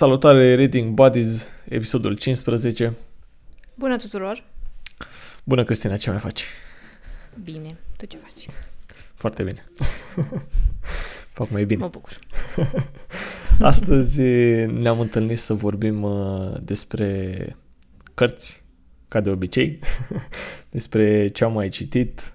Salutare 0.00 0.54
Reading 0.54 0.94
Buddies, 0.94 1.48
episodul 1.68 2.14
15. 2.14 2.92
Bună 3.74 3.96
tuturor! 3.96 4.44
Bună 5.44 5.64
Cristina, 5.64 5.96
ce 5.96 6.10
mai 6.10 6.18
faci? 6.18 6.44
Bine, 7.44 7.78
tu 7.96 8.06
ce 8.06 8.16
faci? 8.16 8.46
Foarte 9.14 9.42
bine. 9.42 9.64
Fac 11.32 11.50
mai 11.50 11.64
bine. 11.64 11.80
Mă 11.80 11.88
bucur. 11.88 12.18
Astăzi 13.72 14.20
ne-am 14.66 15.00
întâlnit 15.00 15.38
să 15.38 15.54
vorbim 15.54 16.02
uh, 16.02 16.54
despre 16.60 17.56
cărți, 18.14 18.64
ca 19.08 19.20
de 19.20 19.30
obicei, 19.30 19.78
despre 20.76 21.28
ce 21.28 21.44
am 21.44 21.52
mai 21.52 21.68
citit, 21.68 22.32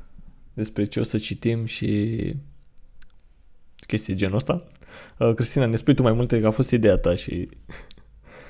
despre 0.53 0.85
ce 0.85 0.99
o 0.99 1.03
să 1.03 1.17
citim 1.17 1.65
și 1.65 2.33
chestii 3.87 4.15
genul 4.15 4.35
ăsta. 4.35 4.67
Uh, 5.19 5.33
Cristina, 5.33 5.65
ne 5.65 5.75
spui 5.75 5.95
tu 5.95 6.01
mai 6.01 6.13
multe 6.13 6.39
că 6.39 6.47
a 6.47 6.51
fost 6.51 6.71
ideea 6.71 6.97
ta 6.97 7.15
și... 7.15 7.49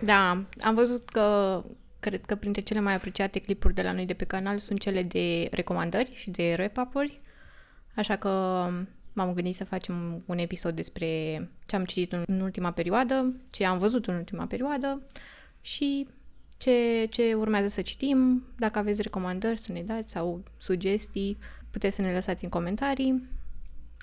Da, 0.02 0.46
am 0.60 0.76
văzut 0.76 1.10
că 1.10 1.64
cred 2.00 2.26
că 2.26 2.36
printre 2.36 2.62
cele 2.62 2.80
mai 2.80 2.96
apreciate 2.96 3.40
clipuri 3.40 3.74
de 3.74 3.82
la 3.82 3.92
noi 3.92 4.06
de 4.06 4.14
pe 4.14 4.26
canal 4.26 4.60
sunt 4.60 4.80
cele 4.80 5.04
de 5.04 5.48
recomandări 5.52 6.12
și 6.16 6.30
de 6.30 6.56
wrap-up-uri, 6.58 7.22
așa 7.96 8.16
că 8.16 8.30
m-am 9.14 9.34
gândit 9.34 9.56
să 9.56 9.64
facem 9.64 10.24
un 10.26 10.38
episod 10.38 10.76
despre 10.76 11.08
ce 11.66 11.76
am 11.76 11.86
citit 11.86 12.14
în 12.26 12.40
ultima 12.40 12.72
perioadă, 12.72 13.34
ce 13.50 13.66
am 13.66 13.78
văzut 13.78 14.08
în 14.08 14.16
ultima 14.16 14.46
perioadă 14.46 15.02
și 15.62 16.08
ce, 16.58 17.06
ce 17.10 17.34
urmează 17.34 17.68
să 17.68 17.82
citim. 17.82 18.44
Dacă 18.58 18.80
aveți 18.80 19.02
recomandări 19.02 19.60
să 19.60 19.72
ne 19.72 19.82
dați 19.82 20.12
sau 20.12 20.44
sugestii, 20.58 21.38
puteți 21.70 21.96
să 21.96 22.02
ne 22.02 22.14
lăsați 22.14 22.44
în 22.44 22.50
comentarii 22.50 23.30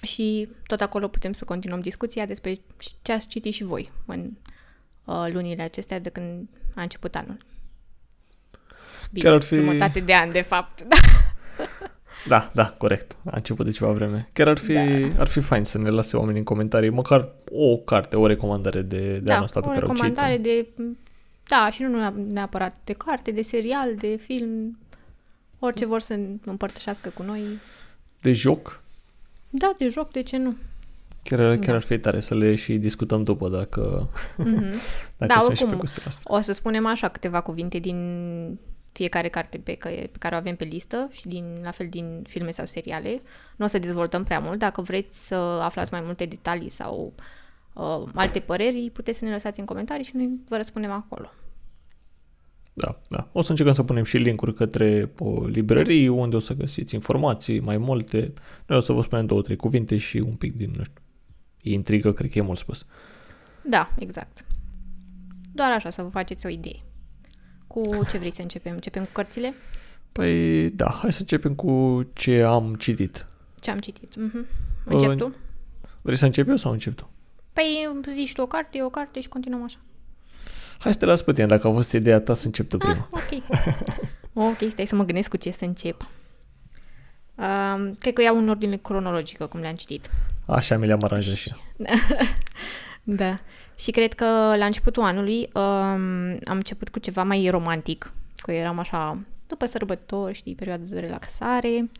și 0.03 0.49
tot 0.67 0.81
acolo 0.81 1.09
putem 1.09 1.33
să 1.33 1.45
continuăm 1.45 1.81
discuția 1.81 2.27
despre 2.27 2.55
ce 3.03 3.13
ați 3.13 3.29
citit 3.29 3.53
și 3.53 3.65
voi 3.65 3.91
în 4.07 4.31
uh, 5.05 5.27
lunile 5.33 5.63
acestea 5.63 5.99
de 5.99 6.09
când 6.09 6.49
a 6.75 6.83
început 6.83 7.15
anul. 7.15 7.37
Bine, 9.11 9.25
Chiar 9.25 9.35
ar 9.35 9.43
fi- 9.43 9.55
jumătate 9.55 10.01
de 10.01 10.15
an, 10.15 10.31
de 10.31 10.41
fapt. 10.41 10.85
Da, 12.27 12.51
da, 12.55 12.71
corect. 12.71 13.17
A 13.25 13.33
început 13.35 13.65
de 13.65 13.71
ceva 13.71 13.93
vreme. 13.93 14.29
Chiar 14.33 14.49
ar 14.49 14.59
fi, 14.59 14.73
da. 14.73 14.81
ar 15.19 15.27
fi 15.27 15.41
fain 15.41 15.65
să 15.65 15.79
ne 15.79 15.89
lase 15.89 16.17
oamenii 16.17 16.39
în 16.39 16.45
comentarii 16.45 16.91
măcar 16.91 17.29
o 17.51 17.77
carte, 17.77 18.17
o 18.17 18.27
recomandare 18.27 18.83
de, 18.83 19.13
de 19.13 19.19
da, 19.19 19.33
anul 19.33 19.45
ăsta 19.45 19.61
pe 19.61 19.67
o 19.67 19.71
care 19.71 19.87
au 19.87 19.95
citit. 19.95 20.03
recomandare 20.03 20.39
de... 20.39 20.69
Da, 21.49 21.71
și 21.71 21.83
nu 21.83 22.11
neapărat 22.11 22.77
de 22.85 22.93
carte, 22.93 23.31
de 23.31 23.43
serial, 23.43 23.95
de 23.97 24.17
film, 24.17 24.79
orice 25.59 25.87
vor 25.87 26.01
să 26.01 26.19
împărtășească 26.45 27.09
cu 27.09 27.23
noi. 27.23 27.41
De 28.21 28.33
joc. 28.33 28.82
Da, 29.55 29.73
de 29.79 29.89
joc, 29.89 30.13
de 30.13 30.23
ce 30.23 30.37
nu? 30.37 30.55
Chiar, 31.23 31.39
chiar 31.39 31.57
Da. 31.59 31.75
ar 31.75 31.81
fi 31.83 31.99
tare 31.99 32.21
să 32.21 32.35
le 32.35 32.55
și 32.55 32.77
discutăm 32.77 33.23
după 33.23 33.49
dacă, 33.49 34.09
Mhm. 34.37 34.65
dacă 35.19 35.33
Da, 35.35 35.39
sunt 35.39 35.57
și 35.57 35.63
oricum, 35.63 35.69
pe 35.69 35.85
chestia 35.85 36.03
asta. 36.07 36.35
O 36.37 36.41
să 36.41 36.53
spunem 36.53 36.87
așa 36.87 37.09
câteva 37.09 37.41
cuvinte 37.41 37.79
din 37.79 38.59
fiecare 38.93 39.29
carte 39.29 39.59
pe, 39.59 39.75
că, 39.75 39.89
pe 39.89 40.19
care 40.19 40.35
o 40.35 40.39
avem 40.39 40.57
pe 40.57 40.65
listă 40.65 41.09
și 41.13 41.29
din, 41.29 41.45
la 41.65 41.71
fel 41.71 41.87
din 41.91 42.23
filme 42.29 42.51
sau 42.51 42.67
seriale. 42.67 43.23
Nu 43.57 43.65
o 43.65 43.69
să 43.69 43.79
dezvoltăm 43.79 44.25
prea 44.25 44.39
mult. 44.39 44.59
Dacă 44.59 44.81
vreți 44.83 45.27
să 45.27 45.35
aflați 45.35 45.93
mai 45.93 46.01
multe 46.05 46.25
detalii 46.25 46.69
sau 46.69 47.13
uh, 47.73 48.03
alte 48.15 48.39
păreri, 48.41 48.91
puteți 48.93 49.19
să 49.19 49.25
ne 49.25 49.31
lăsați 49.31 49.61
în 49.61 49.67
comentarii 49.67 50.05
și 50.05 50.17
noi 50.17 50.31
vă 50.49 50.57
răspundem 50.57 50.91
acolo. 50.91 51.33
Da, 52.75 53.01
da. 53.09 53.29
O 53.33 53.43
să 53.43 53.51
încercăm 53.51 53.75
să 53.75 53.83
punem 53.83 54.05
și 54.05 54.17
linkuri 54.17 54.55
către 54.55 55.13
o 55.19 55.47
librărie 55.47 56.09
unde 56.09 56.37
o 56.37 56.39
să 56.39 56.55
găsiți 56.55 56.95
informații 56.95 57.61
mai 57.61 57.77
multe. 57.77 58.33
Noi 58.67 58.79
o 58.79 58.81
să 58.81 58.93
vă 58.93 59.03
spunem 59.03 59.27
două, 59.27 59.43
trei 59.43 59.57
cuvinte 59.57 59.97
și 59.97 60.17
un 60.17 60.35
pic 60.35 60.57
din, 60.57 60.75
nu 60.77 60.83
știu, 60.85 61.03
intrigă, 61.63 62.13
cred 62.13 62.31
că 62.31 62.39
e 62.39 62.43
mult 62.43 62.59
spus. 62.59 62.87
Da, 63.65 63.95
exact. 63.99 64.45
Doar 65.53 65.71
așa 65.71 65.91
să 65.91 66.03
vă 66.03 66.09
faceți 66.09 66.47
o 66.47 66.49
idee. 66.49 66.83
Cu 67.67 68.05
ce 68.11 68.19
vrei 68.19 68.33
să 68.33 68.43
începem? 68.43 68.73
Începem 68.73 69.05
cu 69.05 69.11
cărțile? 69.13 69.55
Păi, 70.13 70.71
da, 70.71 70.99
hai 71.01 71.13
să 71.13 71.21
începem 71.21 71.55
cu 71.55 72.03
ce 72.13 72.43
am 72.43 72.75
citit. 72.75 73.27
Ce 73.61 73.71
am 73.71 73.79
citit? 73.79 74.17
Mhm. 74.17 74.47
Încep 74.85 75.11
Uh, 75.11 75.17
tu? 75.17 75.35
Vrei 76.03 76.17
să 76.17 76.25
încep 76.25 76.49
eu 76.49 76.57
sau 76.57 76.73
încep 76.73 76.95
tu? 76.97 77.11
Păi 77.53 78.01
zici 78.11 78.33
tu 78.33 78.41
o 78.43 78.47
carte, 78.47 78.79
eu 78.79 78.87
o 78.87 78.91
carte 78.91 79.21
și 79.21 79.29
continuăm 79.29 79.63
așa. 79.63 79.79
Hai 80.83 80.93
să 80.93 80.99
te 80.99 81.05
las 81.05 81.23
pe 81.23 81.33
tine, 81.33 81.47
dacă 81.47 81.69
a 81.69 81.73
fost 81.73 81.93
ideea 81.93 82.21
ta 82.21 82.35
să 82.35 82.47
încep 82.47 82.69
tu 82.69 82.79
prima. 82.79 83.09
Ah, 83.11 83.23
ok. 83.23 83.43
ok, 84.61 84.71
stai 84.71 84.87
să 84.87 84.95
mă 84.95 85.05
gândesc 85.05 85.29
cu 85.29 85.37
ce 85.37 85.51
să 85.51 85.65
încep. 85.65 86.07
Um, 87.35 87.95
cred 87.95 88.13
că 88.13 88.23
iau 88.23 88.37
în 88.39 88.49
ordine 88.49 88.77
cronologică, 88.77 89.47
cum 89.47 89.61
le-am 89.61 89.75
citit. 89.75 90.11
Așa 90.47 90.77
mi 90.77 90.87
le-am 90.87 91.01
aranjat 91.03 91.35
și 91.35 91.51
eu. 91.51 91.87
Da. 93.03 93.39
Și 93.77 93.91
cred 93.91 94.13
că 94.13 94.25
la 94.57 94.65
începutul 94.65 95.03
anului 95.03 95.49
um, 95.55 95.63
am 96.45 96.57
început 96.57 96.89
cu 96.89 96.99
ceva 96.99 97.23
mai 97.23 97.49
romantic, 97.51 98.13
că 98.35 98.53
eram 98.53 98.79
așa, 98.79 99.19
după 99.47 99.67
sărbători, 99.67 100.35
știi, 100.35 100.55
perioada 100.55 100.83
de 100.89 101.01
relaxare 101.01 101.91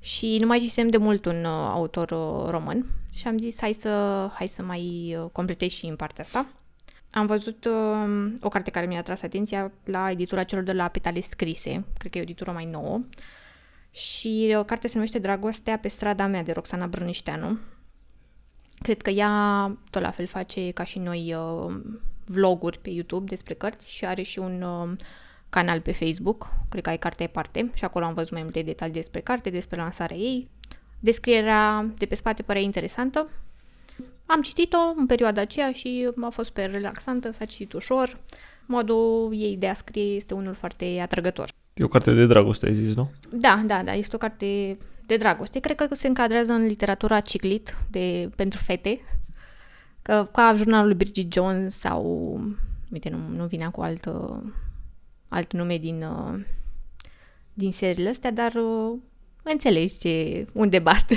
și 0.00 0.36
nu 0.40 0.46
mai 0.46 0.58
citisem 0.58 0.88
de 0.88 0.96
mult 0.96 1.24
un 1.24 1.44
uh, 1.44 1.50
autor 1.50 2.10
uh, 2.10 2.50
român 2.50 2.86
și 3.10 3.26
am 3.26 3.38
zis 3.38 3.60
hai 3.60 3.72
să, 3.72 3.88
hai 4.34 4.46
să 4.46 4.62
mai 4.62 5.16
uh, 5.18 5.30
completez 5.32 5.68
și 5.68 5.86
în 5.86 5.96
partea 5.96 6.24
asta. 6.24 6.46
Am 7.10 7.26
văzut 7.26 7.64
uh, 7.64 8.32
o 8.40 8.48
carte 8.48 8.70
care 8.70 8.86
mi-a 8.86 8.98
atras 8.98 9.22
atenția 9.22 9.72
la 9.84 10.10
editura 10.10 10.44
celor 10.44 10.64
de 10.64 10.72
la 10.72 10.88
Petale 10.88 11.20
Scrise, 11.20 11.84
cred 11.98 12.10
că 12.10 12.18
e 12.18 12.20
o 12.20 12.24
editură 12.24 12.52
mai 12.52 12.64
nouă, 12.64 13.00
și 13.90 14.54
uh, 14.58 14.64
cartea 14.64 14.88
se 14.88 14.94
numește 14.94 15.18
Dragostea 15.18 15.78
pe 15.78 15.88
strada 15.88 16.26
mea 16.26 16.42
de 16.42 16.52
Roxana 16.52 16.86
Brănișteanu. 16.86 17.58
Cred 18.78 19.02
că 19.02 19.10
ea 19.10 19.76
tot 19.90 20.02
la 20.02 20.10
fel 20.10 20.26
face 20.26 20.70
ca 20.70 20.84
și 20.84 20.98
noi 20.98 21.34
uh, 21.34 21.74
vloguri 22.24 22.78
pe 22.78 22.90
YouTube 22.90 23.28
despre 23.28 23.54
cărți 23.54 23.92
și 23.92 24.06
are 24.06 24.22
și 24.22 24.38
un 24.38 24.62
uh, 24.62 24.96
canal 25.50 25.80
pe 25.80 25.92
Facebook, 25.92 26.50
cred 26.68 26.82
că 26.82 26.88
ai 26.88 26.98
cartea 26.98 27.24
e 27.24 27.28
parte 27.28 27.70
și 27.74 27.84
acolo 27.84 28.04
am 28.04 28.14
văzut 28.14 28.32
mai 28.32 28.42
multe 28.42 28.62
detalii 28.62 28.94
despre 28.94 29.20
carte, 29.20 29.50
despre 29.50 29.76
lansarea 29.76 30.16
ei. 30.16 30.48
Descrierea 31.00 31.92
de 31.98 32.06
pe 32.06 32.14
spate 32.14 32.42
părea 32.42 32.62
interesantă. 32.62 33.28
Am 34.30 34.40
citit-o 34.40 34.78
în 34.96 35.06
perioada 35.06 35.40
aceea 35.40 35.72
și 35.72 36.08
a 36.20 36.28
fost 36.28 36.50
pe 36.50 36.64
relaxantă, 36.64 37.32
s-a 37.32 37.44
citit 37.44 37.72
ușor. 37.72 38.18
Modul 38.66 39.30
ei 39.32 39.56
de 39.56 39.68
a 39.68 39.74
scrie 39.74 40.14
este 40.14 40.34
unul 40.34 40.54
foarte 40.54 40.98
atrăgător. 41.02 41.50
E 41.74 41.84
o 41.84 41.88
carte 41.88 42.12
de 42.12 42.26
dragoste, 42.26 42.66
ai 42.66 42.74
zis, 42.74 42.94
nu? 42.94 43.10
Da, 43.30 43.62
da, 43.66 43.82
da, 43.82 43.92
este 43.92 44.14
o 44.14 44.18
carte 44.18 44.78
de 45.06 45.16
dragoste. 45.16 45.58
Cred 45.58 45.76
că 45.76 45.94
se 45.94 46.06
încadrează 46.06 46.52
în 46.52 46.66
literatura 46.66 47.20
ciclit 47.20 47.76
de, 47.90 48.30
pentru 48.36 48.60
fete, 48.62 49.00
că, 50.02 50.28
ca 50.32 50.52
jurnalul 50.56 50.86
lui 50.86 50.96
Bridget 50.96 51.32
Jones 51.32 51.74
sau, 51.74 52.04
uite, 52.92 53.08
nu, 53.10 53.36
nu 53.36 53.46
vine 53.46 53.68
cu 53.72 53.80
alt, 53.80 54.10
alt 55.28 55.52
nume 55.52 55.78
din, 55.78 56.02
uh, 56.02 56.40
din 57.52 57.72
seriile 57.72 58.08
astea, 58.08 58.32
dar 58.32 58.54
uh, 58.54 58.98
înțelegi 59.42 59.98
ce, 59.98 60.46
unde 60.52 60.78
bat. 60.78 61.06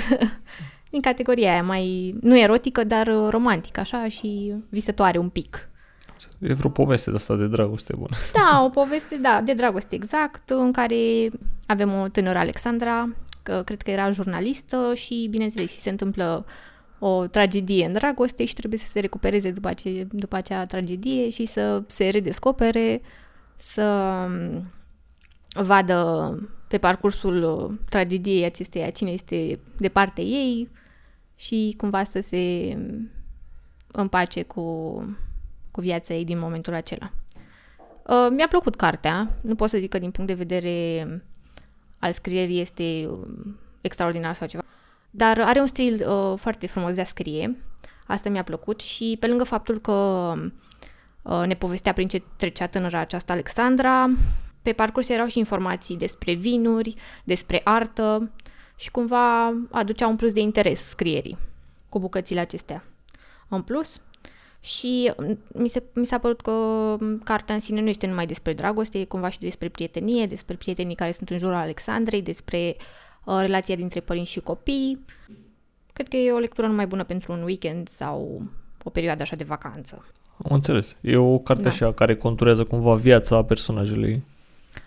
din 0.92 1.00
categoria 1.00 1.52
aia 1.52 1.62
mai, 1.62 2.14
nu 2.20 2.38
erotică, 2.38 2.84
dar 2.84 3.06
uh, 3.06 3.28
romantică, 3.30 3.80
așa, 3.80 4.08
și 4.08 4.54
visătoare 4.68 5.18
un 5.18 5.28
pic. 5.28 5.68
E 6.38 6.52
vreo 6.52 6.70
poveste 6.70 7.10
de 7.10 7.16
asta 7.16 7.36
de 7.36 7.46
dragoste 7.46 7.92
bună. 7.96 8.16
Da, 8.32 8.62
o 8.64 8.68
poveste, 8.68 9.16
da, 9.16 9.40
de 9.44 9.52
dragoste 9.52 9.94
exact, 9.94 10.50
în 10.50 10.72
care 10.72 11.30
avem 11.66 11.92
o 11.92 12.08
tânără 12.08 12.38
Alexandra, 12.38 13.08
că 13.42 13.62
cred 13.64 13.82
că 13.82 13.90
era 13.90 14.10
jurnalistă 14.10 14.92
și, 14.94 15.26
bineînțeles, 15.30 15.70
îi 15.70 15.80
se 15.80 15.90
întâmplă 15.90 16.44
o 16.98 17.26
tragedie 17.26 17.86
în 17.86 17.92
dragoste 17.92 18.44
și 18.44 18.54
trebuie 18.54 18.78
să 18.78 18.86
se 18.86 19.00
recupereze 19.00 19.50
după, 19.50 19.68
ace- 19.68 20.06
după 20.10 20.36
acea 20.36 20.64
tragedie 20.64 21.30
și 21.30 21.44
să 21.46 21.82
se 21.86 22.08
redescopere, 22.08 23.00
să 23.56 23.84
um, 24.26 24.72
vadă 25.62 26.38
pe 26.68 26.78
parcursul 26.78 27.42
uh, 27.42 27.78
tragediei 27.90 28.44
acesteia 28.44 28.90
cine 28.90 29.10
este 29.10 29.58
de 29.78 29.88
partea 29.88 30.24
ei 30.24 30.68
și 31.36 31.74
cumva 31.76 32.04
să 32.04 32.20
se 32.20 32.72
um, 32.76 33.10
împace 33.92 34.42
cu, 34.42 34.62
cu 35.70 35.80
viața 35.80 36.14
ei 36.14 36.24
din 36.24 36.38
momentul 36.38 36.74
acela. 36.74 37.10
Uh, 38.06 38.28
mi-a 38.30 38.48
plăcut 38.48 38.76
cartea, 38.76 39.30
nu 39.40 39.54
pot 39.54 39.68
să 39.68 39.78
zic 39.78 39.90
că 39.90 39.98
din 39.98 40.10
punct 40.10 40.30
de 40.30 40.44
vedere 40.44 41.06
al 41.98 42.12
scrierii 42.12 42.60
este 42.60 43.06
um, 43.08 43.58
extraordinar 43.80 44.34
sau 44.34 44.46
ceva, 44.46 44.64
dar 45.10 45.40
are 45.40 45.60
un 45.60 45.66
stil 45.66 46.06
uh, 46.08 46.38
foarte 46.38 46.66
frumos 46.66 46.94
de 46.94 47.00
a 47.00 47.04
scrie, 47.04 47.56
asta 48.06 48.28
mi-a 48.28 48.42
plăcut 48.42 48.80
și 48.80 49.16
pe 49.20 49.26
lângă 49.26 49.44
faptul 49.44 49.80
că 49.80 49.92
uh, 51.22 51.42
ne 51.46 51.54
povestea 51.54 51.92
prin 51.92 52.08
ce 52.08 52.22
trecea 52.36 52.66
tânăra 52.66 52.98
aceasta 52.98 53.32
Alexandra, 53.32 54.10
pe 54.62 54.72
parcurs 54.72 55.08
erau 55.08 55.26
și 55.26 55.38
informații 55.38 55.96
despre 55.96 56.32
vinuri, 56.32 56.94
despre 57.24 57.60
artă 57.64 58.30
și 58.82 58.90
cumva 58.90 59.54
aducea 59.70 60.06
un 60.06 60.16
plus 60.16 60.32
de 60.32 60.40
interes 60.40 60.80
scrierii 60.88 61.38
cu 61.88 61.98
bucățile 61.98 62.40
acestea. 62.40 62.84
În 63.48 63.62
plus, 63.62 64.00
și 64.60 65.12
mm, 65.16 65.38
mi, 65.54 65.68
se, 65.68 65.82
mi 65.94 66.06
s-a 66.06 66.18
părut 66.18 66.40
că 66.40 66.50
mm, 67.00 67.18
cartea 67.24 67.54
în 67.54 67.60
sine 67.60 67.80
nu 67.80 67.88
este 67.88 68.06
numai 68.06 68.26
despre 68.26 68.52
dragoste, 68.52 68.98
e 68.98 69.04
cumva 69.04 69.28
și 69.28 69.38
despre 69.38 69.68
prietenie, 69.68 70.26
despre 70.26 70.54
prietenii 70.56 70.94
care 70.94 71.10
sunt 71.10 71.30
în 71.30 71.38
jurul 71.38 71.54
Alexandrei, 71.54 72.22
despre 72.22 72.76
uh, 73.24 73.38
relația 73.40 73.76
dintre 73.76 74.00
părinți 74.00 74.30
și 74.30 74.40
copii. 74.40 75.04
Cred 75.92 76.08
că 76.08 76.16
e 76.16 76.32
o 76.32 76.38
lectură 76.38 76.66
numai 76.66 76.86
bună 76.86 77.04
pentru 77.04 77.32
un 77.32 77.42
weekend 77.42 77.88
sau 77.88 78.42
o 78.84 78.90
perioadă 78.90 79.22
așa 79.22 79.36
de 79.36 79.44
vacanță. 79.44 80.04
Am 80.44 80.54
înțeles. 80.54 80.96
E 81.00 81.16
o 81.16 81.38
carte 81.38 81.62
Da. 81.62 81.68
așa 81.68 81.92
care 81.92 82.16
conturează 82.16 82.64
cumva 82.64 82.94
viața 82.94 83.44
personajului. 83.44 84.22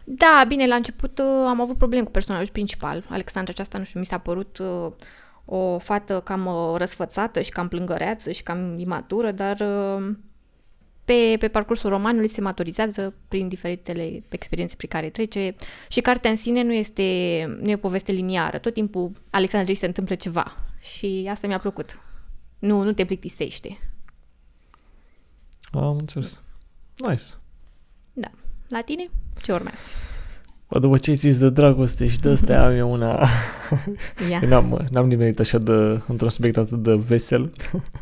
Da, 0.08 0.46
bine, 0.48 0.68
la 0.68 0.76
început 0.76 1.20
uh, 1.20 1.26
am 1.48 1.62
avut 1.62 1.78
probleme 1.78 2.04
cu 2.04 2.12
personajul 2.12 2.52
principal. 2.52 3.04
Alexandra 3.10 3.52
aceasta, 3.54 3.78
nu 3.78 3.84
știu, 3.84 4.00
mi 4.00 4.06
s-a 4.06 4.18
părut 4.18 4.58
uh, 4.58 4.92
o 5.46 5.78
fată 5.78 6.22
cam 6.22 6.46
uh, 6.46 6.78
răsfățată 6.78 7.42
și 7.42 7.50
cam 7.50 7.68
plângăreață 7.68 8.32
și 8.32 8.44
cam 8.44 8.80
imatură, 8.80 9.32
dar 9.32 9.60
uh, 9.60 10.16
pe, 11.06 11.36
pe 11.40 11.48
parcursul 11.48 11.90
romanului 11.90 12.28
se 12.28 12.42
maturizează 12.42 13.14
prin 13.28 13.48
diferitele 13.48 14.24
experiențe 14.30 14.76
prin 14.76 14.90
care 14.90 15.10
trece 15.10 15.56
și 15.90 16.02
cartea 16.02 16.30
în 16.30 16.36
sine 16.36 16.62
nu 16.64 16.74
este 16.74 17.04
nu 17.62 17.70
e 17.70 17.74
o 17.74 17.78
poveste 17.78 18.12
liniară. 18.12 18.58
Tot 18.58 18.74
timpul 18.74 19.12
Alexandrei 19.30 19.76
se 19.76 19.86
întâmplă 19.86 20.16
ceva 20.16 20.58
și 20.80 21.28
asta 21.32 21.48
mi-a 21.48 21.60
plăcut. 21.60 22.00
Nu, 22.60 22.84
nu 22.84 22.94
te 22.94 23.06
plictisește. 23.06 23.78
Am 25.72 25.98
înțeles. 25.98 26.44
Nice. 26.96 27.24
Da. 28.76 28.82
La 28.82 28.86
tine? 28.86 29.10
Ce 29.42 29.52
urmează? 29.52 29.80
Bă, 30.70 30.80
după 30.80 30.98
ce 30.98 31.10
ai 31.10 31.16
zis 31.16 31.40
de 31.40 31.50
dragoste 31.50 32.08
și 32.08 32.20
de 32.20 32.30
astea 32.30 32.66
am 32.66 32.76
eu 32.76 32.92
una... 32.92 33.28
Ia. 34.30 34.40
Eu 34.44 34.50
N-am, 34.50 34.88
n-am 34.92 35.08
nimerit 35.08 35.40
așa 35.40 35.58
de, 35.58 36.02
într-un 36.08 36.30
subiect 36.30 36.58
atât 36.58 36.84
de 36.84 36.96
vesel. 36.96 37.52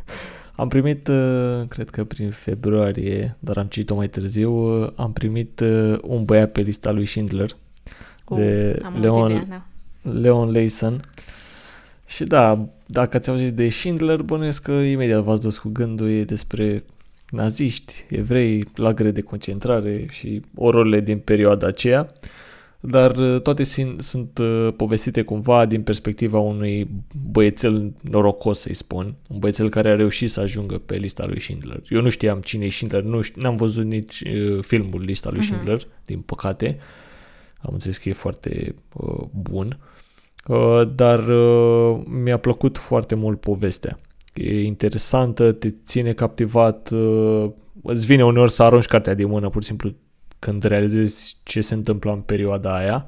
am 0.56 0.68
primit, 0.68 1.08
uh, 1.08 1.62
cred 1.68 1.90
că 1.90 2.04
prin 2.04 2.30
februarie, 2.30 3.36
dar 3.40 3.58
am 3.58 3.66
citit-o 3.66 3.96
mai 3.96 4.08
târziu, 4.08 4.82
uh, 4.82 4.90
am 4.96 5.14
primit 5.14 5.60
uh, 5.60 5.98
un 6.02 6.26
băiat 6.26 6.52
pe 6.52 6.62
lista 6.62 6.92
lui 6.92 7.06
Schindler, 7.06 7.50
Oh, 8.26 8.38
de 8.38 8.80
am 8.84 8.94
auzit 8.94 9.12
Leon- 9.12 9.28
de 9.28 9.34
ea, 9.34 9.46
da. 10.02 10.12
Leon 10.12 10.52
Layson. 10.52 11.02
Și 12.06 12.24
da, 12.24 12.68
dacă 12.86 13.18
ați 13.18 13.30
auzit 13.30 13.54
de 13.54 13.70
Schindler, 13.70 14.22
bănuiesc 14.22 14.62
că 14.62 14.72
imediat 14.72 15.24
v-ați 15.24 15.42
dus 15.42 15.58
cu 15.58 15.70
gândul 15.70 16.10
e 16.10 16.24
despre 16.24 16.84
naziști, 17.30 17.94
evrei, 18.10 18.66
lagăre 18.76 19.12
de 19.12 19.22
concentrare 19.22 20.06
și 20.10 20.42
ororile 20.56 21.00
din 21.00 21.18
perioada 21.20 21.68
aceea. 21.68 22.12
Dar 22.86 23.16
uh, 23.18 23.42
toate 23.42 23.64
sin- 23.64 23.96
sunt 24.00 24.38
uh, 24.38 24.68
povestite 24.78 25.22
cumva 25.22 25.66
din 25.66 25.82
perspectiva 25.82 26.40
unui 26.40 26.88
băiețel 27.32 27.94
norocos, 28.02 28.60
să-i 28.60 28.74
spun. 28.74 29.16
Un 29.30 29.40
băiețel 29.40 29.70
care 29.70 29.90
a 29.90 29.96
reușit 29.96 30.30
să 30.32 30.40
ajungă 30.40 30.78
pe 30.78 30.96
lista 30.96 31.26
lui 31.26 31.42
Schindler. 31.42 31.82
Eu 31.90 32.02
nu 32.02 32.10
știam 32.10 32.40
cine 32.42 32.66
e 32.66 32.70
Schindler, 32.70 33.02
nu 33.04 33.22
ști- 33.22 33.36
n-am 33.36 33.56
văzut 33.56 33.86
nici 33.86 34.22
uh, 34.22 34.64
filmul 34.64 35.02
Lista 35.02 35.30
lui 35.30 35.40
Mhm. 35.40 35.48
Schindler, 35.48 35.82
din 36.06 36.20
păcate. 36.20 36.78
Am 37.62 37.70
înțeles 37.74 37.98
că 37.98 38.10
e 38.10 38.14
foarte 38.14 38.76
uh, 38.94 39.24
bun. 39.32 39.80
Uh, 40.48 40.82
dar 40.96 41.28
uh, 41.28 42.02
mi-a 42.06 42.38
plăcut 42.38 42.78
foarte 42.78 43.16
mult 43.16 43.40
povestea. 43.40 44.00
E 44.34 44.64
interesantă, 44.64 45.52
te 45.52 45.74
ține 45.86 46.14
captivat, 46.14 46.90
uh, 46.90 47.50
îți 47.84 48.06
vine 48.06 48.26
uneori 48.26 48.52
să 48.52 48.64
arunci 48.64 48.86
cartea 48.86 49.14
din 49.14 49.28
mână, 49.28 49.50
pur 49.50 49.62
și 49.62 49.68
simplu 49.68 49.94
când 50.40 50.64
realizezi 50.64 51.38
ce 51.44 51.62
se 51.62 51.74
întâmplă 51.74 52.12
în 52.12 52.20
perioada 52.20 52.76
aia. 52.76 53.08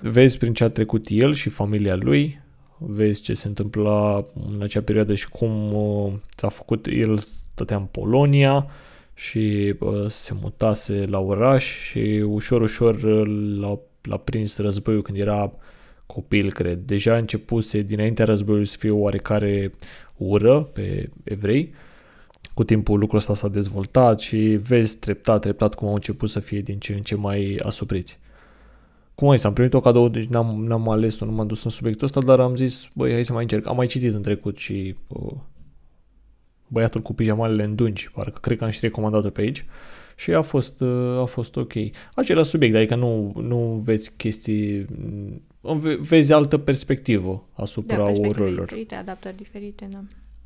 Vezi 0.00 0.38
prin 0.38 0.52
ce 0.52 0.64
a 0.64 0.68
trecut 0.68 1.06
el 1.08 1.34
și 1.34 1.48
familia 1.48 1.96
lui, 1.96 2.40
vezi 2.78 3.22
ce 3.22 3.32
se 3.32 3.48
întâmpla 3.48 4.24
în 4.48 4.62
acea 4.62 4.82
perioadă 4.82 5.14
și 5.14 5.28
cum 5.28 5.72
uh, 5.74 6.12
s-a 6.36 6.48
făcut, 6.48 6.86
el 6.86 7.18
stătea 7.18 7.76
în 7.76 7.84
Polonia 7.84 8.66
și 9.14 9.74
uh, 9.78 10.06
se 10.08 10.34
mutase 10.40 11.04
la 11.08 11.18
oraș 11.18 11.64
și 11.88 12.24
ușor, 12.26 12.62
ușor 12.62 12.94
uh, 12.94 13.56
l-a, 13.60 13.78
l-a 14.02 14.16
prins 14.16 14.58
războiul 14.58 15.02
când 15.02 15.18
era 15.18 15.52
copil, 16.14 16.52
cred. 16.52 16.78
Deja 16.78 17.16
începuse 17.16 17.82
dinaintea 17.82 18.24
războiului 18.24 18.66
să 18.66 18.76
fie 18.78 18.90
o 18.90 18.98
oarecare 18.98 19.72
ură 20.16 20.62
pe 20.62 21.10
evrei. 21.24 21.74
Cu 22.54 22.64
timpul 22.64 22.98
lucrul 22.98 23.18
ăsta 23.18 23.34
s-a 23.34 23.48
dezvoltat 23.48 24.20
și 24.20 24.38
vezi 24.38 24.96
treptat, 24.96 25.40
treptat 25.40 25.74
cum 25.74 25.88
au 25.88 25.94
început 25.94 26.28
să 26.28 26.40
fie 26.40 26.60
din 26.60 26.78
ce 26.78 26.92
în 26.92 27.02
ce 27.02 27.14
mai 27.14 27.60
asupriți. 27.62 28.18
Cum 29.14 29.28
ai 29.28 29.38
să 29.38 29.46
am 29.46 29.52
primit 29.52 29.74
o 29.74 29.80
cadou, 29.80 30.08
deci 30.08 30.26
n-am, 30.26 30.64
n-am 30.64 30.88
ales, 30.88 31.20
nu 31.20 31.32
m-am 31.32 31.46
dus 31.46 31.64
în 31.64 31.70
subiectul 31.70 32.06
ăsta, 32.06 32.20
dar 32.20 32.40
am 32.40 32.56
zis, 32.56 32.88
băi, 32.92 33.12
hai 33.12 33.24
să 33.24 33.32
mai 33.32 33.42
încerc. 33.42 33.66
Am 33.66 33.76
mai 33.76 33.86
citit 33.86 34.14
în 34.14 34.22
trecut 34.22 34.56
și 34.56 34.96
uh, 35.06 35.32
băiatul 36.66 37.00
cu 37.00 37.14
pijamalele 37.14 37.64
în 37.64 37.74
dungi, 37.74 38.10
parcă 38.10 38.38
cred 38.40 38.58
că 38.58 38.64
am 38.64 38.70
și 38.70 38.78
recomandat-o 38.82 39.28
pe 39.28 39.40
aici 39.40 39.64
și 40.16 40.32
a 40.32 40.42
fost, 40.42 40.80
uh, 40.80 41.18
a 41.20 41.24
fost 41.24 41.56
ok. 41.56 41.72
Același 42.14 42.50
subiect, 42.50 42.74
adică 42.74 42.94
nu, 42.94 43.32
nu 43.40 43.82
vezi 43.84 44.16
chestii, 44.16 44.78
mm, 44.78 45.42
ve- 45.57 45.57
vezi 46.00 46.32
altă 46.32 46.58
perspectivă 46.58 47.48
asupra 47.52 47.96
Da, 47.96 48.02
perspective 48.02 48.38
ororilor. 48.40 48.64
diferite, 48.64 48.94
adaptări 48.94 49.36
diferite, 49.36 49.88
da. 49.90 49.98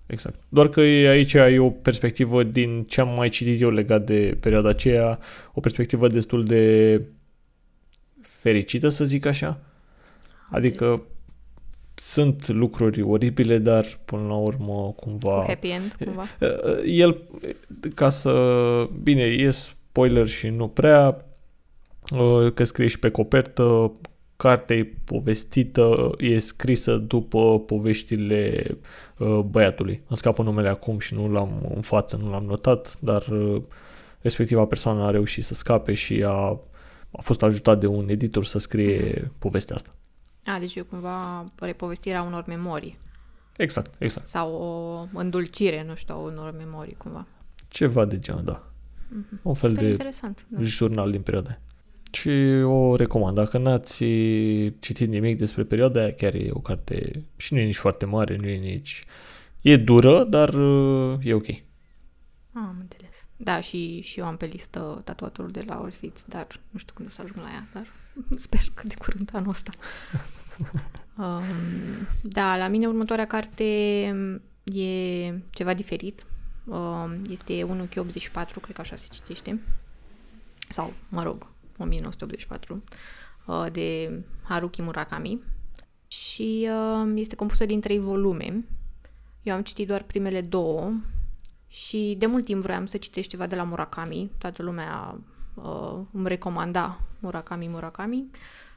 Exact. 0.07 0.39
Doar 0.49 0.69
că 0.69 0.81
e- 0.81 1.09
aici 1.09 1.35
ai 1.35 1.59
o 1.59 1.71
perspectivă 1.71 2.43
din 2.43 2.85
ce 2.85 3.01
am 3.01 3.09
mai 3.15 3.29
citit 3.29 3.61
eu 3.61 3.71
legat 3.71 4.05
de 4.07 4.37
perioada 4.41 4.69
aceea, 4.69 5.19
o 5.55 5.61
perspectivă 5.61 6.09
destul 6.09 6.45
de 6.45 7.01
fericită, 8.21 8.89
să 8.89 9.05
zic 9.05 9.27
așa. 9.27 9.61
Adică 10.51 11.03
sunt 11.95 12.49
lucruri 12.49 13.03
oribile, 13.03 13.59
dar 13.59 13.87
până 14.05 14.27
la 14.27 14.35
urmă 14.37 14.73
Cu 14.73 14.93
cumva... 14.95 15.45
happy 15.47 15.69
end, 15.69 15.97
cumva. 16.05 16.23
Uh, 16.41 16.83
El, 16.87 17.23
ca 17.95 18.09
să... 18.09 18.89
Bine, 19.03 19.23
e 19.23 19.51
spoiler 19.51 20.27
și 20.27 20.49
nu 20.49 20.69
prea, 20.69 21.25
uh, 22.11 22.53
că 22.55 22.65
scrie 22.65 22.87
și 22.89 22.99
pe 22.99 23.11
copertă, 23.11 23.93
cartea 24.43 24.77
e 24.77 24.95
povestită, 25.05 26.11
e 26.19 26.39
scrisă 26.39 26.97
după 26.97 27.61
poveștile 27.61 28.67
uh, 29.19 29.39
băiatului. 29.39 30.03
Îmi 30.09 30.19
scapă 30.19 30.43
numele 30.43 30.69
acum 30.69 30.99
și 30.99 31.15
nu 31.15 31.29
l-am 31.29 31.73
în 31.75 31.81
față, 31.81 32.17
nu 32.17 32.31
l-am 32.31 32.45
notat, 32.45 32.97
dar 32.99 33.27
uh, 33.27 33.63
respectiva 34.21 34.65
persoană 34.65 35.05
a 35.05 35.11
reușit 35.11 35.45
să 35.45 35.55
scape 35.55 35.95
și 35.95 36.23
a, 36.27 36.61
a 37.11 37.21
fost 37.21 37.43
ajutat 37.43 37.81
de 37.81 37.87
un 37.87 38.09
editor 38.09 38.45
să 38.45 38.59
scrie 38.59 39.31
povestea 39.39 39.75
asta. 39.75 39.91
A, 40.45 40.59
deci 40.59 40.75
e 40.75 40.81
cumva 40.81 41.45
repovestirea 41.61 42.23
unor 42.23 42.45
memorii 42.47 42.95
Exact, 43.57 43.95
exact. 43.99 44.27
sau 44.27 44.53
o 44.53 45.19
îndulcire, 45.19 45.85
nu 45.89 45.95
știu, 45.95 46.15
a 46.15 46.19
unor 46.19 46.55
memorii, 46.59 46.95
cumva. 46.95 47.27
Ceva 47.69 48.05
de 48.05 48.19
genul, 48.19 48.45
da. 48.45 48.67
Un 49.43 49.55
fel 49.55 49.75
Păi 49.75 49.83
de 49.83 49.91
interesant. 49.91 50.45
Da. 50.49 50.63
jurnal 50.63 51.11
din 51.11 51.23
perioada 51.23 51.49
aia. 51.49 51.61
Și 52.13 52.31
o 52.65 52.97
recomand. 52.97 53.37
Dacă 53.37 53.59
n-ați 53.59 53.97
citit 54.79 55.09
nimic 55.09 55.39
despre 55.39 55.63
perioada 55.65 56.01
aia, 56.01 56.13
chiar 56.13 56.35
e 56.35 56.49
o 56.51 56.59
carte 56.59 57.25
și 57.37 57.53
nu 57.55 57.61
e 57.61 57.65
nici 57.65 57.77
foarte 57.77 58.05
mare, 58.05 58.37
nu 58.37 58.49
e 58.49 58.57
nici... 58.57 59.05
E 59.61 59.77
dură, 59.77 60.25
dar 60.25 60.55
uh, 60.55 61.19
e 61.23 61.35
ok. 61.35 61.49
Ah, 61.49 61.55
am 62.53 62.77
înțeles. 62.81 63.25
Da, 63.37 63.61
și, 63.61 64.01
și 64.01 64.19
eu 64.19 64.27
am 64.27 64.37
pe 64.37 64.47
listă 64.47 65.01
tatuatorul 65.05 65.51
de 65.51 65.63
la 65.67 65.81
Olfitz, 65.81 66.25
dar 66.29 66.47
nu 66.71 66.79
știu 66.79 66.95
când 66.97 67.09
o 67.09 67.13
să 67.13 67.21
ajung 67.23 67.45
la 67.45 67.51
ea, 67.53 67.69
dar 67.73 67.87
sper 68.47 68.61
că 68.75 68.87
de 68.87 68.95
curând 68.99 69.31
anul 69.33 69.49
ăsta. 69.49 69.71
um, 71.19 71.43
da, 72.23 72.57
la 72.57 72.69
mine 72.69 72.87
următoarea 72.87 73.27
carte 73.27 73.65
e 74.65 75.33
ceva 75.51 75.75
diferit. 75.75 76.27
Um, 76.65 77.23
este 77.31 77.67
1Q84, 77.67 78.61
cred 78.61 78.75
că 78.75 78.81
așa 78.81 78.97
se 78.97 79.07
citește. 79.13 79.61
Sau, 80.69 80.93
mă 81.09 81.23
rog, 81.23 81.52
1984, 81.79 82.85
uh, 83.47 83.67
de 83.73 84.21
Haruki 84.43 84.83
Murakami. 84.83 85.41
Și 86.07 86.69
uh, 86.71 87.13
este 87.15 87.35
compusă 87.35 87.67
din 87.67 87.81
trei 87.81 87.99
volume. 87.99 88.65
Eu 89.43 89.55
am 89.55 89.63
citit 89.63 89.87
doar 89.87 90.03
primele 90.03 90.41
două 90.41 90.93
și 91.67 92.15
de 92.19 92.27
mult 92.27 92.45
timp 92.45 92.63
vroiam 92.63 92.85
să 92.85 92.97
citesc 92.97 93.29
ceva 93.29 93.47
de 93.47 93.57
la 93.57 93.63
Murakami. 93.63 94.31
Toată 94.39 94.63
lumea 94.63 95.19
uh, 95.55 96.01
îmi 96.13 96.29
recomanda 96.29 97.01
Murakami, 97.19 97.69
Murakami. 97.69 98.31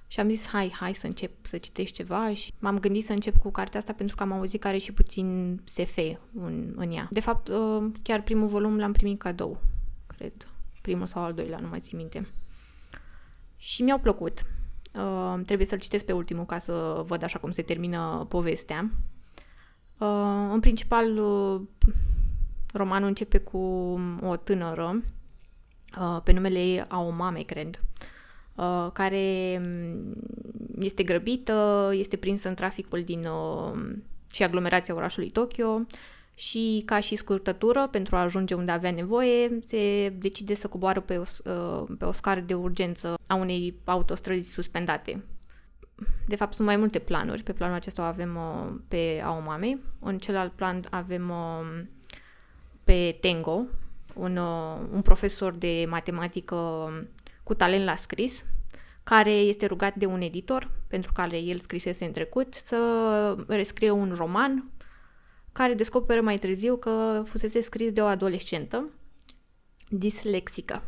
Și 0.08 0.20
am 0.20 0.30
zis, 0.30 0.46
hai, 0.46 0.74
hai 0.80 0.94
să 0.94 1.06
încep 1.06 1.46
să 1.46 1.58
citesc 1.58 1.92
ceva 1.92 2.34
și 2.34 2.52
m-am 2.60 2.80
gândit 2.80 3.06
să 3.06 3.14
încep 3.14 3.38
cu 3.38 3.52
cartea 3.52 3.80
asta 3.80 3.94
pentru 3.94 4.16
că 4.16 4.24
am 4.24 4.32
auzit 4.32 4.62
că 4.62 4.68
are 4.68 4.78
și 4.78 4.92
puțin 4.92 5.60
SF 5.64 5.98
în, 6.34 6.74
în 6.76 6.92
ea. 6.92 7.08
De 7.12 7.20
fapt, 7.20 7.48
uh, 7.48 7.86
chiar 8.02 8.22
primul 8.22 8.48
volum 8.48 8.78
l-am 8.78 8.92
primit 8.92 9.20
cadou, 9.20 9.62
cred. 10.08 10.34
Primul 10.82 11.08
sau 11.08 11.24
al 11.24 11.34
doilea, 11.34 11.60
nu 11.60 11.68
mai 11.68 11.80
țin 11.80 11.98
minte. 11.98 12.22
Și 13.66 13.82
mi-au 13.82 14.00
plăcut. 14.00 14.46
Uh, 14.94 15.40
trebuie 15.46 15.68
să-l 15.68 15.80
citesc 15.80 16.06
pe 16.06 16.12
ultimul 16.12 16.46
ca 16.46 16.60
să 16.60 17.04
văd 17.06 17.24
așa 17.24 17.40
cum 17.40 17.52
se 17.52 17.62
termină 17.62 18.26
povestea. 18.30 18.92
Uh, 19.98 20.50
în 20.52 20.60
principal, 20.60 21.18
uh, 21.18 21.62
romanul 22.74 23.08
începe 23.08 23.38
cu 23.38 23.58
o 24.22 24.36
tânără 24.36 25.02
uh, 26.00 26.22
pe 26.24 26.32
numele 26.32 26.60
ei 26.60 26.86
Aomame, 26.88 27.42
cred, 27.42 27.82
uh, 28.56 28.88
care 28.94 29.58
mm, 29.62 30.14
este 30.80 31.04
grăbită, 31.04 31.90
este 31.94 32.16
prinsă 32.16 32.48
în 32.48 32.56
traficul 32.56 33.04
din 33.04 33.26
uh, 33.26 33.96
și 34.32 34.44
aglomerația 34.44 34.96
orașului 34.96 35.30
Tokyo 35.30 35.82
și 36.36 36.84
ca 36.86 37.00
și 37.00 37.16
scurtătură 37.16 37.88
pentru 37.92 38.16
a 38.16 38.22
ajunge 38.22 38.54
unde 38.54 38.72
avea 38.72 38.92
nevoie, 38.92 39.60
se 39.68 40.10
decide 40.10 40.54
să 40.54 40.68
coboară 40.68 41.00
pe 41.00 41.18
o, 41.18 41.24
s- 41.24 41.42
uh, 41.46 41.84
pe 41.98 42.06
o 42.06 42.12
scară 42.12 42.40
de 42.40 42.54
urgență 42.54 43.14
a 43.28 43.36
unei 43.36 43.76
autostrăzi 43.84 44.52
suspendate. 44.52 45.24
De 46.28 46.36
fapt, 46.36 46.54
sunt 46.54 46.68
mai 46.68 46.76
multe 46.76 47.00
planuri. 47.00 47.44
Pe 47.44 47.54
planul 47.54 47.76
acesta 47.76 48.02
o 48.02 48.06
avem 48.06 48.36
uh, 48.36 48.74
pe 48.88 49.22
Aomame. 49.24 49.80
În 50.00 50.18
celălalt 50.18 50.52
plan 50.52 50.84
avem 50.90 51.30
uh, 51.30 51.84
pe 52.84 53.18
Tengo, 53.22 53.66
un, 54.14 54.38
uh, 54.38 54.80
un 54.92 55.02
profesor 55.02 55.54
de 55.54 55.86
matematică 55.90 56.56
cu 57.44 57.54
talent 57.54 57.86
la 57.86 57.96
scris, 57.96 58.46
care 59.04 59.32
este 59.32 59.66
rugat 59.66 59.96
de 59.96 60.06
un 60.06 60.22
editor, 60.22 60.72
pentru 60.88 61.12
care 61.14 61.38
el 61.38 61.58
scrisese 61.60 62.06
în 62.06 62.12
trecut, 62.12 62.54
să 62.54 63.46
rescrie 63.48 63.90
un 63.92 64.14
roman 64.18 64.70
care 65.56 65.74
descoperă 65.74 66.22
mai 66.22 66.40
târziu 66.40 66.76
că 66.76 67.24
fusese 67.26 67.62
scris 67.62 67.92
de 67.92 68.02
o 68.02 68.06
adolescentă 68.06 68.90
dislexică. 69.90 70.84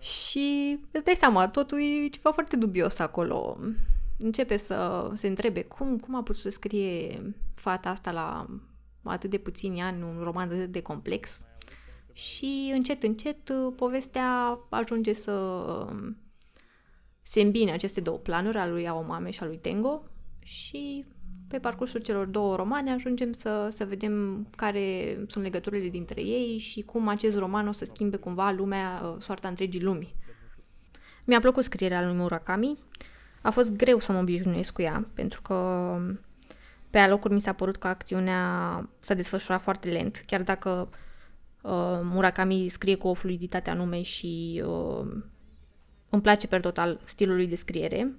Și 0.00 0.78
îți 0.90 1.04
dai 1.04 1.14
seama, 1.14 1.48
totul 1.48 1.78
e 1.78 2.08
ceva 2.08 2.30
foarte 2.30 2.56
dubios 2.56 2.98
acolo. 2.98 3.56
Începe 4.18 4.56
să 4.56 5.10
se 5.14 5.26
întrebe 5.26 5.62
cum, 5.62 5.98
cum 5.98 6.14
a 6.14 6.22
putut 6.22 6.40
să 6.40 6.50
scrie 6.50 7.20
fata 7.54 7.88
asta 7.88 8.12
la 8.12 8.46
atât 9.02 9.30
de 9.30 9.38
puțini 9.38 9.80
ani 9.80 10.02
un 10.02 10.22
roman 10.22 10.50
atât 10.50 10.72
de 10.72 10.82
complex. 10.82 11.46
Și 12.12 12.70
încet, 12.74 13.02
încet, 13.02 13.50
povestea 13.76 14.58
ajunge 14.70 15.12
să 15.12 15.86
se 17.22 17.40
îmbine 17.40 17.72
aceste 17.72 18.00
două 18.00 18.18
planuri, 18.18 18.58
al 18.58 18.70
lui 18.70 18.88
Aomame 18.88 19.30
și 19.30 19.40
al 19.40 19.48
lui 19.48 19.58
Tengo 19.58 20.02
și 20.44 21.04
pe 21.54 21.60
parcursul 21.60 22.00
celor 22.00 22.26
două 22.26 22.56
romane 22.56 22.92
ajungem 22.92 23.32
să, 23.32 23.68
să 23.70 23.84
vedem 23.84 24.46
care 24.56 25.18
sunt 25.26 25.44
legăturile 25.44 25.88
dintre 25.88 26.20
ei 26.20 26.58
și 26.58 26.82
cum 26.82 27.08
acest 27.08 27.38
roman 27.38 27.68
o 27.68 27.72
să 27.72 27.84
schimbe 27.84 28.16
cumva 28.16 28.50
lumea, 28.50 29.00
uh, 29.04 29.16
soarta 29.18 29.48
întregii 29.48 29.82
lumii. 29.82 30.14
Mi-a 31.24 31.40
plăcut 31.40 31.64
scrierea 31.64 32.04
lui 32.04 32.16
Murakami. 32.16 32.78
A 33.42 33.50
fost 33.50 33.72
greu 33.72 33.98
să 33.98 34.12
mă 34.12 34.18
obișnuiesc 34.18 34.72
cu 34.72 34.82
ea, 34.82 35.08
pentru 35.14 35.42
că 35.42 35.98
pe 36.90 36.98
alocuri 36.98 37.34
mi 37.34 37.40
s-a 37.40 37.52
părut 37.52 37.76
că 37.76 37.86
acțiunea 37.86 38.88
s-a 39.00 39.14
desfășurat 39.14 39.62
foarte 39.62 39.88
lent, 39.88 40.22
chiar 40.26 40.42
dacă 40.42 40.88
uh, 41.62 42.00
Murakami 42.02 42.68
scrie 42.68 42.94
cu 42.94 43.08
o 43.08 43.14
fluiditate 43.14 43.70
anume 43.70 44.02
și 44.02 44.62
uh, 44.66 45.06
îmi 46.08 46.22
place 46.22 46.46
per 46.46 46.60
total 46.60 47.00
stilul 47.04 47.34
lui 47.34 47.46
de 47.46 47.56
scriere. 47.56 48.14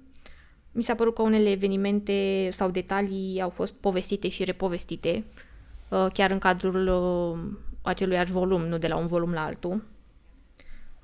Mi 0.76 0.82
s-a 0.82 0.94
părut 0.94 1.14
că 1.14 1.22
unele 1.22 1.50
evenimente 1.50 2.48
sau 2.52 2.70
detalii 2.70 3.40
au 3.40 3.48
fost 3.48 3.72
povestite 3.72 4.28
și 4.28 4.44
repovestite, 4.44 5.24
uh, 5.88 6.06
chiar 6.12 6.30
în 6.30 6.38
cadrul 6.38 6.86
uh, 6.86 7.58
acelui 7.82 8.24
volum, 8.24 8.62
nu 8.62 8.78
de 8.78 8.86
la 8.86 8.96
un 8.96 9.06
volum 9.06 9.32
la 9.32 9.44
altul. 9.44 9.84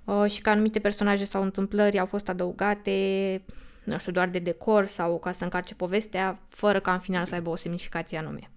Uh, 0.04 0.30
și 0.30 0.40
că 0.40 0.50
anumite 0.50 0.78
personaje 0.78 1.24
sau 1.24 1.42
întâmplări 1.42 1.98
au 1.98 2.06
fost 2.06 2.28
adăugate, 2.28 3.42
nu 3.84 3.98
știu, 3.98 4.12
doar 4.12 4.28
de 4.28 4.38
decor 4.38 4.86
sau 4.86 5.18
ca 5.18 5.32
să 5.32 5.44
încarce 5.44 5.74
povestea, 5.74 6.40
fără 6.48 6.80
ca 6.80 6.92
în 6.92 7.00
final 7.00 7.24
să 7.24 7.34
aibă 7.34 7.50
o 7.50 7.56
semnificație 7.56 8.18
anume. 8.18 8.50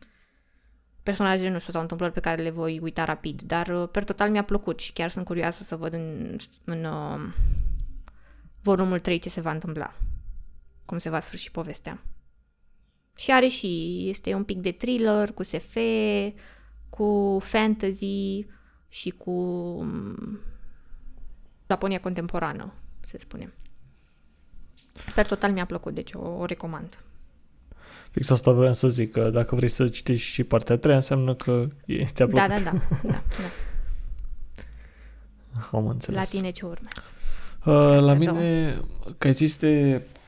Personajele, 1.03 1.49
nu 1.49 1.59
știu, 1.59 1.71
sau 1.71 1.81
întâmplări 1.81 2.13
pe 2.13 2.19
care 2.19 2.41
le 2.41 2.49
voi 2.49 2.79
uita 2.81 3.03
rapid, 3.03 3.41
dar 3.41 3.85
per 3.85 4.03
total 4.03 4.29
mi-a 4.29 4.43
plăcut 4.43 4.79
și 4.79 4.93
chiar 4.93 5.09
sunt 5.09 5.25
curioasă 5.25 5.63
să 5.63 5.75
văd 5.75 5.93
în, 5.93 6.35
în 6.63 6.83
uh, 6.83 7.19
volumul 8.61 8.99
3 8.99 9.19
ce 9.19 9.29
se 9.29 9.41
va 9.41 9.51
întâmpla 9.51 9.93
cum 10.85 10.97
se 10.97 11.09
va 11.09 11.19
sfârși 11.19 11.51
povestea. 11.51 12.01
Și 13.15 13.31
are 13.31 13.47
și, 13.47 14.03
este 14.09 14.33
un 14.33 14.43
pic 14.43 14.57
de 14.57 14.71
thriller, 14.71 15.31
cu 15.31 15.43
SF, 15.43 15.77
cu 16.89 17.39
fantasy 17.41 18.45
și 18.89 19.09
cu 19.09 19.31
mm, 19.83 20.39
Japonia 21.67 21.99
contemporană, 21.99 22.73
se 23.05 23.17
spune. 23.17 23.53
Per 25.15 25.27
total 25.27 25.51
mi-a 25.51 25.65
plăcut, 25.65 25.93
deci 25.93 26.13
o, 26.13 26.29
o 26.29 26.45
recomand. 26.45 26.99
Fix 28.11 28.29
asta 28.29 28.51
vreau 28.51 28.73
să 28.73 28.87
zic, 28.87 29.11
că 29.11 29.29
dacă 29.29 29.55
vrei 29.55 29.69
să 29.69 29.87
citești 29.87 30.31
și 30.31 30.43
partea 30.43 30.75
a 30.75 30.77
treia, 30.77 30.95
înseamnă 30.95 31.35
că 31.35 31.67
e, 31.85 32.05
ți-a 32.05 32.27
plăcut. 32.27 32.47
Da, 32.49 32.59
da, 32.59 32.59
da. 32.59 32.71
da, 33.11 33.21
da. 33.37 33.51
Am 35.71 35.87
înțeles. 35.87 36.19
La 36.19 36.25
tine 36.25 36.51
ce 36.51 36.65
urmează? 36.65 37.09
Uh, 37.65 38.05
la 38.05 38.13
mine, 38.13 38.75
că 39.17 39.27
există 39.27 39.67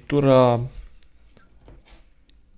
lectura 0.08 0.60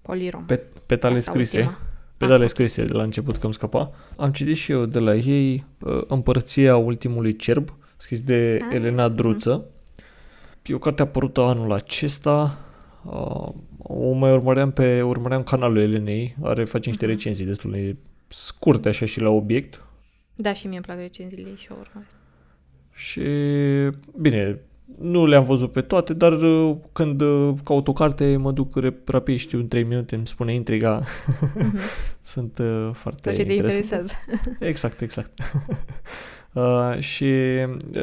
Polirom. 0.01 0.45
Pe, 0.45 0.63
petale 0.85 1.19
scrise. 1.19 1.57
Ultima. 1.57 1.77
Petale 2.17 2.43
ah, 2.43 2.49
scrise 2.49 2.85
de 2.85 2.93
la 2.93 3.03
început 3.03 3.37
că 3.37 3.45
îmi 3.45 3.53
scăpa. 3.53 3.91
Am 4.15 4.31
citit 4.31 4.55
și 4.55 4.71
eu 4.71 4.85
de 4.85 4.99
la 4.99 5.15
ei 5.15 5.65
uh, 5.79 6.01
Împărăția 6.07 6.77
ultimului 6.77 7.35
cerb, 7.35 7.77
scris 7.97 8.21
de 8.21 8.59
ah. 8.69 8.75
Elena 8.75 9.07
Druță. 9.07 9.65
Mm-hmm. 9.65 10.65
E 10.65 10.73
o 10.73 10.79
carte 10.79 11.01
apărută 11.01 11.41
anul 11.41 11.71
acesta. 11.71 12.57
Uh, 13.05 13.49
o 13.77 14.11
mai 14.11 14.31
urmăream 14.31 14.71
pe 14.71 15.01
urmăream 15.01 15.43
canalul 15.43 15.77
Elenei, 15.77 16.35
are 16.41 16.65
face 16.65 16.89
niște 16.89 17.05
mm-hmm. 17.05 17.09
recenzii 17.09 17.45
destul 17.45 17.71
de 17.71 17.95
scurte 18.27 18.89
așa 18.89 19.05
și 19.05 19.19
la 19.19 19.29
obiect. 19.29 19.83
Da, 20.35 20.53
și 20.53 20.67
mie 20.67 20.75
îmi 20.75 20.85
plac 20.85 20.97
recenziile 20.97 21.55
și 21.55 21.67
o 21.71 21.75
urmăresc. 21.79 22.15
Și 22.91 23.21
bine, 24.21 24.59
nu 24.97 25.25
le-am 25.25 25.43
văzut 25.43 25.71
pe 25.71 25.81
toate, 25.81 26.13
dar 26.13 26.31
uh, 26.31 26.75
când 26.91 27.21
uh, 27.21 27.53
caut 27.63 27.87
o 27.87 27.93
carte 27.93 28.37
mă 28.37 28.51
duc 28.51 28.79
rapid, 29.05 29.37
știu, 29.37 29.59
în 29.59 29.67
3 29.67 29.83
minute 29.83 30.15
îmi 30.15 30.27
spune 30.27 30.53
intriga. 30.53 31.01
Mm-hmm. 31.01 31.73
Sunt 32.21 32.57
uh, 32.57 32.89
foarte 32.93 33.29
Tot 33.29 33.37
ce 33.37 33.45
te 33.45 33.53
interesează. 33.53 34.11
exact, 34.59 35.01
exact. 35.01 35.31
uh, 36.53 36.99
și 36.99 37.25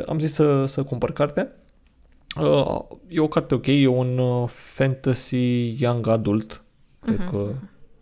am 0.06 0.18
zis 0.18 0.32
să, 0.32 0.66
să 0.66 0.82
cumpăr 0.82 1.12
carte. 1.12 1.52
Uh, 2.40 2.78
e 3.08 3.20
o 3.20 3.28
carte 3.28 3.54
ok, 3.54 3.66
e 3.66 3.86
un 3.86 4.18
uh, 4.18 4.48
fantasy 4.48 5.82
young 5.82 6.06
adult. 6.06 6.62
Cred 7.00 7.22
mm-hmm. 7.22 7.30
că 7.30 7.48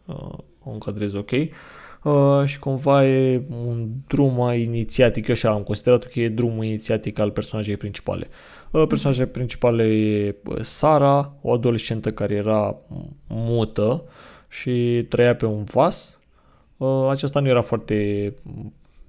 uh, 0.05 0.39
o 0.63 0.71
încadrez 0.71 1.13
ok. 1.13 1.31
Uh, 1.31 1.49
uh, 2.05 2.43
și 2.45 2.59
cumva 2.59 3.07
e 3.07 3.43
un 3.49 3.89
drum 4.07 4.35
mai 4.35 4.63
inițiatic, 4.63 5.27
eu 5.27 5.35
așa 5.35 5.51
am 5.51 5.63
considerat 5.63 6.05
că 6.05 6.21
e 6.21 6.29
drumul 6.29 6.65
inițiatic 6.65 7.19
al 7.19 7.31
personajei 7.31 7.77
principale. 7.77 8.29
Uh, 8.75 8.87
personajele 8.87 9.27
principale 9.27 9.85
e 9.85 10.35
uh, 10.45 10.61
Sara, 10.61 11.35
o 11.41 11.53
adolescentă 11.53 12.11
care 12.11 12.35
era 12.35 12.77
mută 13.29 14.03
și 14.49 15.07
trăia 15.09 15.35
pe 15.35 15.47
un 15.47 15.65
vas. 15.65 16.19
Uh, 16.77 17.09
aceasta 17.11 17.41
nu 17.41 17.49
era 17.49 17.63
foarte 17.63 18.33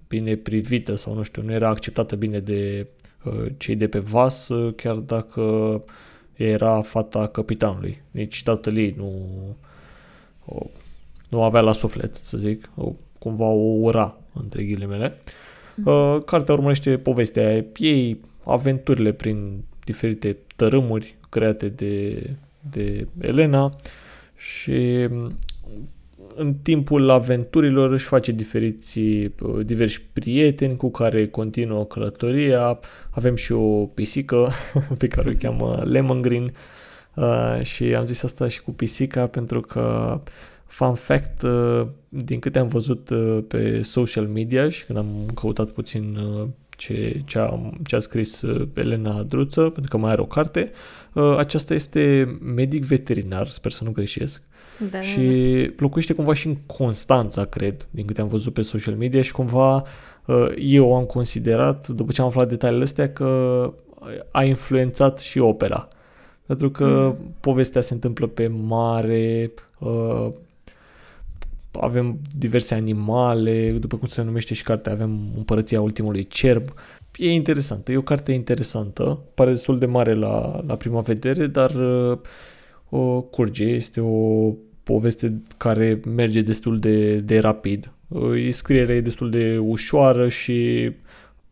bine 0.07 0.35
privită 0.35 0.95
sau 0.95 1.13
nu 1.13 1.23
știu, 1.23 1.41
nu 1.41 1.51
era 1.51 1.69
acceptată 1.69 2.15
bine 2.15 2.39
de 2.39 2.87
uh, 3.23 3.45
cei 3.57 3.75
de 3.75 3.87
pe 3.87 3.99
vas, 3.99 4.47
uh, 4.47 4.73
chiar 4.75 4.95
dacă 4.95 5.83
era 6.33 6.81
fata 6.81 7.27
capitanului. 7.27 8.01
Nici 8.11 8.43
tatăl 8.43 8.77
ei 8.77 8.93
nu 8.97 9.11
uh, 10.45 10.65
nu 11.29 11.43
avea 11.43 11.61
la 11.61 11.71
suflet, 11.71 12.15
să 12.15 12.37
zic, 12.37 12.69
o, 12.75 12.91
cumva 13.19 13.45
o 13.45 13.77
ura, 13.79 14.17
între 14.33 14.63
ghilimele. 14.63 15.17
Mm. 15.75 15.85
Uh, 15.85 16.23
cartea 16.25 16.53
urmărește 16.53 16.97
povestea 16.97 17.65
ei, 17.77 18.19
aventurile 18.45 19.11
prin 19.11 19.63
diferite 19.83 20.37
tărâmuri 20.55 21.15
create 21.29 21.67
de, 21.67 22.23
de 22.71 23.07
Elena 23.19 23.75
și 24.35 25.07
mm, 25.09 25.37
în 26.35 26.53
timpul 26.53 27.09
aventurilor 27.09 27.91
își 27.91 28.05
face 28.05 28.31
diferiți, 28.31 28.99
uh, 28.99 29.65
diversi 29.65 30.01
prieteni 30.13 30.77
cu 30.77 30.91
care 30.91 31.27
continuă 31.27 31.85
călătoria. 31.85 32.79
Avem 33.09 33.35
și 33.35 33.51
o 33.51 33.85
pisică 33.85 34.49
pe 34.97 35.07
care 35.07 35.29
o 35.29 35.37
cheamă 35.39 35.81
Lemon 35.91 36.21
Green 36.21 36.53
uh, 37.13 37.59
și 37.63 37.83
am 37.83 38.05
zis 38.05 38.23
asta 38.23 38.47
și 38.47 38.61
cu 38.61 38.71
pisica 38.71 39.27
pentru 39.27 39.61
că 39.61 40.11
uh, 40.25 40.31
Fun 40.75 40.93
fact, 40.93 41.41
uh, 41.41 41.87
din 42.09 42.39
câte 42.39 42.59
am 42.59 42.67
văzut 42.67 43.09
uh, 43.09 43.43
pe 43.47 43.81
social 43.81 44.27
media 44.27 44.69
și 44.69 44.85
când 44.85 44.97
am 44.97 45.29
căutat 45.33 45.69
puțin 45.69 46.15
uh, 46.15 46.47
ce, 46.75 47.21
ce, 47.25 47.39
a, 47.39 47.71
ce 47.85 47.95
a 47.95 47.99
scris 47.99 48.43
Elena 48.73 49.23
Druță, 49.23 49.61
pentru 49.61 49.87
că 49.89 49.97
mai 49.97 50.11
are 50.11 50.21
o 50.21 50.25
carte, 50.25 50.71
aceasta 51.37 51.73
este 51.73 52.37
medic 52.55 52.85
veterinar, 52.85 53.47
sper 53.47 53.71
să 53.71 53.83
nu 53.83 53.91
greșesc, 53.91 54.41
da, 54.91 55.01
și 55.01 55.19
da. 55.67 55.73
locuiește 55.77 56.13
cumva 56.13 56.33
și 56.33 56.47
în 56.47 56.55
Constanța, 56.65 57.45
cred, 57.45 57.87
din 57.91 58.05
câte 58.05 58.21
am 58.21 58.27
văzut 58.27 58.53
pe 58.53 58.61
social 58.61 58.95
media 58.95 59.21
și 59.21 59.31
cumva 59.31 59.83
eu 60.57 60.95
am 60.95 61.03
considerat, 61.03 61.87
după 61.87 62.11
ce 62.11 62.21
am 62.21 62.27
aflat 62.27 62.49
detaliile 62.49 62.83
astea, 62.83 63.11
că 63.11 63.73
a 64.31 64.43
influențat 64.43 65.19
și 65.19 65.39
opera. 65.39 65.87
Pentru 66.45 66.69
că 66.69 67.15
mm. 67.19 67.35
povestea 67.39 67.81
se 67.81 67.93
întâmplă 67.93 68.27
pe 68.27 68.47
mare, 68.47 69.51
avem 71.79 72.19
diverse 72.37 72.73
animale, 72.73 73.71
după 73.71 73.97
cum 73.97 74.07
se 74.07 74.23
numește 74.23 74.53
și 74.53 74.63
cartea, 74.63 74.91
avem 74.91 75.19
Împărăția 75.35 75.81
Ultimului 75.81 76.27
Cerb. 76.27 76.73
E 77.17 77.31
interesantă, 77.31 77.91
e 77.91 77.97
o 77.97 78.01
carte 78.01 78.31
interesantă, 78.31 79.19
pare 79.33 79.49
destul 79.49 79.79
de 79.79 79.85
mare 79.85 80.13
la, 80.13 80.63
la 80.67 80.75
prima 80.75 80.99
vedere, 80.99 81.47
dar 81.47 81.71
uh, 81.71 82.17
o 82.89 83.21
curge, 83.21 83.63
este 83.63 84.01
o 84.01 84.51
poveste 84.83 85.41
care 85.57 85.99
merge 86.15 86.41
destul 86.41 86.79
de, 86.79 87.19
de 87.19 87.39
rapid. 87.39 87.91
Uh, 88.07 88.49
scrierea 88.49 88.95
e 88.95 89.01
destul 89.01 89.29
de 89.29 89.57
ușoară 89.57 90.29
și 90.29 90.91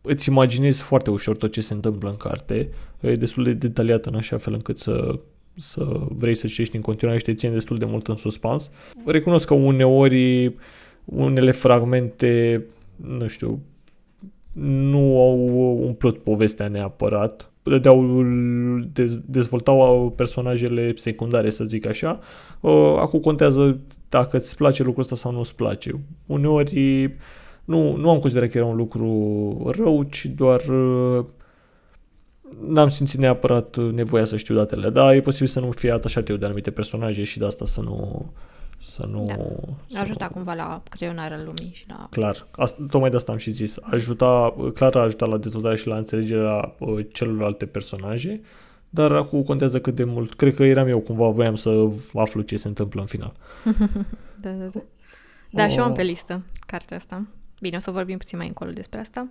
îți 0.02 0.28
imaginezi 0.28 0.82
foarte 0.82 1.10
ușor 1.10 1.36
tot 1.36 1.52
ce 1.52 1.60
se 1.60 1.74
întâmplă 1.74 2.08
în 2.08 2.16
carte. 2.16 2.68
E 3.00 3.14
destul 3.14 3.44
de 3.44 3.52
detaliată 3.52 4.08
în 4.08 4.14
așa 4.14 4.36
fel 4.36 4.52
încât 4.52 4.78
să 4.78 5.18
să 5.56 5.86
vrei 6.08 6.34
să 6.34 6.46
citești 6.46 6.76
în 6.76 6.82
continuare 6.82 7.18
și 7.18 7.24
te 7.24 7.34
ține 7.34 7.52
destul 7.52 7.76
de 7.76 7.84
mult 7.84 8.08
în 8.08 8.16
suspans. 8.16 8.70
Recunosc 9.04 9.46
că 9.46 9.54
uneori 9.54 10.54
unele 11.04 11.50
fragmente, 11.50 12.64
nu 12.96 13.26
știu, 13.26 13.60
nu 14.62 15.20
au 15.20 15.38
umplut 15.86 16.18
povestea 16.18 16.68
neapărat. 16.68 17.50
Dădeau, 17.62 18.22
dez, 18.92 19.20
dezvoltau 19.26 20.12
personajele 20.16 20.92
secundare, 20.96 21.50
să 21.50 21.64
zic 21.64 21.86
așa. 21.86 22.18
Uh, 22.60 22.94
acum 22.98 23.20
contează 23.20 23.78
dacă 24.08 24.36
îți 24.36 24.56
place 24.56 24.82
lucrul 24.82 25.02
ăsta 25.02 25.14
sau 25.14 25.32
nu 25.32 25.38
îți 25.38 25.54
place. 25.54 26.00
Uneori 26.26 27.14
nu, 27.64 27.96
nu 27.96 28.10
am 28.10 28.18
considerat 28.18 28.50
că 28.50 28.58
era 28.58 28.66
un 28.66 28.76
lucru 28.76 29.72
rău, 29.76 30.02
ci 30.02 30.26
doar 30.26 30.60
uh, 30.60 31.24
n-am 32.60 32.88
simțit 32.88 33.18
neapărat 33.18 33.76
nevoia 33.76 34.24
să 34.24 34.36
știu 34.36 34.54
datele, 34.54 34.90
dar 34.90 35.14
e 35.14 35.20
posibil 35.20 35.48
să 35.48 35.60
nu 35.60 35.70
fie 35.70 35.90
atașat 35.90 36.28
eu 36.28 36.36
de 36.36 36.44
anumite 36.44 36.70
personaje 36.70 37.22
și 37.22 37.38
de 37.38 37.44
asta 37.44 37.64
să 37.64 37.80
nu 37.80 38.26
să 38.78 39.06
nu... 39.06 39.24
Da. 39.24 39.36
Să 39.86 39.98
ajuta 39.98 40.24
nu... 40.24 40.30
cumva 40.30 40.54
la 40.54 40.82
creionarea 40.88 41.42
lumii 41.44 41.72
și 41.72 41.84
la... 41.88 42.08
Clar. 42.10 42.46
Asta, 42.50 42.84
tocmai 42.90 43.10
de 43.10 43.16
asta 43.16 43.32
am 43.32 43.38
și 43.38 43.50
zis. 43.50 43.76
Ajuta, 43.82 44.54
clar 44.74 44.96
a 44.96 45.00
ajutat 45.00 45.28
la 45.28 45.38
dezvoltarea 45.38 45.76
și 45.76 45.86
la 45.86 45.96
înțelegerea 45.96 46.74
uh, 46.78 47.06
celorlalte 47.12 47.66
personaje, 47.66 48.40
dar 48.88 49.12
acum 49.12 49.42
contează 49.42 49.80
cât 49.80 49.94
de 49.94 50.04
mult. 50.04 50.34
Cred 50.34 50.54
că 50.54 50.64
eram 50.64 50.88
eu 50.88 51.00
cumva, 51.00 51.28
voiam 51.28 51.54
să 51.54 51.88
aflu 52.14 52.42
ce 52.42 52.56
se 52.56 52.68
întâmplă 52.68 53.00
în 53.00 53.06
final. 53.06 53.32
da, 54.42 54.50
da, 54.50 54.64
da. 54.64 54.80
Da, 55.50 55.64
o... 55.64 55.68
și 55.68 55.78
eu 55.78 55.84
am 55.84 55.92
pe 55.92 56.02
listă 56.02 56.44
cartea 56.66 56.96
asta. 56.96 57.26
Bine, 57.60 57.76
o 57.76 57.80
să 57.80 57.90
vorbim 57.90 58.18
puțin 58.18 58.38
mai 58.38 58.46
încolo 58.46 58.70
despre 58.70 59.00
asta. 59.00 59.30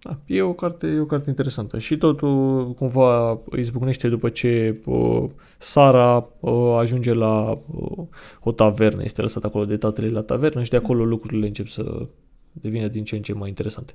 Da, 0.00 0.18
e 0.26 0.42
o 0.42 0.52
carte, 0.52 0.86
e 0.86 1.00
o 1.00 1.06
carte 1.06 1.28
interesantă. 1.28 1.78
Și 1.78 1.96
totul 1.96 2.72
cumva 2.74 3.40
izbucnește 3.56 4.08
după 4.08 4.28
ce 4.28 4.80
uh, 4.84 5.24
Sara 5.58 6.28
uh, 6.40 6.76
ajunge 6.78 7.12
la 7.12 7.60
uh, 7.66 8.06
o 8.40 8.52
tavernă, 8.52 9.02
este 9.02 9.22
lăsat 9.22 9.44
acolo 9.44 9.64
de 9.64 9.76
tatăl 9.76 10.12
la 10.12 10.22
tavernă 10.22 10.62
și 10.62 10.70
de 10.70 10.76
acolo 10.76 11.04
lucrurile 11.04 11.46
încep 11.46 11.66
să 11.66 12.06
devină 12.52 12.88
din 12.88 13.04
ce 13.04 13.16
în 13.16 13.22
ce 13.22 13.32
mai 13.32 13.48
interesante. 13.48 13.94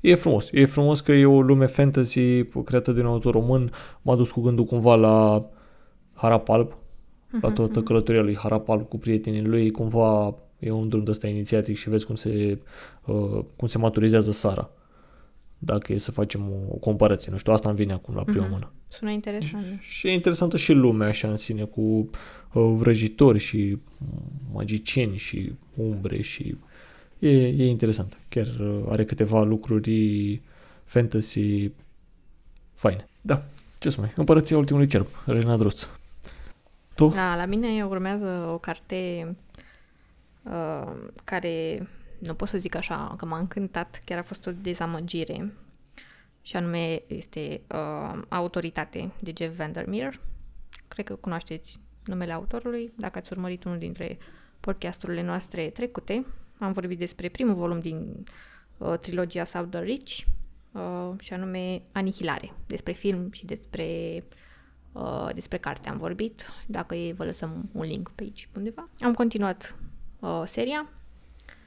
E 0.00 0.14
frumos, 0.14 0.48
e 0.52 0.64
frumos 0.64 1.00
că 1.00 1.12
e 1.12 1.26
o 1.26 1.40
lume 1.40 1.66
fantasy 1.66 2.44
creată 2.44 2.92
de 2.92 3.00
un 3.00 3.06
autor 3.06 3.32
român, 3.32 3.70
m-a 4.02 4.16
dus 4.16 4.30
cu 4.30 4.40
gândul 4.40 4.64
cumva 4.64 4.94
la 4.94 5.46
Harapalb, 6.12 6.72
uh-huh, 6.72 7.40
la 7.40 7.50
toată 7.50 7.80
uh-huh. 7.80 7.84
călătoria 7.84 8.22
lui 8.22 8.36
Harapalb 8.36 8.88
cu 8.88 8.98
prietenii 8.98 9.44
lui, 9.44 9.70
cumva 9.70 10.34
e 10.58 10.70
un 10.70 10.88
drum 10.88 11.04
de 11.04 11.10
ăsta 11.10 11.26
inițiatic 11.26 11.76
și 11.76 11.88
vezi 11.88 12.06
cum 12.06 12.14
se, 12.14 12.58
uh, 13.06 13.40
cum 13.56 13.68
se 13.68 13.78
maturizează 13.78 14.30
Sara 14.30 14.70
dacă 15.58 15.92
e 15.92 15.98
să 15.98 16.10
facem 16.10 16.52
o 16.68 16.74
comparație. 16.74 17.32
Nu 17.32 17.38
știu, 17.38 17.52
asta 17.52 17.68
îmi 17.68 17.78
vine 17.78 17.92
acum 17.92 18.14
la 18.14 18.24
prima 18.24 18.46
mm-hmm. 18.46 18.50
mână. 18.50 18.72
Sună 18.88 19.10
interesant. 19.10 19.64
Și, 19.80 19.98
și 19.98 20.06
e 20.06 20.12
interesantă 20.12 20.56
și 20.56 20.72
lumea 20.72 21.08
așa 21.08 21.28
în 21.28 21.36
sine, 21.36 21.62
cu 21.62 21.80
uh, 21.80 22.10
vrăjitori 22.52 23.38
și 23.38 23.78
magicieni 24.52 25.16
și 25.16 25.52
umbre 25.74 26.22
și 26.22 26.56
e, 27.18 27.46
e 27.46 27.66
interesant. 27.66 28.18
Chiar 28.28 28.46
uh, 28.46 28.84
are 28.88 29.04
câteva 29.04 29.42
lucruri 29.42 30.40
fantasy 30.84 31.70
faine. 32.74 33.08
Da, 33.20 33.44
ce 33.78 33.90
să 33.90 34.00
mai, 34.00 34.12
Împărăția 34.16 34.56
Ultimului 34.56 34.86
Cerb, 34.86 35.06
Elena 35.26 35.56
Druț. 35.56 35.88
Tu? 36.94 37.06
Da, 37.06 37.36
la 37.36 37.44
mine 37.44 37.84
urmează 37.84 38.50
o 38.52 38.58
carte 38.58 39.34
uh, 40.42 40.92
care 41.24 41.86
nu 42.26 42.34
pot 42.34 42.48
să 42.48 42.58
zic 42.58 42.74
așa 42.74 43.14
că 43.16 43.26
m-a 43.26 43.38
încântat, 43.38 44.00
chiar 44.04 44.18
a 44.18 44.22
fost 44.22 44.46
o 44.46 44.52
dezamăgire 44.52 45.52
și 46.42 46.56
anume 46.56 47.02
este 47.06 47.60
uh, 47.74 48.22
Autoritate 48.28 49.12
de 49.20 49.32
Jeff 49.36 49.56
Vandermeer. 49.56 50.20
Cred 50.88 51.06
că 51.06 51.14
cunoașteți 51.14 51.80
numele 52.04 52.32
autorului, 52.32 52.92
dacă 52.96 53.18
ați 53.18 53.32
urmărit 53.32 53.64
unul 53.64 53.78
dintre 53.78 54.18
podcasturile 54.60 55.22
noastre 55.22 55.68
trecute. 55.68 56.26
Am 56.58 56.72
vorbit 56.72 56.98
despre 56.98 57.28
primul 57.28 57.54
volum 57.54 57.80
din 57.80 58.24
uh, 58.78 58.98
trilogia 59.00 59.44
South 59.44 59.68
the 59.70 59.80
Rich 59.80 60.20
uh, 60.72 61.10
și 61.18 61.32
anume 61.32 61.82
Anihilare, 61.92 62.52
despre 62.66 62.92
film 62.92 63.32
și 63.32 63.44
despre 63.46 63.84
uh, 64.92 65.28
despre 65.34 65.58
carte 65.58 65.88
am 65.88 65.98
vorbit, 65.98 66.44
dacă 66.66 66.94
e 66.94 67.12
vă 67.12 67.24
lăsăm 67.24 67.68
un 67.72 67.84
link 67.84 68.10
pe 68.14 68.22
aici 68.22 68.48
undeva. 68.56 68.88
Am 69.00 69.14
continuat 69.14 69.76
uh, 70.20 70.42
seria 70.46 70.88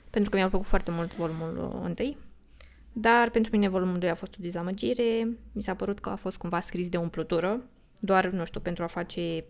pentru 0.10 0.30
că 0.30 0.38
mi-a 0.38 0.50
plăcut 0.50 0.68
foarte 0.68 0.92
mult 0.92 1.16
volumul 1.16 1.82
întâi. 1.84 2.18
Dar 2.94 3.30
pentru 3.30 3.52
mine 3.52 3.70
volumul 3.70 3.98
2 3.98 4.10
a 4.10 4.16
fost 4.16 4.34
o 4.34 4.42
dezamăgire. 4.42 5.38
Mi 5.52 5.62
s-a 5.62 5.74
părut 5.74 6.00
că 6.00 6.10
a 6.10 6.16
fost 6.16 6.38
cumva 6.38 6.60
scris 6.60 6.90
de 6.90 6.98
umplutură, 6.98 7.62
doar, 8.00 8.28
nu 8.28 8.46
știu, 8.46 8.60
pentru 8.60 8.84
a 8.84 8.88
face 8.88 9.46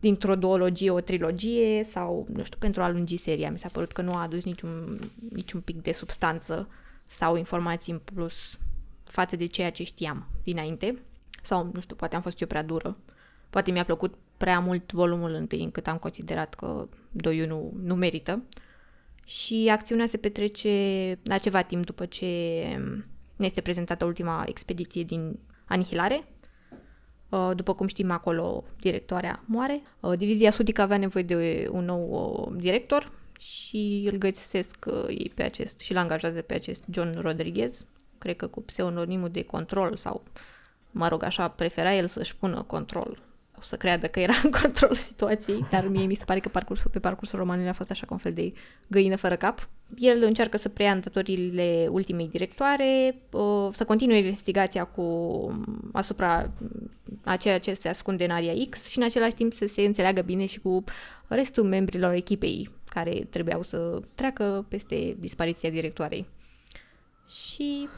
dintr-o 0.00 0.34
duologie 0.34 0.90
o 0.90 1.00
trilogie 1.00 1.84
sau, 1.84 2.26
nu 2.32 2.42
știu, 2.42 2.58
pentru 2.58 2.82
a 2.82 2.90
lungi 2.90 3.16
seria. 3.16 3.50
Mi 3.50 3.58
s-a 3.58 3.68
părut 3.72 3.92
că 3.92 4.02
nu 4.02 4.14
a 4.14 4.22
adus 4.22 4.44
niciun, 4.44 5.00
niciun 5.30 5.60
pic 5.60 5.82
de 5.82 5.92
substanță 5.92 6.68
sau 7.06 7.36
informații 7.36 7.92
în 7.92 7.98
plus 7.98 8.58
față 9.04 9.36
de 9.36 9.46
ceea 9.46 9.70
ce 9.70 9.84
știam 9.84 10.28
dinainte. 10.42 10.98
Sau, 11.42 11.70
nu 11.72 11.80
știu, 11.80 11.96
poate 11.96 12.14
am 12.14 12.22
fost 12.22 12.40
eu 12.40 12.46
prea 12.46 12.62
dură. 12.62 12.96
Poate 13.50 13.70
mi-a 13.70 13.84
plăcut 13.84 14.14
prea 14.36 14.58
mult 14.58 14.92
volumul 14.92 15.32
întâi 15.32 15.62
încât 15.62 15.86
am 15.86 15.96
considerat 15.96 16.54
că 16.54 16.88
2 17.10 17.46
nu, 17.46 17.72
nu 17.82 17.94
merită 17.94 18.42
și 19.24 19.68
acțiunea 19.70 20.06
se 20.06 20.16
petrece 20.16 21.18
la 21.22 21.38
ceva 21.38 21.62
timp 21.62 21.84
după 21.86 22.06
ce 22.06 22.26
ne 23.36 23.46
este 23.46 23.60
prezentată 23.60 24.04
ultima 24.04 24.44
expediție 24.46 25.02
din 25.02 25.38
Anihilare. 25.66 26.24
Uh, 27.28 27.50
după 27.54 27.74
cum 27.74 27.86
știm, 27.86 28.10
acolo 28.10 28.64
directoarea 28.80 29.42
moare. 29.46 29.82
Uh, 30.00 30.16
Divizia 30.16 30.50
Sudică 30.50 30.82
avea 30.82 30.96
nevoie 30.96 31.24
de 31.24 31.68
un 31.70 31.84
nou 31.84 32.08
uh, 32.48 32.60
director 32.60 33.12
și 33.40 34.08
îl 34.12 34.18
găsesc 34.18 34.86
ei 35.08 35.32
pe 35.34 35.42
acest 35.42 35.80
și 35.80 35.92
l 35.92 35.96
angajează 35.96 36.40
pe 36.40 36.54
acest 36.54 36.84
John 36.90 37.18
Rodriguez, 37.20 37.86
cred 38.18 38.36
că 38.36 38.46
cu 38.46 38.62
pseudonimul 38.62 39.28
de 39.28 39.42
control 39.42 39.96
sau, 39.96 40.22
mă 40.90 41.08
rog, 41.08 41.22
așa, 41.22 41.48
prefera 41.48 41.94
el 41.94 42.06
să-și 42.06 42.36
pună 42.36 42.62
control 42.62 43.22
o 43.62 43.64
să 43.64 43.76
creadă 43.76 44.06
că 44.06 44.20
era 44.20 44.32
în 44.44 44.50
control 44.50 44.94
situației, 44.94 45.66
dar 45.70 45.88
mie 45.88 46.06
mi 46.06 46.14
se 46.14 46.24
pare 46.24 46.40
că 46.40 46.48
parcursul, 46.48 46.90
pe 46.90 46.98
parcursul 46.98 47.38
romanului 47.38 47.68
a 47.68 47.72
fost 47.72 47.90
așa 47.90 48.06
ca 48.06 48.12
un 48.12 48.18
fel 48.18 48.32
de 48.32 48.52
găină 48.88 49.16
fără 49.16 49.36
cap. 49.36 49.68
El 49.96 50.22
încearcă 50.22 50.56
să 50.56 50.68
preia 50.68 50.92
îndatoririle 50.92 51.88
ultimei 51.90 52.28
directoare, 52.28 53.14
să 53.72 53.84
continue 53.86 54.16
investigația 54.16 54.84
cu 54.84 55.04
asupra 55.92 56.50
a 57.24 57.36
ceea 57.36 57.58
ce 57.58 57.74
se 57.74 57.88
ascunde 57.88 58.24
în 58.24 58.30
Aria 58.30 58.52
X 58.70 58.88
și 58.88 58.98
în 58.98 59.04
același 59.04 59.34
timp 59.34 59.52
să 59.52 59.66
se 59.66 59.82
înțeleagă 59.82 60.20
bine 60.20 60.46
și 60.46 60.60
cu 60.60 60.84
restul 61.28 61.64
membrilor 61.64 62.12
echipei 62.12 62.70
care 62.88 63.26
trebuiau 63.30 63.62
să 63.62 64.00
treacă 64.14 64.66
peste 64.68 65.16
dispariția 65.18 65.70
directoarei. 65.70 66.26
Și 67.28 67.88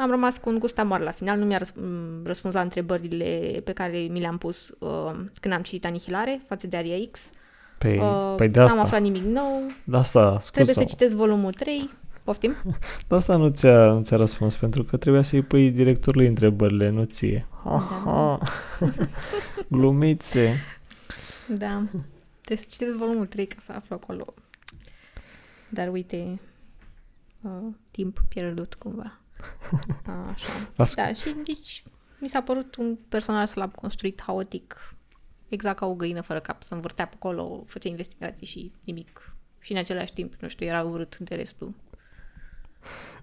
am 0.00 0.10
rămas 0.10 0.36
cu 0.36 0.48
un 0.48 0.58
gust 0.58 0.78
amar 0.78 1.00
la 1.00 1.10
final, 1.10 1.38
nu 1.38 1.44
mi-a 1.44 1.60
răspuns 2.24 2.54
la 2.54 2.60
întrebările 2.60 3.60
pe 3.64 3.72
care 3.72 3.98
mi 3.98 4.20
le-am 4.20 4.38
pus 4.38 4.68
uh, 4.78 5.10
când 5.40 5.54
am 5.54 5.62
citit 5.62 5.84
Anihilare 5.84 6.40
față 6.46 6.66
de 6.66 6.76
Aria 6.76 6.96
X. 7.10 7.20
Păi, 7.78 7.98
uh, 7.98 8.34
păi 8.36 8.48
de 8.48 8.60
asta. 8.60 8.76
N-am 8.76 8.84
aflat 8.84 9.00
nimic 9.00 9.22
nou. 9.22 9.66
De 9.84 9.96
asta, 9.96 10.30
scuză. 10.30 10.50
Trebuie 10.50 10.74
să 10.74 10.84
citesc 10.84 11.14
volumul 11.14 11.52
3. 11.52 11.90
Poftim? 12.24 12.56
De 13.08 13.14
asta 13.14 13.36
nu 13.36 13.48
ți-a, 13.48 13.92
nu 13.92 14.02
ți-a 14.02 14.16
răspuns, 14.16 14.56
pentru 14.56 14.84
că 14.84 14.96
trebuia 14.96 15.22
să-i 15.22 15.42
pui 15.42 15.70
directorului 15.70 16.26
întrebările, 16.26 16.88
nu 16.88 17.04
ție. 17.04 17.46
Ha, 17.64 18.02
da, 18.04 18.10
da. 18.10 18.38
Glumițe. 19.78 20.56
Da. 21.48 21.82
Trebuie 22.40 22.66
să 22.66 22.66
citesc 22.68 22.96
volumul 22.96 23.26
3 23.26 23.46
ca 23.46 23.56
să 23.60 23.72
aflu 23.76 23.94
acolo. 24.02 24.34
Dar 25.68 25.88
uite, 25.88 26.40
uh, 27.40 27.50
timp 27.90 28.24
pierdut 28.28 28.74
cumva. 28.74 29.18
Așa. 30.32 30.48
Las... 30.76 30.94
Da, 30.94 31.12
și 31.12 31.34
deci 31.44 31.84
mi 32.20 32.28
s-a 32.28 32.42
părut 32.42 32.76
un 32.76 32.98
personaj 33.08 33.48
slab 33.48 33.74
construit, 33.74 34.22
haotic, 34.22 34.94
exact 35.48 35.78
ca 35.78 35.86
o 35.86 35.94
găină 35.94 36.20
fără 36.20 36.40
cap, 36.40 36.62
să 36.62 36.74
învârtea 36.74 37.06
pe 37.06 37.14
acolo, 37.14 37.64
făcea 37.66 37.88
investigații 37.88 38.46
și 38.46 38.72
nimic. 38.84 39.32
Și 39.58 39.72
în 39.72 39.78
același 39.78 40.12
timp, 40.12 40.34
nu 40.40 40.48
știu, 40.48 40.66
era 40.66 40.82
urât 40.82 41.18
de 41.18 41.34
restul. 41.34 41.74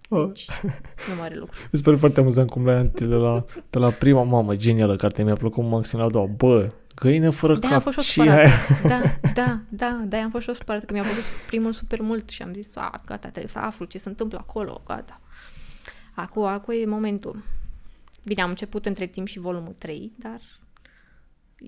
Oh. 0.09 0.27
Deci, 0.27 0.47
oh. 0.49 0.71
nu 1.09 1.15
mare 1.19 1.35
lucru. 1.35 1.57
Mi 1.71 1.77
se 1.79 1.81
pare 1.83 1.97
foarte 1.97 2.19
amuzant 2.19 2.49
cum 2.49 2.65
la 2.65 2.83
de 2.83 3.05
la, 3.05 3.45
de 3.69 3.79
la 3.79 3.89
prima 3.89 4.23
mamă, 4.23 4.55
genială 4.55 4.95
carte, 4.95 5.23
mi-a 5.23 5.35
plăcut 5.35 5.63
maxim 5.63 5.99
la 5.99 6.05
a 6.05 6.09
doua. 6.09 6.25
Bă, 6.25 6.71
găină 6.95 7.29
fără 7.29 7.55
da, 7.55 7.67
cap. 7.67 7.71
am 7.85 7.91
fost 7.91 8.07
și 8.07 8.21
aia? 8.21 8.49
Da, 8.83 9.01
da, 9.33 9.59
da, 9.69 10.03
da, 10.07 10.17
am 10.17 10.29
fost 10.29 10.43
și 10.43 10.49
o 10.49 10.53
supărată, 10.53 10.85
că 10.85 10.93
mi-a 10.93 11.01
plăcut 11.01 11.23
primul 11.47 11.71
super 11.71 12.01
mult 12.01 12.29
și 12.29 12.41
am 12.41 12.53
zis, 12.53 12.75
a, 12.75 13.01
gata, 13.05 13.27
trebuie 13.27 13.47
să 13.47 13.59
aflu 13.59 13.85
ce 13.85 13.97
se 13.97 14.09
întâmplă 14.09 14.37
acolo, 14.37 14.81
gata. 14.87 15.19
Acum, 16.15 16.43
acum 16.43 16.73
e 16.77 16.85
momentul. 16.85 17.43
Bine, 18.25 18.41
am 18.41 18.49
început 18.49 18.85
între 18.85 19.05
timp 19.05 19.27
și 19.27 19.39
volumul 19.39 19.75
3, 19.77 20.11
dar 20.19 20.39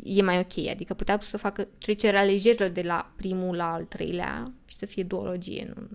e 0.03 0.21
mai 0.21 0.39
ok. 0.39 0.67
Adică 0.69 0.93
putea 0.93 1.17
să 1.21 1.37
facă 1.37 1.67
trecerea 1.79 2.23
lejeră 2.23 2.67
de 2.67 2.81
la 2.81 3.11
primul 3.15 3.55
la 3.55 3.71
al 3.73 3.83
treilea 3.83 4.51
și 4.65 4.75
să 4.75 4.85
fie 4.85 5.03
duologie. 5.03 5.73
Nu 5.75 5.87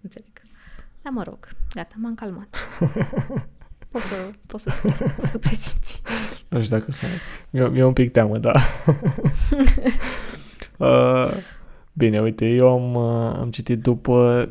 înțeleg. 0.00 0.30
Dar 1.02 1.12
mă 1.12 1.22
rog, 1.22 1.48
gata, 1.74 1.94
m-am 1.96 2.14
calmat. 2.14 2.56
Pot 3.90 4.02
să, 4.02 4.30
pot 4.46 4.60
să 4.60 4.70
spun, 4.70 4.94
pot 5.16 5.26
să 5.26 5.38
presimți. 5.38 6.02
Nu 6.48 6.60
știu 6.60 6.78
dacă 6.78 6.92
să... 6.92 7.06
Mi-e, 7.50 7.68
mi 7.68 7.82
un 7.82 7.92
pic 7.92 8.12
teamă, 8.12 8.38
da. 8.38 8.52
uh, 10.86 11.32
bine, 11.92 12.20
uite, 12.20 12.46
eu 12.46 12.68
am, 12.68 12.94
uh, 12.94 13.36
am 13.38 13.50
citit 13.50 13.80
după... 13.80 14.48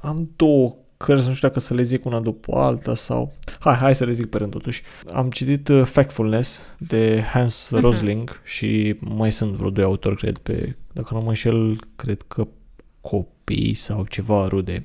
Am 0.00 0.30
două 0.36 0.76
cărți, 1.04 1.28
nu 1.28 1.34
știu 1.34 1.48
dacă 1.48 1.60
să 1.60 1.74
le 1.74 1.82
zic 1.82 2.04
una 2.04 2.20
după 2.20 2.56
alta 2.56 2.94
sau... 2.94 3.32
Hai, 3.58 3.74
hai 3.74 3.94
să 3.94 4.04
le 4.04 4.12
zic 4.12 4.26
pe 4.26 4.36
rând 4.36 4.50
totuși. 4.50 4.82
Am 5.12 5.30
citit 5.30 5.68
uh, 5.68 5.82
Factfulness 5.84 6.60
de 6.78 7.22
Hans 7.32 7.66
uh-huh. 7.66 7.80
Rosling 7.80 8.40
și 8.44 8.96
mai 9.00 9.32
sunt 9.32 9.52
vreo 9.52 9.70
doi 9.70 9.84
autori, 9.84 10.16
cred, 10.16 10.38
pe... 10.38 10.76
Dacă 10.92 11.14
nu 11.14 11.20
mă 11.20 11.28
înșel, 11.28 11.78
cred 11.96 12.22
că 12.28 12.46
copii 13.00 13.74
sau 13.74 14.06
ceva 14.08 14.46
rude. 14.46 14.84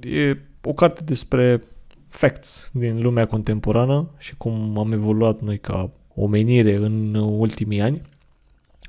E 0.00 0.38
o 0.62 0.72
carte 0.72 1.00
despre 1.04 1.62
facts 2.08 2.70
din 2.72 3.00
lumea 3.00 3.26
contemporană 3.26 4.10
și 4.18 4.36
cum 4.36 4.78
am 4.78 4.92
evoluat 4.92 5.40
noi 5.40 5.58
ca 5.58 5.90
omenire 6.14 6.74
în 6.74 7.14
ultimii 7.14 7.80
ani. 7.80 8.00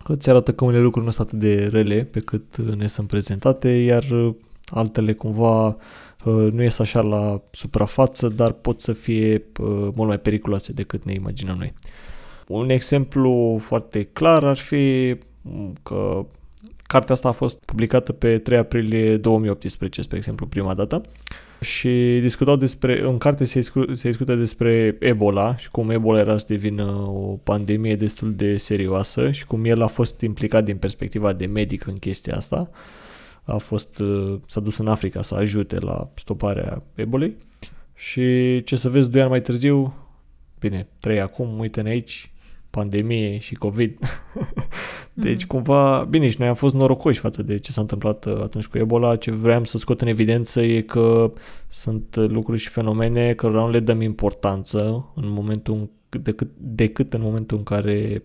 Îți 0.03 0.29
arată 0.29 0.53
că 0.53 0.63
unele 0.63 0.81
lucruri 0.81 1.05
nu 1.05 1.11
sunt 1.11 1.27
atât 1.27 1.39
de 1.39 1.67
rele 1.71 2.03
pe 2.03 2.19
cât 2.19 2.57
ne 2.75 2.87
sunt 2.87 3.07
prezentate, 3.07 3.69
iar 3.69 4.03
altele 4.65 5.13
cumva 5.13 5.67
uh, 5.67 5.75
nu 6.23 6.61
ies 6.61 6.79
așa 6.79 7.01
la 7.01 7.41
suprafață, 7.51 8.27
dar 8.27 8.51
pot 8.51 8.81
să 8.81 8.93
fie 8.93 9.33
uh, 9.59 9.67
mult 9.67 10.07
mai 10.07 10.19
periculoase 10.19 10.73
decât 10.73 11.03
ne 11.03 11.13
imaginăm 11.13 11.57
noi. 11.57 11.73
Un 12.47 12.69
exemplu 12.69 13.57
foarte 13.61 14.03
clar 14.03 14.43
ar 14.43 14.57
fi 14.57 15.15
mm, 15.41 15.73
că 15.83 16.25
cartea 16.83 17.13
asta 17.13 17.27
a 17.27 17.31
fost 17.31 17.59
publicată 17.65 18.13
pe 18.13 18.37
3 18.37 18.57
aprilie 18.57 19.17
2018, 19.17 20.01
spre 20.01 20.17
exemplu, 20.17 20.47
prima 20.47 20.73
dată 20.73 21.01
și 21.59 22.19
discutau 22.21 22.55
despre, 22.55 23.01
în 23.01 23.17
carte 23.17 23.43
se, 23.43 23.61
se 23.93 24.07
discută 24.07 24.35
despre 24.35 24.97
Ebola 24.99 25.57
și 25.57 25.69
cum 25.71 25.89
Ebola 25.89 26.19
era 26.19 26.37
să 26.37 26.45
devină 26.47 26.83
o 27.07 27.37
pandemie 27.43 27.95
destul 27.95 28.33
de 28.35 28.57
serioasă 28.57 29.31
și 29.31 29.45
cum 29.45 29.65
el 29.65 29.81
a 29.81 29.87
fost 29.87 30.21
implicat 30.21 30.63
din 30.63 30.77
perspectiva 30.77 31.33
de 31.33 31.45
medic 31.45 31.85
în 31.85 31.95
chestia 31.95 32.35
asta. 32.35 32.69
A 33.47 33.57
fost, 33.57 33.99
uh, 33.99 34.39
s-a 34.45 34.59
dus 34.59 34.77
în 34.77 34.87
Africa 34.87 35.21
să 35.21 35.35
ajute 35.35 35.79
la 35.79 36.09
stoparea 36.15 36.83
Ebolei 36.93 37.37
și 37.95 38.23
ce 38.63 38.75
să 38.75 38.89
vezi 38.89 39.09
doi 39.09 39.21
ani 39.21 39.29
mai 39.29 39.41
târziu, 39.41 39.93
bine, 40.59 40.87
trei 40.99 41.21
acum, 41.21 41.59
uite-ne 41.59 41.89
aici, 41.89 42.31
pandemie 42.69 43.37
și 43.37 43.55
COVID. 43.55 43.99
deci 45.13 45.41
mm. 45.41 45.47
cumva, 45.47 46.07
bine, 46.09 46.29
și 46.29 46.35
noi 46.39 46.47
am 46.47 46.55
fost 46.55 46.75
norocoși 46.75 47.19
față 47.19 47.43
de 47.43 47.57
ce 47.57 47.71
s-a 47.71 47.81
întâmplat 47.81 48.25
uh, 48.25 48.41
atunci 48.41 48.67
cu 48.67 48.77
Ebola. 48.77 49.15
Ce 49.15 49.31
vreau 49.31 49.63
să 49.63 49.77
scot 49.77 50.01
în 50.01 50.07
evidență 50.07 50.61
e 50.61 50.81
că 50.81 51.33
sunt 51.67 52.15
lucruri 52.15 52.59
și 52.59 52.69
fenomene 52.69 53.33
cărora 53.33 53.59
nu 53.59 53.69
le 53.69 53.79
dăm 53.79 54.01
importanță 54.01 55.11
în 55.15 55.29
momentul 55.29 55.89
decât, 56.09 56.49
decât 56.57 57.13
în 57.13 57.21
momentul 57.21 57.57
în 57.57 57.63
care 57.63 58.23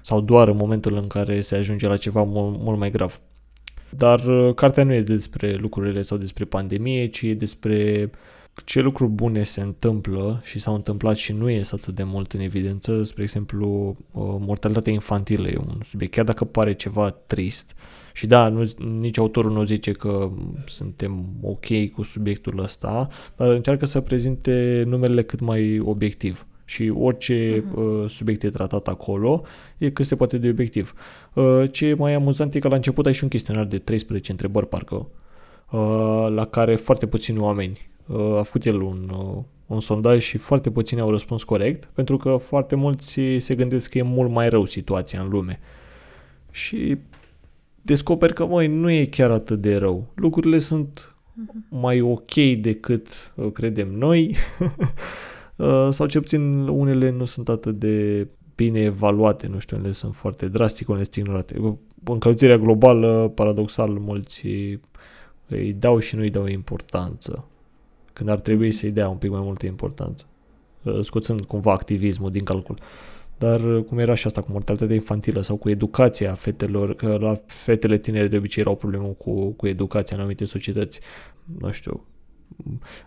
sau 0.00 0.20
doar 0.20 0.48
în 0.48 0.56
momentul 0.56 0.96
în 0.96 1.06
care 1.06 1.40
se 1.40 1.56
ajunge 1.56 1.86
la 1.86 1.96
ceva 1.96 2.22
mult, 2.22 2.58
mult 2.58 2.78
mai 2.78 2.90
grav. 2.90 3.20
Dar 3.96 4.24
uh, 4.24 4.54
cartea 4.54 4.84
nu 4.84 4.92
e 4.92 5.02
despre 5.02 5.54
lucrurile 5.54 6.02
sau 6.02 6.16
despre 6.16 6.44
pandemie, 6.44 7.06
ci 7.06 7.22
e 7.22 7.34
despre 7.34 8.10
uh, 8.12 8.18
ce 8.64 8.80
lucruri 8.80 9.10
bune 9.10 9.42
se 9.42 9.60
întâmplă 9.60 10.40
și 10.44 10.58
s-au 10.58 10.74
întâmplat 10.74 11.16
și 11.16 11.32
nu 11.32 11.50
ies 11.50 11.72
atât 11.72 11.94
de 11.94 12.02
mult 12.02 12.32
în 12.32 12.40
evidență, 12.40 13.02
spre 13.04 13.22
exemplu, 13.22 13.96
mortalitatea 14.40 14.92
infantilă 14.92 15.48
e 15.48 15.56
un 15.56 15.80
subiect, 15.82 16.12
chiar 16.12 16.24
dacă 16.24 16.44
pare 16.44 16.74
ceva 16.74 17.10
trist. 17.10 17.74
Și 18.12 18.26
da, 18.26 18.48
nu, 18.48 18.70
nici 18.98 19.18
autorul 19.18 19.52
nu 19.52 19.64
zice 19.64 19.92
că 19.92 20.30
suntem 20.66 21.26
ok 21.42 21.90
cu 21.92 22.02
subiectul 22.02 22.58
ăsta, 22.58 23.08
dar 23.36 23.48
încearcă 23.48 23.86
să 23.86 24.00
prezinte 24.00 24.84
numele 24.86 25.22
cât 25.22 25.40
mai 25.40 25.78
obiectiv 25.78 26.46
și 26.64 26.92
orice 26.98 27.60
uh-huh. 27.60 27.74
uh, 27.74 28.10
subiect 28.10 28.42
e 28.42 28.50
tratat 28.50 28.88
acolo 28.88 29.42
e 29.78 29.90
cât 29.90 30.06
se 30.06 30.16
poate 30.16 30.38
de 30.38 30.48
obiectiv. 30.48 30.94
Uh, 31.32 31.62
ce 31.70 31.86
e 31.86 31.94
mai 31.94 32.14
amuzant 32.14 32.54
e 32.54 32.58
că 32.58 32.68
la 32.68 32.74
început 32.74 33.06
ai 33.06 33.14
și 33.14 33.22
un 33.22 33.28
chestionar 33.28 33.64
de 33.64 33.78
13 33.78 34.30
întrebări 34.30 34.68
parcă, 34.68 35.08
uh, 35.70 36.26
la 36.28 36.44
care 36.44 36.76
foarte 36.76 37.06
puțini 37.06 37.38
oameni 37.38 37.92
a 38.38 38.42
făcut 38.42 38.64
el 38.64 38.80
un, 38.80 39.10
un 39.66 39.80
sondaj 39.80 40.22
și 40.22 40.38
foarte 40.38 40.70
puțini 40.70 41.00
au 41.00 41.10
răspuns 41.10 41.42
corect, 41.42 41.84
pentru 41.84 42.16
că 42.16 42.36
foarte 42.36 42.74
mulți 42.74 43.20
se 43.38 43.54
gândesc 43.54 43.90
că 43.90 43.98
e 43.98 44.02
mult 44.02 44.30
mai 44.30 44.48
rău 44.48 44.64
situația 44.64 45.20
în 45.20 45.28
lume. 45.28 45.60
Și 46.50 46.98
descoper 47.82 48.32
că, 48.32 48.46
măi, 48.46 48.66
nu 48.66 48.90
e 48.90 49.04
chiar 49.04 49.30
atât 49.30 49.60
de 49.60 49.76
rău. 49.76 50.06
Lucrurile 50.14 50.58
sunt 50.58 51.14
mhm. 51.32 51.66
mai 51.68 52.00
ok 52.00 52.34
decât 52.60 53.32
uh, 53.34 53.52
credem 53.52 53.88
noi, 53.90 54.36
uh, 54.60 54.70
sau 55.90 56.06
ce 56.06 56.20
puțin 56.20 56.68
unele 56.68 57.10
nu 57.10 57.24
sunt 57.24 57.48
atât 57.48 57.78
de 57.78 58.26
bine 58.54 58.80
evaluate, 58.80 59.46
nu 59.46 59.58
știu, 59.58 59.76
unele 59.76 59.92
sunt 59.92 60.14
foarte 60.14 60.48
drastic, 60.48 60.88
unele 60.88 61.02
sunt 61.02 61.16
ignorate. 61.16 61.76
Încălzirea 62.04 62.58
globală, 62.58 63.32
paradoxal, 63.34 63.90
mulți 63.90 64.46
îi 65.48 65.72
dau 65.72 65.98
și 65.98 66.14
nu 66.14 66.20
îi 66.20 66.30
dau 66.30 66.46
importanță 66.46 67.48
când 68.14 68.28
ar 68.28 68.40
trebui 68.40 68.70
să-i 68.70 68.90
dea 68.90 69.08
un 69.08 69.16
pic 69.16 69.30
mai 69.30 69.40
multă 69.40 69.66
importanță, 69.66 70.24
uh, 70.82 71.00
scoțând 71.00 71.44
cumva 71.44 71.72
activismul 71.72 72.30
din 72.30 72.44
calcul. 72.44 72.78
Dar 73.38 73.60
uh, 73.60 73.84
cum 73.84 73.98
era 73.98 74.14
și 74.14 74.26
asta 74.26 74.40
cu 74.40 74.52
mortalitatea 74.52 74.94
infantilă 74.94 75.40
sau 75.40 75.56
cu 75.56 75.70
educația 75.70 76.32
fetelor, 76.32 76.94
că 76.94 77.16
la 77.20 77.34
fetele 77.46 77.98
tinere 77.98 78.28
de 78.28 78.36
obicei 78.36 78.62
erau 78.62 78.76
probleme 78.76 79.06
cu, 79.18 79.50
cu 79.50 79.66
educația 79.66 80.16
în 80.16 80.22
anumite 80.22 80.44
societăți, 80.44 81.00
nu 81.58 81.70
știu, 81.70 82.04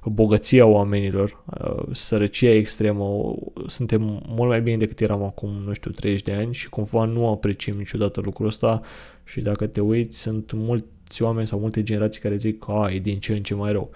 bogăția 0.05 0.65
oamenilor, 0.65 1.43
uh, 1.61 1.95
sărăcia 1.95 2.51
extremă, 2.51 3.35
suntem 3.67 4.01
mult 4.27 4.49
mai 4.49 4.61
bine 4.61 4.77
decât 4.77 4.99
eram 4.99 5.23
acum, 5.23 5.49
nu 5.49 5.73
știu, 5.73 5.91
30 5.91 6.21
de 6.21 6.33
ani 6.33 6.53
și 6.53 6.69
cumva 6.69 7.05
nu 7.05 7.29
apreciem 7.29 7.77
niciodată 7.77 8.21
lucrul 8.21 8.47
ăsta 8.47 8.81
și 9.23 9.41
dacă 9.41 9.67
te 9.67 9.81
uiți, 9.81 10.19
sunt 10.19 10.51
mulți 10.51 11.21
oameni 11.21 11.47
sau 11.47 11.59
multe 11.59 11.83
generații 11.83 12.21
care 12.21 12.35
zic 12.35 12.59
că 12.59 12.87
e 12.89 12.99
din 12.99 13.19
ce 13.19 13.33
în 13.33 13.43
ce 13.43 13.53
mai 13.55 13.71
rău. 13.71 13.89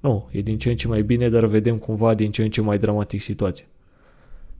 Nu, 0.00 0.28
e 0.30 0.40
din 0.40 0.58
ce 0.58 0.70
în 0.70 0.76
ce 0.76 0.88
mai 0.88 1.02
bine, 1.02 1.28
dar 1.28 1.44
vedem 1.44 1.78
cumva 1.78 2.14
din 2.14 2.30
ce 2.30 2.42
în 2.42 2.50
ce 2.50 2.60
mai 2.60 2.78
dramatic 2.78 3.20
situația. 3.20 3.66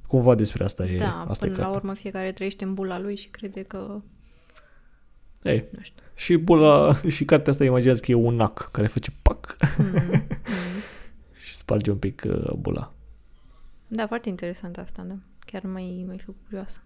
Cumva 0.06 0.34
despre 0.34 0.64
asta 0.64 0.84
e 0.84 0.96
Da, 0.96 1.24
asta 1.28 1.46
până 1.46 1.58
e 1.58 1.62
la 1.62 1.70
urmă 1.70 1.94
fiecare 1.94 2.32
trăiește 2.32 2.64
în 2.64 2.74
bula 2.74 3.00
lui 3.00 3.16
și 3.16 3.28
crede 3.28 3.62
că... 3.62 4.00
Ei, 5.42 5.64
nu 5.70 5.80
știu. 5.82 6.01
Și 6.14 6.36
bula, 6.36 7.00
și 7.08 7.24
cartea 7.24 7.52
asta 7.52 7.64
imaginează 7.64 8.00
că 8.00 8.10
e 8.10 8.14
un 8.14 8.34
nac 8.34 8.68
care 8.70 8.86
face 8.86 9.12
pac 9.22 9.56
mm, 9.78 9.86
mm. 9.86 10.24
și 11.44 11.54
sparge 11.54 11.90
un 11.90 11.96
pic 11.96 12.22
uh, 12.26 12.52
bula. 12.58 12.92
Da, 13.88 14.06
foarte 14.06 14.28
interesant 14.28 14.76
asta, 14.78 15.04
da. 15.08 15.14
Chiar 15.38 15.62
mai, 15.64 16.04
mai 16.06 16.18
fiu 16.18 16.34
curioasă. 16.44 16.80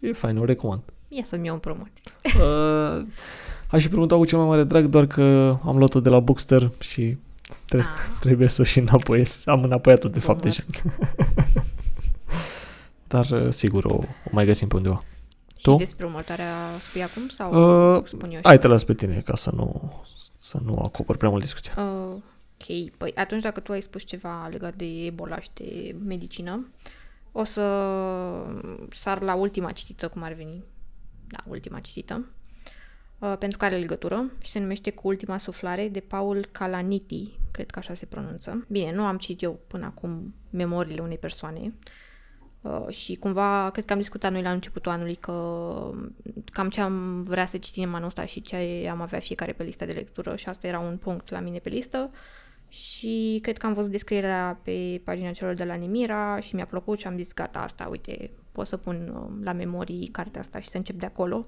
E, 0.00 0.08
e 0.08 0.12
fain, 0.12 0.36
o 0.36 0.44
recomand. 0.44 0.82
Ia 1.08 1.24
să-mi 1.24 1.46
iau 1.46 1.54
în 1.54 1.60
promoție. 1.60 2.02
Uh, 2.24 3.06
aș 3.70 3.82
fi 3.82 3.88
preguntat 3.88 4.18
cu 4.18 4.24
cel 4.24 4.38
mai 4.38 4.46
mare 4.46 4.64
drag, 4.64 4.84
doar 4.84 5.06
că 5.06 5.56
am 5.64 5.76
luat-o 5.76 6.00
de 6.00 6.08
la 6.08 6.20
Bookster 6.20 6.70
și 6.80 7.16
Tre- 7.66 7.80
ah. 7.80 7.86
Trebuie 8.20 8.48
să 8.48 8.60
o 8.60 8.64
și 8.64 8.78
înapoi. 8.78 9.26
Am 9.44 9.62
înapoiat-o 9.62 10.08
de 10.08 10.18
fapt 10.18 10.42
deja. 10.42 10.62
Dar 13.08 13.30
uh, 13.30 13.52
sigur 13.52 13.84
o, 13.84 13.94
o 13.94 14.30
mai 14.30 14.44
găsim 14.44 14.68
pe 14.68 14.76
undeva. 14.76 15.04
Și 15.62 15.68
tu? 15.68 15.76
despre 15.76 16.06
următoarea 16.06 16.54
spui 16.78 17.02
acum 17.02 17.28
sau 17.28 17.96
uh, 17.96 18.06
spun 18.06 18.30
eu? 18.30 18.40
Hai 18.42 18.58
te 18.58 18.66
las 18.66 18.84
pe 18.84 18.94
tine 18.94 19.22
ca 19.24 19.34
să 19.34 19.50
nu, 19.54 19.92
să 20.36 20.58
nu 20.64 20.74
acopăr 20.74 21.16
prea 21.16 21.28
mult 21.30 21.42
discuția. 21.42 21.74
Uh, 21.76 22.14
ok, 22.60 22.90
păi 22.96 23.12
atunci 23.14 23.42
dacă 23.42 23.60
tu 23.60 23.72
ai 23.72 23.80
spus 23.80 24.04
ceva 24.04 24.48
legat 24.50 24.74
de 24.74 25.04
Ebola 25.04 25.40
și 25.40 25.48
de 25.54 25.96
medicină, 26.04 26.68
o 27.32 27.44
să 27.44 27.62
sar 28.90 29.20
la 29.20 29.34
ultima 29.34 29.72
citită, 29.72 30.08
cum 30.08 30.22
ar 30.22 30.32
veni. 30.32 30.64
Da, 31.26 31.38
ultima 31.48 31.80
citită. 31.80 32.26
Uh, 33.18 33.34
pentru 33.38 33.58
care 33.58 33.72
are 33.72 33.80
legătură 33.80 34.30
și 34.40 34.50
se 34.50 34.58
numește 34.58 34.90
Cu 34.90 35.08
ultima 35.08 35.38
suflare 35.38 35.88
de 35.88 36.00
Paul 36.00 36.48
Calaniti, 36.52 37.38
cred 37.50 37.70
că 37.70 37.78
așa 37.78 37.94
se 37.94 38.06
pronunță. 38.06 38.66
Bine, 38.68 38.92
nu 38.92 39.04
am 39.04 39.18
citit 39.18 39.42
eu 39.42 39.60
până 39.66 39.84
acum 39.84 40.34
memoriile 40.50 41.02
unei 41.02 41.18
persoane 41.18 41.60
uh, 41.60 41.72
și 42.88 43.14
cumva 43.14 43.70
cred 43.70 43.84
că 43.84 43.92
am 43.92 43.98
discutat 43.98 44.32
noi 44.32 44.42
la 44.42 44.50
începutul 44.50 44.92
anului 44.92 45.14
că 45.14 45.32
cam 46.52 46.68
ce 46.68 46.80
am 46.80 47.22
vrea 47.22 47.46
să 47.46 47.58
citim 47.58 47.94
anul 47.94 48.06
ăsta 48.06 48.24
și 48.24 48.42
ce 48.42 48.88
am 48.90 49.00
avea 49.00 49.18
fiecare 49.18 49.52
pe 49.52 49.62
lista 49.62 49.84
de 49.84 49.92
lectură 49.92 50.36
și 50.36 50.48
asta 50.48 50.66
era 50.66 50.78
un 50.78 50.96
punct 50.96 51.30
la 51.30 51.40
mine 51.40 51.58
pe 51.58 51.68
listă 51.68 52.10
și 52.72 53.38
cred 53.42 53.58
că 53.58 53.66
am 53.66 53.72
văzut 53.72 53.90
descrierea 53.90 54.60
pe 54.62 55.00
pagina 55.04 55.30
celor 55.30 55.54
de 55.54 55.64
la 55.64 55.76
Nemira 55.76 56.40
și 56.40 56.54
mi-a 56.54 56.66
plăcut 56.66 56.98
și 56.98 57.06
am 57.06 57.16
zis 57.16 57.34
gata 57.34 57.58
asta, 57.58 57.88
uite, 57.90 58.30
pot 58.52 58.66
să 58.66 58.76
pun 58.76 59.12
uh, 59.14 59.44
la 59.44 59.52
memorii 59.52 60.06
cartea 60.06 60.40
asta 60.40 60.60
și 60.60 60.68
să 60.68 60.76
încep 60.76 60.96
de 60.98 61.06
acolo. 61.06 61.46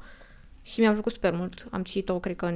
Și 0.62 0.80
mi-a 0.80 0.92
plăcut 0.92 1.12
super 1.12 1.32
mult. 1.32 1.66
Am 1.70 1.82
citit-o, 1.82 2.18
cred 2.18 2.36
că 2.36 2.46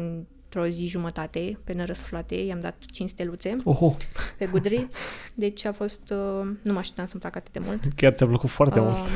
într-o 0.49 0.69
zi 0.69 0.87
jumătate, 0.87 1.59
pe 1.65 1.73
nărăsflate, 1.73 2.35
i-am 2.35 2.61
dat 2.61 2.77
5 2.91 3.09
steluțe 3.11 3.57
Oho. 3.65 3.97
pe 4.39 4.47
Goodreads, 4.47 4.97
deci 5.35 5.65
a 5.65 5.73
fost, 5.73 6.01
uh, 6.11 6.47
nu 6.63 6.73
mă 6.73 6.79
așteptam 6.79 7.07
să-mi 7.07 7.21
placă 7.21 7.39
atât 7.39 7.53
de 7.53 7.59
mult. 7.59 7.81
Chiar 7.97 8.13
ți-a 8.13 8.27
plăcut 8.27 8.49
foarte 8.49 8.81
uh, 8.81 8.87
mult. 8.87 9.09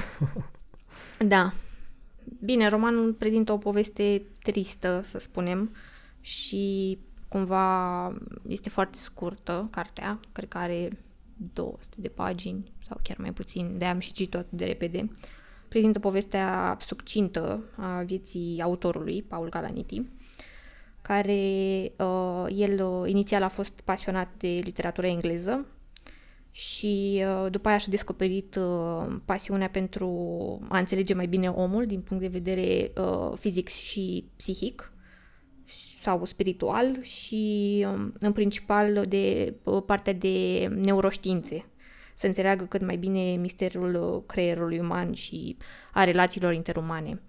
da. 1.34 1.48
Bine, 2.44 2.68
romanul 2.68 3.12
prezintă 3.12 3.52
o 3.52 3.58
poveste 3.58 4.22
tristă, 4.42 5.04
să 5.08 5.18
spunem, 5.18 5.74
și 6.20 6.98
cumva 7.28 8.06
este 8.48 8.68
foarte 8.68 8.98
scurtă 8.98 9.68
cartea, 9.70 10.20
cred 10.32 10.48
că 10.48 10.58
are 10.58 10.88
200 11.52 11.96
de 11.98 12.08
pagini 12.08 12.72
sau 12.86 13.00
chiar 13.02 13.16
mai 13.18 13.32
puțin, 13.32 13.78
de 13.78 13.84
am 13.84 13.98
și 13.98 14.12
citit-o 14.12 14.38
atât 14.38 14.58
de 14.58 14.64
repede. 14.64 15.02
Uh, 15.02 15.10
prezintă 15.72 15.98
povestea 15.98 16.76
succintă 16.80 17.62
a 17.76 18.02
vieții 18.02 18.60
autorului, 18.62 19.22
Paul 19.22 19.48
Galaniti. 19.48 20.02
Care 21.02 21.32
uh, 21.98 22.46
el 22.48 22.84
uh, 22.84 23.10
inițial 23.10 23.42
a 23.42 23.48
fost 23.48 23.80
pasionat 23.84 24.28
de 24.38 24.60
literatură 24.62 25.06
engleză 25.06 25.66
și 26.50 27.24
uh, 27.44 27.50
după 27.50 27.68
aia 27.68 27.78
și-a 27.78 27.90
descoperit 27.90 28.54
uh, 28.54 29.16
pasiunea 29.24 29.68
pentru 29.68 30.08
a 30.68 30.78
înțelege 30.78 31.14
mai 31.14 31.26
bine 31.26 31.48
omul 31.48 31.86
din 31.86 32.00
punct 32.00 32.22
de 32.22 32.28
vedere 32.28 32.92
uh, 32.96 33.32
fizic 33.38 33.68
și 33.68 34.24
psihic 34.36 34.92
sau 36.02 36.24
spiritual 36.24 37.02
și 37.02 37.86
um, 37.92 38.12
în 38.18 38.32
principal 38.32 39.04
de 39.08 39.54
uh, 39.62 39.82
partea 39.86 40.12
de 40.12 40.66
neuroștiințe 40.74 41.66
să 42.14 42.26
înțeleagă 42.26 42.64
cât 42.64 42.84
mai 42.84 42.96
bine 42.96 43.36
misterul 43.36 43.94
uh, 43.94 44.22
creierului 44.26 44.78
uman 44.78 45.12
și 45.12 45.56
a 45.92 46.04
relațiilor 46.04 46.52
interumane. 46.52 47.20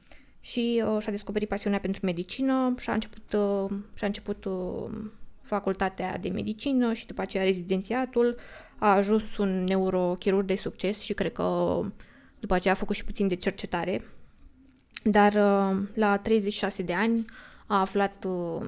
Și 0.46 0.84
uh, 0.86 1.02
și-a 1.02 1.12
descoperit 1.12 1.48
pasiunea 1.48 1.80
pentru 1.80 2.06
medicină 2.06 2.74
și 2.80 2.90
a 2.90 2.94
început, 2.94 3.34
uh, 3.34 3.78
și-a 3.94 4.08
început 4.08 4.46
uh, 4.46 4.90
facultatea 5.42 6.18
de 6.18 6.30
medicină 6.30 6.94
și 6.94 7.08
după 7.08 7.22
aceea 7.22 7.44
rezidențiatul. 7.44 8.36
A 8.78 8.94
ajuns 8.94 9.38
un 9.38 9.64
neurochirurg 9.64 10.46
de 10.46 10.56
succes 10.56 11.02
și 11.02 11.14
cred 11.14 11.32
că 11.32 11.80
după 12.40 12.54
aceea 12.54 12.74
a 12.74 12.78
făcut 12.78 12.96
și 12.96 13.04
puțin 13.04 13.28
de 13.28 13.36
cercetare. 13.36 14.04
Dar 15.04 15.34
uh, 15.34 15.88
la 15.94 16.18
36 16.18 16.84
de 16.84 16.94
ani 16.94 17.26
a 17.66 17.80
aflat, 17.80 18.26
uh, 18.28 18.66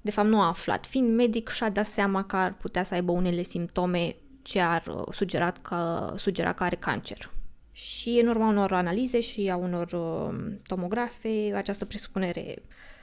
de 0.00 0.10
fapt 0.10 0.28
nu 0.28 0.40
a 0.40 0.46
aflat, 0.46 0.86
fiind 0.86 1.14
medic 1.14 1.48
și-a 1.48 1.70
dat 1.70 1.86
seama 1.86 2.24
că 2.24 2.36
ar 2.36 2.54
putea 2.54 2.84
să 2.84 2.94
aibă 2.94 3.12
unele 3.12 3.42
simptome 3.42 4.16
ce 4.42 4.60
ar 4.60 4.86
uh, 4.86 5.12
sugera 5.12 5.50
că, 5.50 6.12
sugera 6.16 6.52
că 6.52 6.64
are 6.64 6.76
cancer. 6.76 7.30
Și 7.78 8.20
în 8.22 8.28
urma 8.28 8.48
unor 8.48 8.72
analize 8.72 9.20
și 9.20 9.48
a 9.52 9.56
unor 9.56 9.92
uh, 9.92 10.34
tomografe, 10.66 11.52
această 11.54 11.84
presupunere 11.84 12.54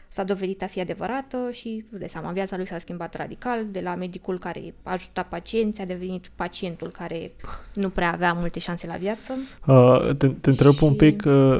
s-a 0.10 0.24
dovedit 0.24 0.64
a 0.64 0.66
fi 0.66 0.80
adevărată 0.80 1.38
și, 1.52 1.86
îți 1.92 2.00
dai 2.00 2.10
seama, 2.10 2.32
viața 2.32 2.56
lui 2.56 2.68
s-a 2.68 2.78
schimbat 2.78 3.16
radical, 3.16 3.66
de 3.72 3.80
la 3.80 3.96
medicul 3.96 4.40
care 4.40 4.74
ajuta 4.84 5.24
pacienți, 5.24 5.82
a 5.82 5.86
devenit 5.86 6.32
pacientul 6.36 6.88
care 6.88 7.32
nu 7.74 7.90
prea 7.90 8.14
avea 8.14 8.34
multe 8.34 8.60
șanse 8.60 8.88
la 8.88 8.96
viață. 8.96 9.34
Uh, 9.66 10.16
te, 10.18 10.28
te 10.28 10.50
întreb 10.50 10.74
Și- 10.74 10.84
un 10.84 10.96
pic, 10.96 11.24
uh, 11.26 11.60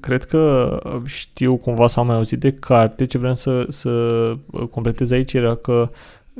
cred 0.00 0.24
că 0.24 0.76
știu 1.04 1.56
cumva 1.56 1.86
sau 1.86 2.02
am 2.02 2.08
mai 2.08 2.16
auzit 2.16 2.40
de 2.40 2.52
carte, 2.52 3.06
ce 3.06 3.18
vreau 3.18 3.34
să, 3.34 3.66
să 3.68 4.34
completez 4.70 5.10
aici 5.10 5.32
era 5.32 5.54
că 5.54 5.90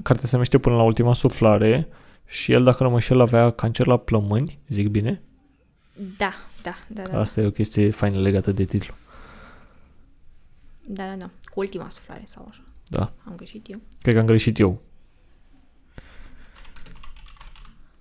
cartea 0.02 0.26
se 0.26 0.30
numește 0.32 0.58
Până 0.58 0.76
la 0.76 0.82
ultima 0.82 1.14
suflare 1.14 1.88
și 2.26 2.52
el, 2.52 2.64
dacă 2.64 2.82
nu 2.82 2.88
mă 2.88 2.94
înșel, 2.94 3.20
avea 3.20 3.50
cancer 3.50 3.86
la 3.86 3.96
plămâni, 3.96 4.58
zic 4.68 4.88
bine? 4.88 5.22
Da, 6.16 6.32
da, 6.62 6.74
da, 6.88 7.02
da, 7.02 7.18
Asta 7.18 7.40
e 7.40 7.46
o 7.46 7.50
chestie 7.50 7.90
faină 7.90 8.20
legată 8.20 8.52
de 8.52 8.64
titlu. 8.64 8.94
da, 10.86 11.06
da, 11.06 11.14
da, 11.16 11.30
cu 11.44 11.60
ultima 11.60 11.88
suflare 11.88 12.24
sau 12.26 12.46
așa. 12.50 12.64
Da. 12.88 13.12
Am 13.24 13.36
greșit 13.36 13.68
eu? 13.70 13.80
Cred 14.02 14.14
că 14.14 14.20
am 14.20 14.26
greșit 14.26 14.58
eu. 14.58 14.82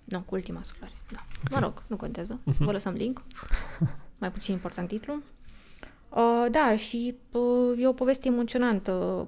Nu, 0.06 0.22
cu 0.22 0.36
ultima 0.36 0.64
suflare, 0.64 0.94
da. 1.12 1.26
Ok. 1.44 1.50
Mă 1.52 1.60
rog, 1.60 1.84
nu 1.88 1.96
contează. 1.96 2.40
Mhm. 2.44 2.64
Vă 2.66 2.72
lăsăm 2.72 2.94
link. 2.94 3.24
Mai 4.20 4.32
puțin 4.32 4.54
important 4.54 4.88
titlu. 4.88 5.22
Uh, 6.10 6.46
da, 6.52 6.76
și 6.76 7.16
uh, 7.32 7.82
e 7.84 7.88
o 7.88 7.94
poveste 7.94 8.28
emoționantă. 8.28 9.28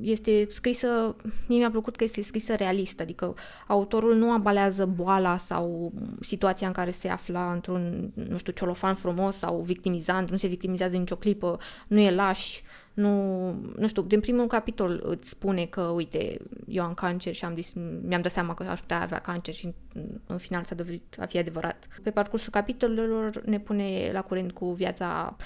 Este 0.00 0.46
scrisă, 0.48 1.16
mie 1.48 1.58
mi-a 1.58 1.70
plăcut 1.70 1.96
că 1.96 2.04
este 2.04 2.22
scrisă 2.22 2.54
realist, 2.54 3.00
adică 3.00 3.34
autorul 3.66 4.14
nu 4.16 4.32
abalează 4.32 4.86
boala 4.86 5.36
sau 5.36 5.92
situația 6.20 6.66
în 6.66 6.72
care 6.72 6.90
se 6.90 7.08
afla 7.08 7.52
într-un, 7.52 8.10
nu 8.14 8.38
știu, 8.38 8.52
ciolofan 8.52 8.94
frumos 8.94 9.36
sau 9.36 9.60
victimizant, 9.60 10.30
nu 10.30 10.36
se 10.36 10.46
victimizează 10.46 10.96
nicio 10.96 11.16
clipă, 11.16 11.58
nu 11.86 11.98
e 11.98 12.10
laș, 12.10 12.60
nu, 12.94 13.50
nu 13.76 13.88
știu, 13.88 14.02
din 14.02 14.20
primul 14.20 14.46
capitol 14.46 15.00
îți 15.04 15.28
spune 15.28 15.64
că, 15.64 15.80
uite, 15.80 16.38
eu 16.66 16.84
am 16.84 16.94
cancer 16.94 17.34
și 17.34 17.44
am 17.44 17.54
dis- 17.54 17.74
mi-am 18.06 18.20
dat 18.20 18.32
seama 18.32 18.54
că 18.54 18.62
aș 18.62 18.80
putea 18.80 19.00
avea 19.00 19.18
cancer 19.18 19.54
și 19.54 19.64
în, 19.64 20.04
în 20.26 20.38
final 20.38 20.64
s-a 20.64 20.74
dovedit 20.74 21.16
a 21.20 21.26
fi 21.26 21.38
adevărat. 21.38 21.86
Pe 22.02 22.10
parcursul 22.10 22.52
capitolelor 22.52 23.42
ne 23.44 23.58
pune 23.58 24.10
la 24.12 24.22
curent 24.22 24.52
cu 24.52 24.72
viața 24.72 25.36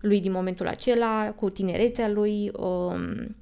lui 0.00 0.20
din 0.20 0.32
momentul 0.32 0.66
acela, 0.66 1.32
cu 1.36 1.50
tinerețea 1.50 2.08
lui, 2.08 2.50
um, 2.56 3.36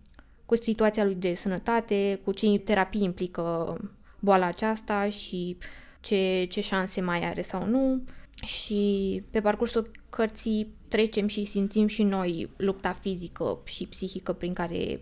cu 0.46 0.56
situația 0.56 1.04
lui 1.04 1.14
de 1.14 1.34
sănătate, 1.34 2.20
cu 2.24 2.32
ce 2.32 2.58
terapii 2.58 3.02
implică 3.02 3.76
boala 4.18 4.46
aceasta 4.46 5.10
și 5.10 5.56
ce, 6.00 6.46
ce 6.50 6.60
șanse 6.60 7.00
mai 7.00 7.24
are 7.24 7.42
sau 7.42 7.66
nu. 7.66 8.02
Și 8.44 9.22
pe 9.30 9.40
parcursul 9.40 9.90
cărții 10.10 10.74
trecem 10.88 11.26
și 11.26 11.44
simțim 11.44 11.86
și 11.86 12.02
noi 12.02 12.50
lupta 12.56 12.92
fizică 12.92 13.58
și 13.64 13.86
psihică 13.86 14.32
prin 14.32 14.52
care 14.52 15.00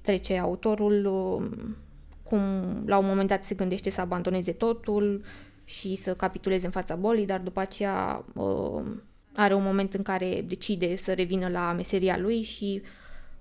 trece 0.00 0.38
autorul, 0.38 1.04
um, 1.04 1.76
cum 2.22 2.40
la 2.86 2.98
un 2.98 3.06
moment 3.06 3.28
dat 3.28 3.44
se 3.44 3.54
gândește 3.54 3.90
să 3.90 4.00
abandoneze 4.00 4.52
totul 4.52 5.24
și 5.64 5.94
să 5.94 6.14
capituleze 6.14 6.66
în 6.66 6.72
fața 6.72 6.94
bolii, 6.94 7.26
dar 7.26 7.40
după 7.40 7.60
aceea 7.60 8.24
um, 8.34 9.02
are 9.38 9.54
un 9.54 9.62
moment 9.62 9.94
în 9.94 10.02
care 10.02 10.44
decide 10.46 10.96
să 10.96 11.14
revină 11.14 11.48
la 11.48 11.72
meseria 11.72 12.18
lui 12.18 12.42
și 12.42 12.82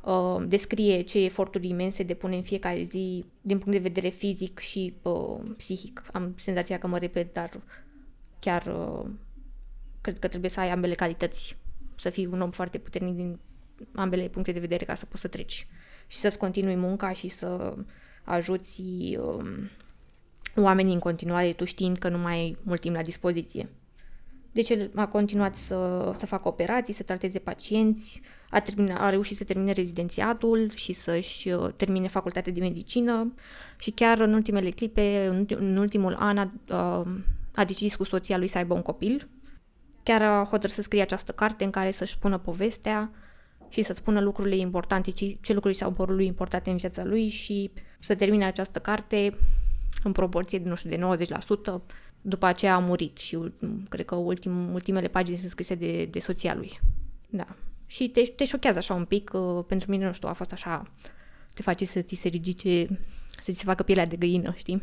uh, 0.01 0.43
descrie 0.47 1.01
ce 1.01 1.23
eforturi 1.23 1.67
imense 1.67 2.03
depune 2.03 2.35
în 2.35 2.41
fiecare 2.41 2.83
zi 2.83 3.25
din 3.41 3.57
punct 3.57 3.71
de 3.71 3.87
vedere 3.87 4.09
fizic 4.09 4.59
și 4.59 4.93
uh, 5.01 5.39
psihic. 5.57 6.03
Am 6.11 6.33
senzația 6.35 6.77
că 6.77 6.87
mă 6.87 6.97
repet, 6.97 7.33
dar 7.33 7.59
chiar 8.39 8.65
uh, 8.65 9.09
cred 10.01 10.19
că 10.19 10.27
trebuie 10.27 10.49
să 10.49 10.59
ai 10.59 10.69
ambele 10.69 10.93
calități, 10.93 11.57
să 11.95 12.09
fii 12.09 12.25
un 12.25 12.41
om 12.41 12.51
foarte 12.51 12.77
puternic 12.77 13.15
din 13.15 13.39
ambele 13.95 14.27
puncte 14.27 14.51
de 14.51 14.59
vedere 14.59 14.85
ca 14.85 14.95
să 14.95 15.05
poți 15.05 15.21
să 15.21 15.27
treci 15.27 15.67
și 16.07 16.17
să-ți 16.17 16.37
continui 16.37 16.75
munca 16.75 17.13
și 17.13 17.27
să 17.27 17.77
ajuți 18.23 18.81
um, 19.19 19.69
oamenii 20.55 20.93
în 20.93 20.99
continuare, 20.99 21.53
tu 21.53 21.65
știind 21.65 21.97
că 21.97 22.09
nu 22.09 22.17
mai 22.17 22.33
ai 22.33 22.57
mult 22.63 22.81
timp 22.81 22.95
la 22.95 23.01
dispoziție. 23.01 23.69
Deci 24.57 24.69
el 24.69 24.91
a 24.95 25.07
continuat 25.07 25.55
să, 25.55 26.11
să 26.15 26.25
facă 26.25 26.47
operații, 26.47 26.93
să 26.93 27.03
trateze 27.03 27.39
pacienți, 27.39 28.21
a, 28.49 28.59
termina, 28.59 29.05
a 29.05 29.09
reușit 29.09 29.37
să 29.37 29.43
termine 29.43 29.71
rezidențiatul 29.71 30.69
și 30.75 30.93
să-și 30.93 31.49
uh, 31.49 31.69
termine 31.75 32.07
facultatea 32.07 32.51
de 32.51 32.59
medicină 32.59 33.33
și 33.79 33.91
chiar 33.91 34.19
în 34.19 34.33
ultimele 34.33 34.69
clipe, 34.69 35.27
în, 35.29 35.45
ulti- 35.45 35.57
în 35.57 35.77
ultimul 35.77 36.15
an, 36.19 36.37
a, 36.37 36.51
uh, 36.69 37.07
a 37.55 37.65
decis 37.65 37.95
cu 37.95 38.03
soția 38.03 38.37
lui 38.37 38.47
să 38.47 38.57
aibă 38.57 38.73
un 38.73 38.81
copil. 38.81 39.27
Chiar 40.03 40.21
a 40.21 40.47
hotărât 40.49 40.75
să 40.75 40.81
scrie 40.81 41.01
această 41.01 41.31
carte 41.31 41.63
în 41.63 41.69
care 41.69 41.91
să-și 41.91 42.13
spună 42.13 42.37
povestea 42.37 43.11
și 43.69 43.81
să 43.81 43.93
spună 43.93 44.21
lucrurile 44.21 44.55
importante, 44.55 45.11
ce, 45.11 45.37
ce 45.41 45.53
lucruri 45.53 45.75
s-au 45.75 45.91
părut 45.91 46.15
lui 46.15 46.25
importante 46.25 46.69
în 46.69 46.77
viața 46.77 47.03
lui 47.03 47.29
și 47.29 47.71
să 47.99 48.15
termine 48.15 48.45
această 48.45 48.79
carte 48.79 49.31
în 50.03 50.11
proporție 50.11 50.59
de, 50.59 50.69
nu 50.69 50.75
știu, 50.75 50.89
de 50.89 51.25
90%. 51.79 51.81
După 52.29 52.45
aceea 52.45 52.75
a 52.75 52.79
murit 52.79 53.17
și 53.17 53.35
ul- 53.35 53.53
cred 53.89 54.05
că 54.05 54.15
ultim, 54.15 54.73
ultimele 54.73 55.07
pagini 55.07 55.37
sunt 55.37 55.49
scrise 55.49 55.75
de, 55.75 56.05
de 56.05 56.19
soția 56.19 56.55
lui. 56.55 56.79
Da. 57.29 57.47
Și 57.85 58.09
te, 58.09 58.21
te 58.21 58.45
șochează 58.45 58.77
așa 58.77 58.93
un 58.93 59.05
pic, 59.05 59.31
uh, 59.33 59.63
pentru 59.67 59.91
mine, 59.91 60.05
nu 60.05 60.13
știu, 60.13 60.27
a 60.27 60.33
fost 60.33 60.51
așa, 60.51 60.91
te 61.53 61.61
face 61.61 61.85
să 61.85 62.01
ți 62.01 62.15
se 62.15 62.27
ridice, 62.27 62.87
să 63.41 63.51
ți 63.51 63.57
se 63.57 63.63
facă 63.63 63.83
pielea 63.83 64.05
de 64.05 64.15
găină, 64.15 64.53
știi? 64.57 64.81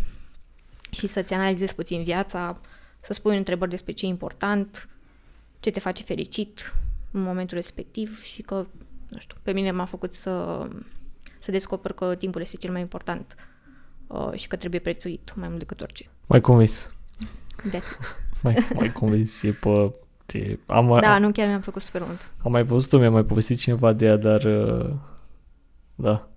Și 0.91 1.07
să-ți 1.07 1.35
analizezi 1.35 1.75
puțin 1.75 2.05
viața, 2.05 2.61
să 3.01 3.13
spui 3.13 3.37
întrebări 3.37 3.71
despre 3.71 3.93
ce 3.93 4.07
e 4.07 4.09
important, 4.09 4.89
ce 5.61 5.71
te 5.71 5.81
face 5.81 6.03
fericit 6.03 6.75
în 7.11 7.23
momentul 7.23 7.57
respectiv 7.57 8.23
și 8.23 8.43
că, 8.43 8.67
nu 9.09 9.19
știu, 9.19 9.37
pe 9.43 9.53
mine 9.53 9.71
m-a 9.71 9.85
făcut 9.85 10.13
să, 10.13 10.67
să 11.39 11.51
descoper 11.51 11.93
că 11.93 12.15
timpul 12.15 12.41
este 12.41 12.57
cel 12.57 12.73
mai 12.73 12.81
important 12.81 13.35
uh, 14.07 14.33
și 14.35 14.49
că 14.49 14.57
trebuie 14.57 14.81
prețuit 14.81 15.33
mai 15.37 15.49
mult 15.49 15.59
decât 15.59 15.81
orice. 15.81 16.11
Mai 16.27 16.41
convins. 16.41 16.91
That's 17.69 17.75
it. 17.91 17.99
Mai, 18.43 18.69
mai 18.75 18.93
convins. 18.93 19.43
E 19.43 19.51
pe... 19.51 19.93
E, 20.33 20.59
am, 20.67 20.99
Da, 21.01 21.19
nu 21.19 21.31
chiar 21.33 21.47
mi-a 21.47 21.59
plăcut 21.59 21.83
super 21.83 22.03
mult. 22.07 22.33
am 22.43 22.51
mai 22.53 22.65
văzut-o, 22.65 22.99
mi-a 22.99 23.11
mai 23.11 23.25
povestit 23.25 23.59
cineva 23.59 23.93
de 23.93 24.05
ea, 24.07 24.17
dar... 24.17 24.43
uh, 24.45 24.91
Da. 25.95 26.29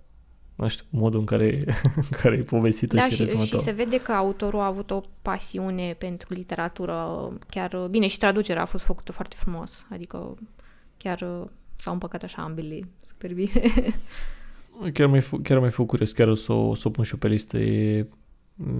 Nu 0.54 0.68
știu, 0.68 0.84
modul 0.90 1.20
în 1.20 1.26
care, 1.26 1.58
în 1.96 2.02
care 2.22 2.36
e 2.36 2.42
povestită 2.42 2.96
Da, 2.96 3.02
și, 3.02 3.08
și, 3.08 3.14
și 3.14 3.20
rezumat-o. 3.22 3.56
se 3.56 3.70
vede 3.70 4.00
că 4.00 4.12
autorul 4.12 4.60
a 4.60 4.66
avut 4.66 4.90
o 4.90 5.00
pasiune 5.22 5.94
pentru 5.98 6.34
literatură, 6.34 7.28
chiar 7.48 7.86
bine, 7.90 8.06
și 8.06 8.18
traducerea 8.18 8.62
a 8.62 8.66
fost 8.66 8.84
făcută 8.84 9.12
foarte 9.12 9.34
frumos, 9.38 9.86
adică 9.90 10.34
chiar 10.96 11.20
uh, 11.20 11.48
s-au 11.76 11.92
împăcat 11.92 12.22
așa 12.22 12.42
ambele 12.42 12.80
super 13.02 13.34
bine. 13.34 13.50
Chiar 14.92 15.06
mai, 15.08 15.20
fu- 15.20 15.36
chiar 15.42 15.58
mai 15.58 15.70
făcut 15.70 15.86
curios, 15.88 16.12
chiar 16.12 16.28
o 16.28 16.34
să, 16.34 16.52
o 16.52 16.74
să 16.74 16.88
o 16.88 16.90
pun 16.90 17.04
și 17.04 17.12
eu 17.12 17.18
pe 17.18 17.28
listă. 17.28 17.58
E, 17.58 18.06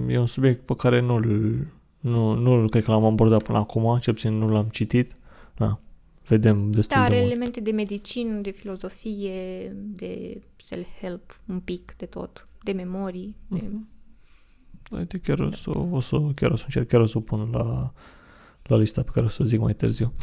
e 0.07 0.17
un 0.19 0.25
subiect 0.27 0.65
pe 0.65 0.75
care 0.75 0.99
nu-l, 1.01 1.67
nu, 1.99 2.33
nu 2.33 2.67
cred 2.67 2.83
că 2.83 2.91
l-am 2.91 3.05
abordat 3.05 3.43
până 3.43 3.57
acum, 3.57 3.97
cel 3.99 4.13
puțin 4.13 4.37
nu 4.37 4.49
l-am 4.49 4.67
citit. 4.71 5.15
Da, 5.55 5.79
vedem 6.27 6.71
destul 6.71 6.95
Da, 6.95 7.07
de 7.07 7.13
are 7.13 7.19
mult. 7.19 7.31
elemente 7.31 7.59
de 7.59 7.71
medicină, 7.71 8.39
de 8.39 8.51
filozofie, 8.51 9.75
de 9.75 10.41
self-help, 10.57 11.39
un 11.47 11.59
pic 11.59 11.93
de 11.97 12.05
tot, 12.05 12.47
de 12.63 12.71
memorii. 12.71 13.35
De... 13.47 13.61
Mhm. 13.63 13.87
Uite, 14.91 15.17
chiar 15.17 15.39
o 15.39 15.51
să, 15.51 15.71
o 15.91 15.99
să, 15.99 16.19
chiar 16.35 16.51
o 16.51 16.55
să 16.55 16.63
încerc, 16.65 16.87
chiar 16.87 17.01
o 17.01 17.05
să 17.05 17.17
o 17.17 17.21
pun 17.21 17.49
la, 17.51 17.93
la 18.63 18.77
lista 18.77 19.01
pe 19.01 19.09
care 19.13 19.25
o 19.25 19.29
să 19.29 19.41
o 19.41 19.45
zic 19.45 19.59
mai 19.59 19.73
târziu. 19.73 20.13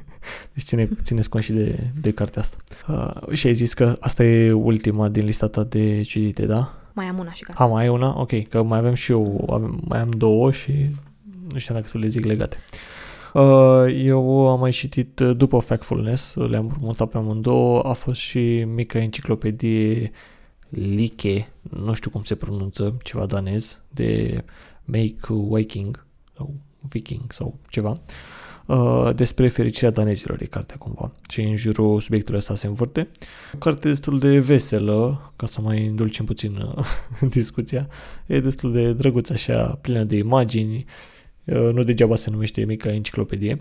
deci 0.54 0.62
ține, 0.62 0.88
țineți 1.02 1.28
cont 1.28 1.44
și 1.44 1.52
de, 1.52 1.90
de 2.00 2.12
cartea 2.12 2.42
asta. 2.42 2.56
Uh, 2.88 3.32
și 3.34 3.46
ai 3.46 3.54
zis 3.54 3.74
că 3.74 3.96
asta 4.00 4.24
e 4.24 4.52
ultima 4.52 5.08
din 5.08 5.24
lista 5.24 5.48
ta 5.48 5.64
de 5.64 6.02
citite, 6.02 6.46
da? 6.46 6.74
Mai 6.94 7.06
am 7.06 7.18
una 7.18 7.32
și 7.32 7.42
gata. 7.42 7.58
Ha, 7.58 7.66
mai 7.66 7.82
ai 7.82 7.88
una? 7.88 8.20
Ok, 8.20 8.48
că 8.48 8.62
mai 8.62 8.78
avem 8.78 8.94
și 8.94 9.12
eu, 9.12 9.48
avem, 9.52 9.82
mai 9.84 10.00
am 10.00 10.10
două 10.10 10.50
și 10.50 10.72
nu 11.52 11.58
știu 11.58 11.74
dacă 11.74 11.88
să 11.88 11.98
le 11.98 12.08
zic 12.08 12.24
legate. 12.24 12.56
Uh, 13.34 14.02
eu 14.04 14.48
am 14.48 14.60
mai 14.60 14.70
citit 14.70 15.18
uh, 15.18 15.36
după 15.36 15.58
Factfulness, 15.58 16.34
le-am 16.34 16.76
mutat 16.80 17.08
pe 17.08 17.16
amândouă, 17.16 17.80
a 17.82 17.92
fost 17.92 18.20
și 18.20 18.64
mica 18.64 18.98
enciclopedie 18.98 20.10
Like, 20.74 21.52
nu 21.60 21.92
știu 21.92 22.10
cum 22.10 22.22
se 22.22 22.34
pronunță, 22.34 22.96
ceva 23.02 23.26
danez, 23.26 23.80
de 23.88 24.44
Make 24.84 25.32
Waking 25.32 26.06
sau 26.36 26.54
Viking 26.80 27.32
sau 27.32 27.58
ceva, 27.68 28.00
uh, 28.66 29.10
despre 29.14 29.48
fericirea 29.48 29.90
danezilor 29.90 30.40
e 30.40 30.44
cartea 30.44 30.76
cumva 30.76 31.12
și 31.28 31.40
în 31.40 31.56
jurul 31.56 32.00
subiectului 32.00 32.38
ăsta 32.38 32.54
se 32.54 32.66
învârte. 32.66 33.08
O 33.54 33.58
carte 33.58 33.88
destul 33.88 34.18
de 34.18 34.38
veselă, 34.38 35.32
ca 35.36 35.46
să 35.46 35.60
mai 35.60 35.86
îndulcim 35.86 36.24
puțin 36.24 36.56
uh, 36.56 36.86
discuția, 37.38 37.88
e 38.26 38.40
destul 38.40 38.72
de 38.72 38.92
drăguță 38.92 39.32
așa, 39.32 39.78
plină 39.80 40.04
de 40.04 40.16
imagini, 40.16 40.76
uh, 40.76 41.11
nu 41.44 41.82
degeaba 41.82 42.16
se 42.16 42.30
numește 42.30 42.64
mica 42.64 42.92
enciclopedie. 42.92 43.56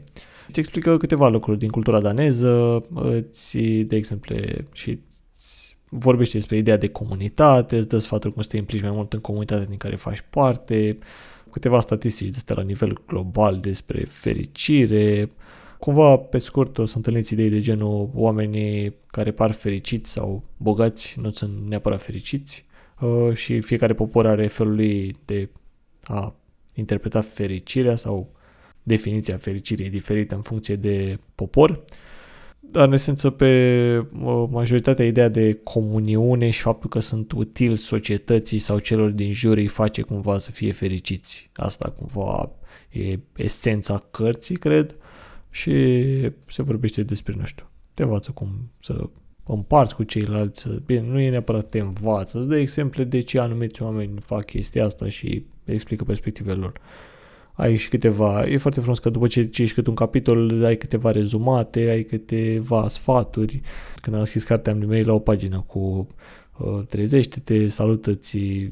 Îți 0.48 0.60
explică 0.60 0.98
câteva 0.98 1.30
lucruri 1.30 1.60
din 1.60 1.70
cultura 1.70 2.02
daneză, 2.02 2.84
îți, 2.94 3.58
de 3.60 3.96
exemplu, 3.96 4.36
și 4.72 5.00
vorbește 5.89 6.38
despre 6.38 6.58
ideea 6.58 6.78
de 6.78 6.88
comunitate, 6.88 7.78
îți 7.78 7.88
dă 7.88 7.98
sfaturi 7.98 8.34
cum 8.34 8.41
să 8.41 8.48
te 8.48 8.58
implici 8.58 8.82
mai 8.82 8.91
mult 8.91 9.13
în 9.13 9.20
comunitatea 9.20 9.65
din 9.65 9.78
care 9.78 9.96
faci 9.96 10.24
parte, 10.30 10.98
câteva 11.52 11.80
statistici 11.80 12.44
de 12.44 12.54
la 12.54 12.62
nivel 12.62 13.02
global 13.08 13.58
despre 13.58 14.04
fericire. 14.08 15.30
Cumva, 15.80 16.17
pe 16.17 16.38
scurt, 16.38 16.78
o 16.78 16.86
să 16.86 16.94
întâlniți 16.96 17.34
idei 17.34 17.50
de 17.50 17.60
genul 17.60 18.10
oamenii 18.13 18.96
care 19.08 19.32
par 19.32 19.52
fericiți 19.52 20.12
sau 20.12 20.44
bogați 20.58 21.20
nu 21.22 21.30
sunt 21.30 21.67
neapărat 21.67 22.02
fericiți 22.02 22.65
uh, 23.00 23.34
și 23.34 23.62
fiecare 23.62 23.94
popor 23.94 24.28
are 24.28 24.48
felul 24.48 24.76
lui 24.76 25.15
de 25.26 25.50
a 26.04 26.36
interpreta 26.82 27.22
fericirea 27.22 27.96
sau 27.96 28.32
definiția 28.84 29.38
fericirii 29.38 29.89
diferită 29.89 30.36
în 30.36 30.41
funcție 30.41 30.76
de 30.76 31.20
popor 31.36 31.84
dar 32.72 32.88
în 32.88 32.94
esență 32.94 33.30
pe 33.30 34.08
majoritatea 34.50 35.06
ideea 35.06 35.30
de 35.30 35.54
comuniune 35.54 36.50
și 36.50 36.62
faptul 36.62 36.89
că 36.89 37.00
sunt 37.00 37.32
util 37.32 37.76
societății 37.76 38.58
sau 38.58 38.80
celor 38.80 39.10
din 39.10 39.32
jur 39.32 39.58
îi 39.58 39.67
face 39.67 40.02
cumva 40.02 40.38
să 40.38 40.52
fie 40.52 40.72
fericiți. 40.72 41.50
Asta 41.54 41.89
cumva 41.89 42.52
e 42.89 43.20
esența 43.36 44.08
cărții, 44.12 44.56
cred, 44.56 44.96
și 45.50 45.74
se 46.48 46.62
vorbește 46.63 47.04
despre, 47.04 47.34
nu 47.38 47.46
știu, 47.46 47.65
te 47.94 48.04
învață 48.04 48.32
cum 48.32 48.72
să 48.80 49.10
împarți 49.44 49.96
cu 49.96 50.04
ceilalți, 50.04 50.70
bine, 50.86 51.02
nu 51.02 51.20
e 51.20 51.30
neapărat 51.30 51.70
te 51.70 51.80
învață, 51.80 52.38
îți 52.38 52.48
dă 52.48 52.58
exemple 52.58 53.04
de 53.04 53.20
ce 53.20 53.39
anumiți 53.39 53.82
oameni 53.82 54.20
fac 54.20 54.46
chestia 54.46 54.86
asta 54.86 55.10
și 55.10 55.46
explică 55.65 56.04
perspectivele 56.04 56.60
lor 56.60 56.74
ai 57.62 57.78
și 57.78 57.89
câteva, 57.89 58.47
e 58.47 58.58
foarte 58.58 58.80
frumos 58.80 59.00
că 59.00 59.10
după 59.10 59.28
ce 59.28 59.43
citești 59.43 59.76
câte 59.76 59.89
un 59.89 59.95
capitol 59.95 60.65
ai 60.65 60.76
câteva 60.76 61.12
rezumate, 61.12 61.80
ai 61.80 62.04
câteva 62.04 62.88
sfaturi. 62.88 63.62
Când 64.02 64.15
am 64.15 64.24
scris 64.24 64.43
cartea 64.43 64.74
am 64.74 64.91
la 64.91 65.13
o 65.13 65.19
pagină 65.19 65.63
cu 65.67 66.08
uh, 66.58 66.86
trezește-te, 66.88 67.67
salută-ți 67.67 68.69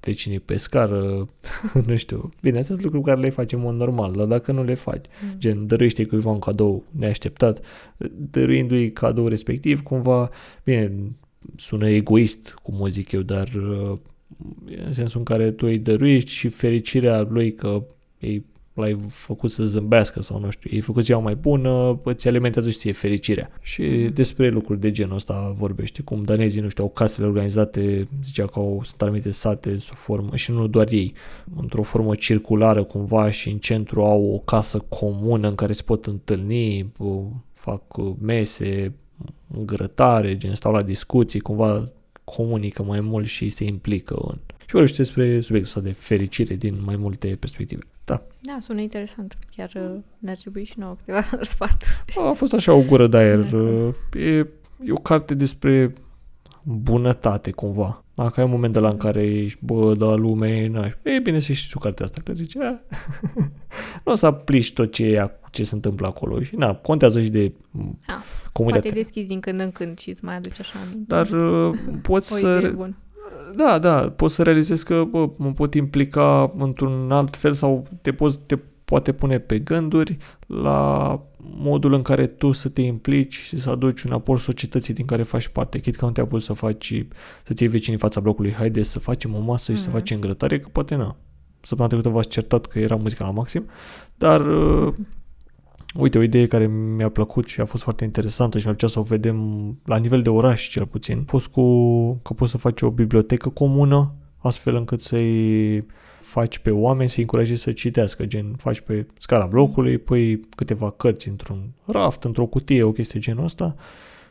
vecinii 0.00 0.40
pe 0.40 0.56
scară, 0.56 1.28
nu 1.86 1.96
știu. 1.96 2.30
Bine, 2.42 2.58
astea 2.58 2.74
sunt 2.74 2.84
lucruri 2.84 3.04
care 3.04 3.20
le 3.20 3.30
facem 3.30 3.58
în 3.58 3.64
mod 3.64 3.74
normal, 3.74 4.12
dar 4.16 4.26
dacă 4.26 4.52
nu 4.52 4.64
le 4.64 4.74
faci, 4.74 5.04
mm. 5.22 5.38
gen 5.38 5.66
dăruiește 5.66 6.04
cuiva 6.04 6.30
un 6.30 6.38
cadou 6.38 6.84
neașteptat, 6.90 7.64
dăruindu-i 8.30 8.90
cadou 8.90 9.26
respectiv, 9.26 9.82
cumva, 9.82 10.30
bine, 10.64 10.92
sună 11.56 11.88
egoist, 11.88 12.54
cum 12.62 12.80
o 12.80 12.88
zic 12.88 13.12
eu, 13.12 13.22
dar 13.22 13.48
uh, 13.48 13.98
în 14.86 14.92
sensul 14.92 15.18
în 15.18 15.24
care 15.24 15.50
tu 15.50 15.66
îi 15.66 15.78
dăruiești 15.78 16.30
și 16.30 16.48
fericirea 16.48 17.20
lui 17.20 17.54
că 17.54 17.82
ei 18.18 18.44
l-ai 18.78 18.98
făcut 19.08 19.50
să 19.50 19.64
zâmbească 19.64 20.22
sau 20.22 20.38
nu 20.40 20.50
știu, 20.50 20.70
ei 20.72 20.80
făcut 20.80 21.04
ziua 21.04 21.18
mai 21.18 21.34
bună, 21.34 22.00
îți 22.04 22.28
alimentează 22.28 22.70
și 22.70 22.78
ție 22.78 22.92
fericirea. 22.92 23.50
Și 23.60 23.82
mhm. 23.82 24.14
despre 24.14 24.48
lucruri 24.48 24.80
de 24.80 24.90
genul 24.90 25.14
ăsta 25.14 25.52
vorbește, 25.56 26.02
cum 26.02 26.22
danezii, 26.22 26.60
nu 26.60 26.68
știu, 26.68 26.84
au 26.84 26.90
casele 26.90 27.26
organizate, 27.26 28.08
zicea 28.22 28.46
că 28.46 28.58
au, 28.58 28.80
sunt 28.84 29.02
anumite 29.02 29.30
sate 29.30 29.78
sub 29.78 29.96
formă, 29.96 30.36
și 30.36 30.50
nu 30.50 30.66
doar 30.66 30.92
ei, 30.92 31.12
într-o 31.56 31.82
formă 31.82 32.14
circulară 32.14 32.84
cumva 32.84 33.30
și 33.30 33.48
în 33.48 33.58
centru 33.58 34.04
au 34.04 34.24
o 34.24 34.38
casă 34.38 34.78
comună 34.78 35.48
în 35.48 35.54
care 35.54 35.72
se 35.72 35.82
pot 35.82 36.06
întâlni, 36.06 36.92
fac 37.52 37.82
mese, 38.20 38.94
grătare, 39.64 40.36
gen 40.36 40.54
stau 40.54 40.72
la 40.72 40.82
discuții, 40.82 41.40
cumva 41.40 41.92
comunică 42.36 42.82
mai 42.82 43.00
mult 43.00 43.26
și 43.26 43.48
se 43.48 43.64
implică 43.64 44.14
în... 44.28 44.38
Și 44.58 44.74
vorbește 44.74 44.96
despre 44.96 45.40
subiectul 45.40 45.78
ăsta 45.78 45.80
de 45.80 45.92
fericire 45.92 46.54
din 46.54 46.78
mai 46.84 46.96
multe 46.96 47.36
perspective. 47.40 47.82
Da. 48.04 48.22
Da, 48.40 48.56
sună 48.60 48.80
interesant. 48.80 49.38
Chiar 49.56 49.72
uh, 49.74 49.98
ne-ar 50.18 50.36
trebui 50.36 50.64
și 50.64 50.78
nouă 50.78 50.96
câteva 50.96 51.24
sfaturi. 51.42 51.90
A 52.28 52.32
fost 52.32 52.52
așa 52.52 52.72
o 52.72 52.82
gură 52.82 53.06
de 53.06 53.16
aer. 53.16 53.38
Da. 53.38 53.56
Uh, 53.56 53.94
e, 54.12 54.36
e 54.84 54.90
o 54.90 54.96
carte 54.96 55.34
despre 55.34 55.92
bunătate, 56.62 57.50
cumva. 57.50 58.04
Dacă 58.22 58.40
ai 58.40 58.46
un 58.46 58.52
moment 58.52 58.72
de 58.72 58.78
la 58.78 58.88
în 58.88 58.96
care 58.96 59.22
ești, 59.22 59.58
bă, 59.62 59.94
da, 59.94 60.14
lume, 60.14 60.66
n 60.66 60.94
e 61.02 61.18
bine 61.18 61.38
să 61.38 61.52
știi 61.52 61.70
tu 61.70 61.78
cartea 61.78 62.04
asta, 62.04 62.20
că 62.24 62.32
zice, 62.32 62.58
nu 64.04 64.12
o 64.12 64.14
să 64.14 64.26
aplici 64.26 64.72
tot 64.72 64.92
ce, 64.92 65.04
e, 65.04 65.30
ce 65.50 65.64
se 65.64 65.74
întâmplă 65.74 66.06
acolo 66.06 66.40
și, 66.40 66.56
na, 66.56 66.74
contează 66.74 67.22
și 67.22 67.28
de 67.28 67.52
da. 68.06 68.22
comunitate. 68.52 68.88
Poate 68.88 69.00
deschizi 69.00 69.26
din 69.26 69.40
când 69.40 69.60
în 69.60 69.70
când 69.70 69.98
și 69.98 70.10
îți 70.10 70.24
mai 70.24 70.34
aduci 70.34 70.60
așa 70.60 70.78
aminte. 70.86 71.14
Dar 71.14 71.30
uh, 71.30 71.78
poți 72.02 72.38
să... 72.38 72.72
Bun. 72.74 72.96
Da, 73.56 73.78
da, 73.78 74.10
poți 74.10 74.34
să 74.34 74.42
realizezi 74.42 74.84
că 74.84 75.04
bă, 75.04 75.30
mă 75.36 75.52
pot 75.52 75.74
implica 75.74 76.52
într-un 76.58 77.10
alt 77.10 77.36
fel 77.36 77.52
sau 77.52 77.86
te, 78.02 78.12
poți, 78.12 78.38
te 78.46 78.58
poate 78.84 79.12
pune 79.12 79.38
pe 79.38 79.58
gânduri 79.58 80.16
la 80.46 81.22
modul 81.40 81.92
în 81.92 82.02
care 82.02 82.26
tu 82.26 82.52
să 82.52 82.68
te 82.68 82.80
implici 82.80 83.34
și 83.34 83.58
să 83.58 83.70
aduci 83.70 84.02
un 84.02 84.12
aport 84.12 84.40
societății 84.40 84.94
din 84.94 85.06
care 85.06 85.22
faci 85.22 85.48
parte. 85.48 85.78
Chit 85.78 85.96
că 85.96 86.04
nu 86.04 86.10
te-a 86.10 86.26
pus 86.26 86.44
să 86.44 86.52
faci, 86.52 87.06
să-ți 87.44 87.62
iei 87.62 87.70
vecinii 87.70 87.92
în 87.92 87.98
fața 87.98 88.20
blocului, 88.20 88.52
haide 88.52 88.82
să 88.82 88.98
facem 88.98 89.34
o 89.34 89.40
masă 89.40 89.72
și 89.72 89.78
mm-hmm. 89.78 89.82
să 89.82 89.88
mhm. 89.88 89.96
facem 89.96 90.20
grătare, 90.20 90.58
că 90.58 90.68
poate 90.72 90.94
nu. 90.94 91.16
Săptămâna 91.60 91.86
trecută 91.88 92.08
v-ați 92.08 92.28
certat 92.28 92.66
că 92.66 92.78
era 92.78 92.96
muzica 92.96 93.24
la 93.24 93.30
maxim, 93.30 93.66
dar 94.14 94.46
uh, 94.46 94.94
uite, 95.94 96.18
o 96.18 96.22
idee 96.22 96.46
care 96.46 96.66
mi-a 96.66 97.08
plăcut 97.08 97.48
și 97.48 97.60
a 97.60 97.64
fost 97.64 97.82
foarte 97.82 98.04
interesantă 98.04 98.58
și 98.58 98.64
mi-a 98.64 98.74
plăcea 98.74 98.92
să 98.92 98.98
o 98.98 99.02
vedem 99.02 99.38
la 99.84 99.96
nivel 99.96 100.22
de 100.22 100.28
oraș 100.28 100.68
cel 100.68 100.86
puțin, 100.86 101.18
a 101.18 101.24
fost 101.26 101.46
cu 101.46 101.62
că 102.14 102.32
poți 102.32 102.50
să 102.50 102.58
faci 102.58 102.82
o 102.82 102.90
bibliotecă 102.90 103.48
comună 103.48 104.14
astfel 104.38 104.74
încât 104.74 105.02
să-i 105.02 105.86
faci 106.20 106.58
pe 106.58 106.70
oameni 106.70 107.08
să-i 107.08 107.22
încurajezi 107.22 107.62
să 107.62 107.72
citească, 107.72 108.26
gen 108.26 108.54
faci 108.56 108.80
pe 108.80 109.06
scara 109.18 109.46
blocului, 109.46 109.98
pui 109.98 110.40
câteva 110.56 110.90
cărți 110.90 111.28
într-un 111.28 111.70
raft, 111.84 112.24
într-o 112.24 112.46
cutie, 112.46 112.82
o 112.82 112.92
chestie 112.92 113.20
genul 113.20 113.44
ăsta 113.44 113.76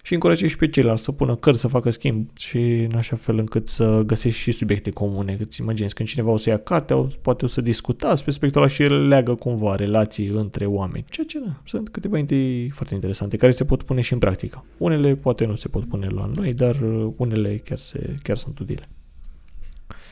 și 0.08 0.14
încurajezi 0.14 0.52
și 0.52 0.58
pe 0.58 0.70
ceilalți 0.70 1.04
să 1.04 1.12
pună 1.12 1.36
cărți, 1.36 1.60
să 1.60 1.68
facă 1.68 1.90
schimb 1.90 2.30
și 2.38 2.58
în 2.58 2.96
așa 2.96 3.16
fel 3.16 3.38
încât 3.38 3.70
să 3.70 4.04
găsești 4.06 4.40
și 4.40 4.52
subiecte 4.52 4.90
comune. 4.90 5.36
Că 5.36 5.44
ți 5.44 5.62
imaginezi, 5.62 5.94
când 5.94 6.08
cineva 6.08 6.32
o 6.32 6.38
să 6.38 6.50
ia 6.50 6.58
carte, 6.58 7.08
poate 7.22 7.46
o 7.46 7.48
să 7.48 7.62
discutați 7.62 8.24
pe 8.24 8.32
subiectul 8.32 8.62
ăla 8.62 8.70
și 8.70 8.84
el 8.84 9.08
leagă 9.08 9.36
cumva 9.36 9.76
relații 9.76 10.28
între 10.28 10.66
oameni. 10.66 11.06
Ceea 11.10 11.26
ce 11.26 11.40
da, 11.40 11.62
sunt 11.66 11.90
câteva 11.90 12.18
idei 12.18 12.70
foarte 12.70 12.94
interesante 12.94 13.38
care 13.38 13.52
se 13.52 13.66
pot 13.66 13.84
pune 13.84 14.02
și 14.02 14.14
în 14.14 14.20
practică. 14.20 14.66
Unele 14.78 15.16
poate 15.16 15.46
nu 15.46 15.56
se 15.56 15.68
pot 15.68 15.86
pune 15.88 16.08
la 16.08 16.32
noi, 16.36 16.54
dar 16.54 16.76
unele 17.16 17.62
chiar, 17.64 17.78
se, 17.78 18.16
chiar 18.24 18.38
sunt 18.38 18.60
utile. 18.60 18.90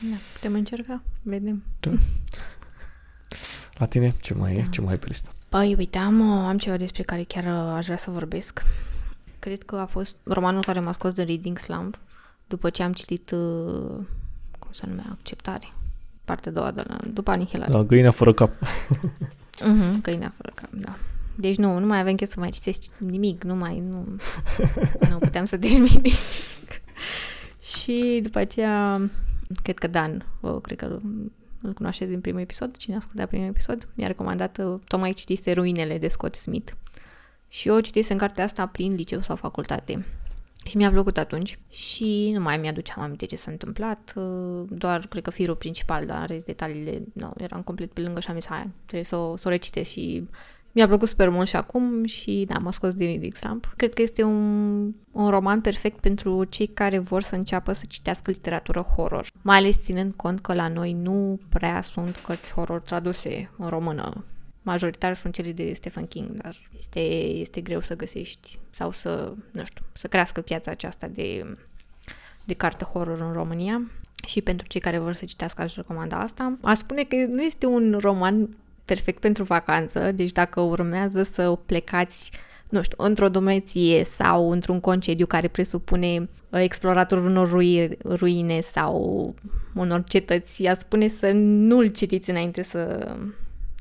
Da, 0.00 0.16
putem 0.32 0.54
încerca, 0.54 1.02
vedem. 1.22 1.62
Da. 1.80 1.90
La 3.74 3.86
tine, 3.86 4.14
ce 4.20 4.34
mai 4.34 4.54
da. 4.54 4.58
e? 4.58 4.64
Ce 4.70 4.80
mai 4.80 4.94
e 4.94 4.96
pe 4.96 5.06
listă? 5.08 5.30
Păi, 5.48 5.74
uite, 5.78 5.98
am, 5.98 6.22
am 6.22 6.58
ceva 6.58 6.76
despre 6.76 7.02
care 7.02 7.22
chiar 7.22 7.46
aș 7.76 7.84
vrea 7.84 7.96
să 7.96 8.10
vorbesc. 8.10 8.62
Cred 9.38 9.62
că 9.62 9.76
a 9.76 9.86
fost 9.86 10.16
romanul 10.22 10.62
care 10.62 10.80
m-a 10.80 10.92
scos 10.92 11.12
de 11.12 11.22
Reading 11.22 11.58
Slump 11.58 11.98
după 12.46 12.70
ce 12.70 12.82
am 12.82 12.92
citit, 12.92 13.30
uh, 13.30 13.98
cum 14.58 14.70
se 14.70 14.86
numea, 14.86 15.06
Acceptare. 15.10 15.68
Partea 16.24 16.50
a 16.50 16.54
doua 16.54 16.70
de 16.70 16.82
la, 16.86 16.96
după 17.12 17.30
Anihilare. 17.30 17.72
La 17.72 17.82
Găina 17.82 18.10
fără 18.10 18.32
cap. 18.32 18.50
uh-huh, 18.52 20.00
Găina 20.02 20.32
fără 20.36 20.52
cap, 20.54 20.70
da. 20.72 20.96
Deci 21.34 21.56
nu, 21.56 21.78
nu 21.78 21.86
mai 21.86 22.00
avem 22.00 22.14
chef 22.14 22.30
să 22.30 22.40
mai 22.40 22.50
citesc 22.50 22.82
nimic, 22.96 23.44
nu 23.44 23.54
mai, 23.54 23.82
nu, 23.88 24.16
nu 25.10 25.16
puteam 25.18 25.44
să 25.44 25.56
termin 25.66 26.02
Și 27.60 28.20
după 28.22 28.38
aceea 28.38 29.00
cred 29.62 29.78
că 29.78 29.86
Dan, 29.86 30.26
o, 30.40 30.60
cred 30.60 30.78
că 30.78 31.00
îl 31.60 31.72
cunoaște 31.72 32.06
din 32.06 32.20
primul 32.20 32.40
episod, 32.40 32.76
cine 32.76 32.94
a 32.94 32.98
ascultat 32.98 33.28
primul 33.28 33.46
episod, 33.46 33.88
mi-a 33.94 34.06
recomandat, 34.06 34.58
uh, 34.58 34.80
tocmai 34.86 35.12
citise 35.12 35.52
Ruinele 35.52 35.98
de 35.98 36.08
Scott 36.08 36.34
Smith. 36.34 36.72
Și 37.48 37.68
eu 37.68 37.80
citisem 37.80 38.16
cartea 38.16 38.44
asta 38.44 38.66
prin 38.66 38.94
liceu 38.94 39.20
sau 39.20 39.36
facultate. 39.36 40.04
Și 40.64 40.76
mi-a 40.76 40.90
plăcut 40.90 41.18
atunci 41.18 41.58
și 41.68 42.30
nu 42.34 42.40
mai 42.40 42.56
mi-aduceam 42.56 43.02
aminte 43.02 43.26
ce 43.26 43.36
s-a 43.36 43.50
întâmplat, 43.50 44.12
uh, 44.16 44.64
doar 44.68 45.06
cred 45.06 45.22
că 45.22 45.30
firul 45.30 45.56
principal, 45.56 46.06
dar 46.06 46.26
rest 46.28 46.44
detaliile, 46.44 47.02
nu, 47.12 47.32
eram 47.36 47.62
complet 47.62 47.92
pe 47.92 48.00
lângă 48.00 48.20
și 48.20 48.28
am 48.28 48.34
zis, 48.34 48.46
hai, 48.46 48.70
trebuie 48.84 49.04
să 49.04 49.16
o, 49.16 49.36
să 49.36 49.48
o 49.48 49.50
recitesc 49.50 49.90
și 49.90 50.28
Mi-a 50.76 50.86
plăcut 50.86 51.08
super 51.08 51.28
mult 51.28 51.48
și 51.48 51.56
acum 51.56 52.04
și 52.04 52.44
da, 52.48 52.58
m-a 52.58 52.70
scos 52.70 52.94
din 52.94 53.06
Ridic 53.06 53.36
Slump. 53.36 53.72
Cred 53.76 53.94
că 53.94 54.02
este 54.02 54.22
un, 54.22 54.92
un 55.12 55.28
roman 55.28 55.60
perfect 55.60 56.00
pentru 56.00 56.44
cei 56.44 56.66
care 56.66 56.98
vor 56.98 57.22
să 57.22 57.34
înceapă 57.34 57.72
să 57.72 57.84
citească 57.88 58.30
literatură 58.30 58.80
horror. 58.80 59.26
Mai 59.42 59.56
ales 59.56 59.78
ținând 59.78 60.14
cont 60.14 60.40
că 60.40 60.54
la 60.54 60.68
noi 60.68 60.92
nu 60.92 61.40
prea 61.48 61.82
sunt 61.82 62.16
cărți 62.16 62.52
horror 62.52 62.80
traduse 62.80 63.50
în 63.58 63.68
română. 63.68 64.24
Majoritar 64.62 65.14
sunt 65.14 65.34
cele 65.34 65.52
de 65.52 65.72
Stephen 65.74 66.06
King, 66.06 66.30
dar 66.30 66.56
este, 66.76 67.00
este 67.24 67.60
greu 67.60 67.80
să 67.80 67.96
găsești 67.96 68.58
sau 68.70 68.90
să, 68.90 69.34
nu 69.52 69.64
știu, 69.64 69.84
să 69.92 70.06
crească 70.06 70.40
piața 70.40 70.70
aceasta 70.70 71.06
de, 71.06 71.56
de 72.44 72.54
carte 72.54 72.84
horror 72.84 73.20
în 73.20 73.32
România. 73.32 73.90
Și 74.26 74.42
pentru 74.42 74.66
cei 74.66 74.80
care 74.80 74.98
vor 74.98 75.12
să 75.12 75.24
citească, 75.24 75.62
aș 75.62 75.74
recomanda 75.76 76.20
asta. 76.20 76.58
Aș 76.62 76.76
spune 76.76 77.02
că 77.02 77.16
nu 77.16 77.42
este 77.42 77.66
un 77.66 77.98
roman 78.00 78.48
perfect 78.86 79.20
pentru 79.20 79.44
vacanță, 79.44 80.12
deci 80.12 80.32
dacă 80.32 80.60
urmează 80.60 81.22
să 81.22 81.58
plecați 81.66 82.30
nu 82.68 82.82
știu, 82.82 82.96
într-o 83.04 83.28
domniție 83.28 84.04
sau 84.04 84.50
într-un 84.50 84.80
concediu 84.80 85.26
care 85.26 85.48
presupune 85.48 86.28
uh, 86.50 86.60
exploratorul 86.62 87.26
unor 87.26 87.48
rui, 87.48 87.98
ruine 88.04 88.60
sau 88.60 89.34
unor 89.74 90.04
cetăți, 90.04 90.66
a 90.66 90.74
spune 90.74 91.08
să 91.08 91.30
nu-l 91.34 91.86
citiți 91.86 92.30
înainte 92.30 92.62
să, 92.62 93.14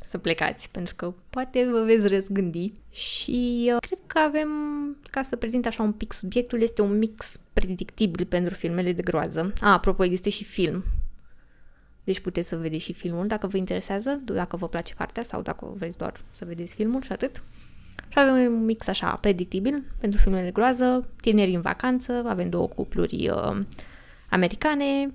să 0.08 0.18
plecați, 0.18 0.70
pentru 0.72 0.95
că 0.95 1.14
poate 1.30 1.68
vă 1.72 1.84
veți 1.86 2.08
răzgândi. 2.08 2.72
Și 2.91 3.72
uh, 3.74 3.78
cred 3.80 3.99
că 4.08 4.20
avem, 4.20 4.49
ca 5.10 5.22
să 5.22 5.36
prezint 5.36 5.66
așa 5.66 5.84
un 5.84 5.91
pic 5.91 6.14
subiectul, 6.14 6.62
este 6.62 6.82
un 6.82 6.97
mix 6.97 7.39
predictibil 7.53 8.26
pentru 8.26 8.53
filmele 8.53 8.91
de 8.91 9.01
groază. 9.01 9.53
A, 9.62 9.72
apropo, 9.72 10.03
există 10.03 10.30
și 10.30 10.43
film 10.43 10.84
deci 12.06 12.20
puteți 12.20 12.47
să 12.47 12.58
vedeți 12.58 12.84
și 12.84 12.93
filmul 12.93 13.28
dacă 13.28 13.47
vă 13.47 13.58
interesează, 13.58 14.20
dacă 14.26 14.56
vă 14.56 14.68
place 14.68 14.93
cartea 14.93 15.24
sau 15.24 15.41
dacă 15.41 15.74
vreți 15.76 15.97
doar 15.97 16.22
să 16.32 16.45
vedeți 16.45 16.76
filmul 16.76 17.01
și 17.01 17.12
atât. 17.12 17.43
Și 18.08 18.20
avem 18.20 18.53
un 18.53 18.66
mix 18.66 18.88
așa 18.88 19.18
predictibil 19.22 19.84
pentru 19.97 20.20
filmele 20.20 20.43
de 20.43 20.51
groază, 20.51 21.08
tineri 21.22 21.56
în 21.56 21.62
vacanță, 21.62 22.24
avem 22.28 22.49
două 22.49 22.68
cupluri 22.68 23.30
uh, 23.30 23.58
americane, 24.30 25.14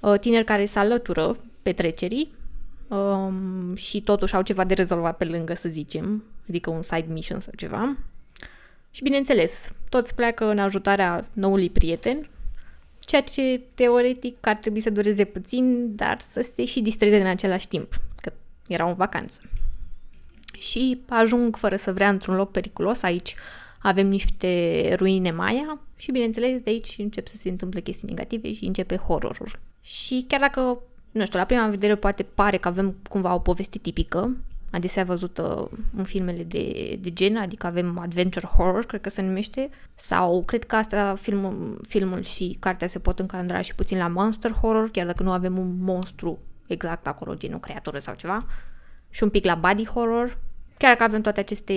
uh, 0.00 0.18
tineri 0.20 0.44
care 0.44 0.64
se 0.64 0.78
alătură 0.78 1.36
petrecerii 1.62 2.34
um, 2.88 3.74
și 3.74 4.00
totuși 4.00 4.34
au 4.34 4.42
ceva 4.42 4.64
de 4.64 4.74
rezolvat 4.74 5.16
pe 5.16 5.24
lângă, 5.24 5.54
să 5.54 5.68
zicem, 5.68 6.24
adică 6.48 6.70
un 6.70 6.82
side 6.82 7.06
mission 7.08 7.40
sau 7.40 7.52
ceva. 7.56 7.96
Și 8.90 9.02
bineînțeles, 9.02 9.72
toți 9.88 10.14
pleacă 10.14 10.50
în 10.50 10.58
ajutarea 10.58 11.26
noului 11.32 11.70
prieten, 11.70 12.28
ceea 13.06 13.22
ce 13.22 13.60
teoretic 13.74 14.46
ar 14.46 14.54
trebui 14.54 14.80
să 14.80 14.90
dureze 14.90 15.24
puțin, 15.24 15.94
dar 15.94 16.20
să 16.20 16.40
se 16.40 16.64
și 16.64 16.80
distreze 16.80 17.20
în 17.20 17.26
același 17.26 17.68
timp, 17.68 18.00
că 18.20 18.32
erau 18.66 18.88
în 18.88 18.94
vacanță. 18.94 19.40
Și 20.58 21.00
ajung 21.08 21.56
fără 21.56 21.76
să 21.76 21.92
vrea 21.92 22.08
într-un 22.08 22.36
loc 22.36 22.50
periculos, 22.50 23.02
aici 23.02 23.34
avem 23.78 24.06
niște 24.06 24.94
ruine 24.98 25.30
Maya 25.30 25.80
și 25.96 26.10
bineînțeles 26.10 26.60
de 26.60 26.70
aici 26.70 26.94
încep 26.98 27.26
să 27.26 27.36
se 27.36 27.48
întâmple 27.48 27.80
chestii 27.80 28.08
negative 28.08 28.54
și 28.54 28.64
începe 28.64 28.96
horrorul. 28.96 29.58
Și 29.82 30.24
chiar 30.28 30.40
dacă, 30.40 30.82
nu 31.10 31.24
știu, 31.24 31.38
la 31.38 31.44
prima 31.44 31.68
vedere 31.68 31.94
poate 31.94 32.22
pare 32.22 32.56
că 32.56 32.68
avem 32.68 32.96
cumva 33.08 33.34
o 33.34 33.38
poveste 33.38 33.78
tipică, 33.78 34.36
adesea 34.70 35.04
văzută 35.04 35.70
în 35.96 36.04
filmele 36.04 36.42
de, 36.42 36.98
de 37.00 37.12
gen, 37.12 37.36
adică 37.36 37.66
avem 37.66 37.98
adventure 37.98 38.46
horror, 38.46 38.84
cred 38.84 39.00
că 39.00 39.08
se 39.08 39.22
numește, 39.22 39.70
sau 39.94 40.42
cred 40.46 40.64
că 40.64 40.76
asta 40.76 41.14
filmul, 41.14 41.80
filmul 41.88 42.22
și 42.22 42.56
cartea 42.60 42.86
se 42.86 42.98
pot 42.98 43.18
încadra 43.18 43.60
și 43.60 43.74
puțin 43.74 43.98
la 43.98 44.08
monster 44.08 44.50
horror, 44.50 44.90
chiar 44.90 45.06
dacă 45.06 45.22
nu 45.22 45.30
avem 45.30 45.58
un 45.58 45.76
monstru 45.80 46.38
exact 46.66 47.06
acolo, 47.06 47.34
gen 47.34 47.54
o 47.54 47.58
creatură 47.58 47.98
sau 47.98 48.14
ceva, 48.14 48.46
și 49.10 49.22
un 49.22 49.28
pic 49.28 49.44
la 49.44 49.54
body 49.54 49.86
horror, 49.86 50.38
chiar 50.78 50.96
că 50.96 51.02
avem 51.02 51.20
toate 51.20 51.40
aceste 51.40 51.74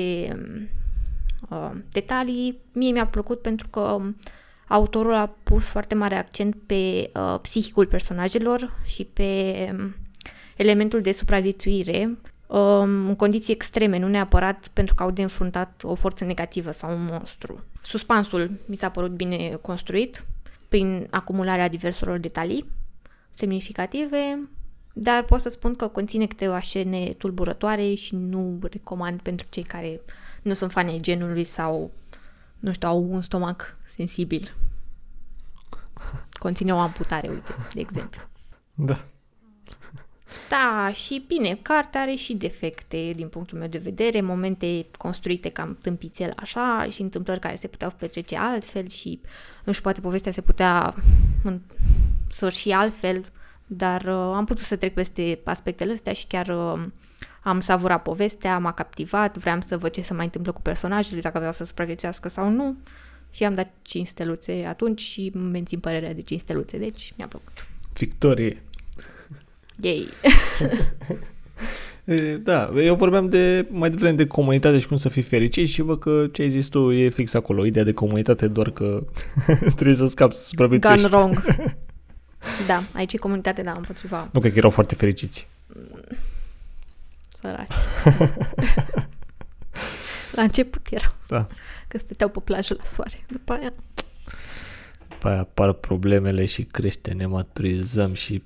uh, 1.50 1.72
detalii, 1.92 2.60
mie 2.72 2.92
mi-a 2.92 3.08
plăcut 3.08 3.42
pentru 3.42 3.68
că 3.68 3.98
autorul 4.68 5.14
a 5.14 5.36
pus 5.44 5.66
foarte 5.66 5.96
mare 5.96 6.16
accent 6.16 6.56
pe 6.66 7.10
uh, 7.14 7.40
psihicul 7.42 7.86
personajelor 7.86 8.80
și 8.86 9.04
pe 9.04 9.54
um, 9.72 9.96
elementul 10.56 11.02
de 11.02 11.12
supraviețuire. 11.12 12.04
um, 12.04 12.20
în 12.52 13.16
condiții 13.16 13.54
extreme, 13.54 13.98
nu 13.98 14.08
neapărat 14.08 14.68
pentru 14.74 14.96
că 14.96 15.04
au 15.04 15.12
de 15.12 15.22
înfruntat 15.22 15.82
o 15.84 15.96
forță 15.96 16.24
negativă 16.24 16.72
sau 16.72 16.92
un 16.92 17.08
monstru. 17.12 17.64
Suspansul 17.82 18.52
mi 18.66 18.76
s-a 18.76 18.90
părut 18.90 19.12
bine 19.12 19.58
construit 19.62 20.26
prin 20.68 21.08
acumularea 21.10 21.68
diverselor 21.68 22.18
detalii 22.18 22.66
semnificative, 23.30 24.50
dar 24.94 25.24
pot 25.24 25.40
să 25.40 25.50
spun 25.50 25.76
că 25.76 25.88
conține 25.88 26.28
câteva 26.28 26.62
scene 26.62 27.14
tulburătoare 27.18 27.94
și 27.94 28.16
nu 28.16 28.60
recomand 28.72 29.22
pentru 29.22 29.48
cei 29.50 29.64
care 29.64 30.02
nu 30.42 30.54
sunt 30.54 30.72
fani 30.72 30.92
ai 30.92 31.00
genului 31.00 31.44
sau, 31.44 31.92
nu 32.60 32.74
știu, 32.74 32.88
au 32.88 33.08
un 33.10 33.22
stomac 33.22 33.78
sensibil. 33.84 34.54
Conține 36.32 36.74
o 36.74 36.78
amputare, 36.78 37.28
uite, 37.28 37.56
de 37.74 37.80
exemplu. 37.80 38.22
Da. 38.74 39.06
Da, 40.50 40.92
și 40.94 41.24
bine, 41.28 41.60
cartea 41.62 42.02
are 42.02 42.16
și 42.16 42.34
defecte 42.34 43.14
din 43.16 43.28
punctul 43.28 43.58
meu 43.58 43.68
de 43.68 43.78
vedere, 43.78 44.22
momente 44.22 44.86
construite 44.98 45.50
cam 45.50 45.78
tâmpițel 45.82 46.34
așa 46.36 46.88
și 46.90 47.02
întâmplări 47.02 47.40
care 47.40 47.56
se 47.56 47.68
puteau 47.68 47.92
petrece 47.98 48.38
altfel 48.38 48.88
și, 48.88 49.22
nu 49.64 49.72
știu, 49.72 49.84
poate 49.84 50.02
povestea 50.02 50.32
se 50.32 50.42
putea 50.42 50.96
sfârși 52.30 52.72
altfel, 52.72 53.26
dar 53.68 54.02
uh, 54.02 54.14
am 54.14 54.46
putut 54.46 54.66
să 54.66 54.76
trec 54.76 54.94
peste 54.94 55.40
aspectele 55.44 55.92
astea 55.92 56.14
și 56.14 56.26
chiar 56.28 56.48
uh, 56.48 56.86
am 57.44 57.60
savurat 57.60 58.02
povestea, 58.02 58.60
m-a 58.60 58.74
captivat, 58.74 59.38
vreau 59.38 59.62
să 59.62 59.78
văd 59.78 59.92
ce 59.92 60.02
se 60.02 60.14
mai 60.14 60.26
întâmplă 60.26 60.52
cu 60.52 60.62
personajele, 60.62 61.22
dacă 61.22 61.38
vreau 61.38 61.54
să 61.54 61.66
supraviețuiască 61.66 62.30
sau 62.30 62.50
nu 62.50 62.78
și 63.32 63.44
am 63.44 63.56
dat 63.56 63.72
5 63.82 64.08
steluțe 64.08 64.66
atunci 64.66 65.02
și 65.02 65.32
mențin 65.36 65.80
părerea 65.80 66.14
de 66.14 66.22
5 66.22 66.40
steluțe, 66.40 66.78
deci 66.78 67.14
mi-a 67.18 67.28
plăcut. 67.28 67.68
Victorie! 67.94 68.64
Yay! 69.82 70.10
da, 72.44 72.72
eu 72.76 72.96
vorbeam 72.96 73.30
de 73.30 73.68
mai 73.70 73.90
devreme 73.90 74.16
de 74.16 74.28
comunitate 74.28 74.80
și 74.80 74.88
cum 74.88 74.98
să 74.98 75.10
fii 75.10 75.22
fericit 75.22 75.68
și 75.68 75.82
văd 75.82 76.00
că 76.00 76.28
ce 76.32 76.42
ai 76.42 76.50
zis 76.50 76.68
tu 76.68 76.92
e 76.92 77.10
fix 77.10 77.34
acolo, 77.34 77.66
ideea 77.66 77.86
de 77.86 77.94
comunitate, 77.94 78.48
doar 78.48 78.70
că 78.70 79.04
trebuie 79.76 79.96
să 79.96 80.08
scapi 80.08 80.36
să 80.36 80.44
supraviețuiești. 80.44 81.10
Gone 81.10 81.16
wrong. 81.16 81.44
da, 82.68 82.84
aici 82.94 83.14
e 83.14 83.18
comunitate, 83.18 83.62
da, 83.62 83.72
împotriva. 83.72 84.30
Nu 84.32 84.40
cred 84.40 84.52
că 84.52 84.58
erau 84.58 84.70
foarte 84.70 84.96
fericiți. 84.96 85.48
Săraci. 87.42 87.72
la 90.36 90.42
început 90.42 90.88
erau. 90.90 91.12
Da. 91.28 91.48
Că 91.88 91.98
stăteau 91.98 92.30
pe 92.30 92.40
plajă 92.44 92.76
la 92.78 92.84
soare. 92.84 93.26
După 93.28 93.54
aia... 93.54 93.74
După 95.10 95.28
aia 95.28 95.40
apar 95.40 95.74
problemele 95.74 96.46
și 96.46 96.64
crește, 96.64 97.12
ne 97.12 97.26
maturizăm 97.26 98.14
și 98.14 98.44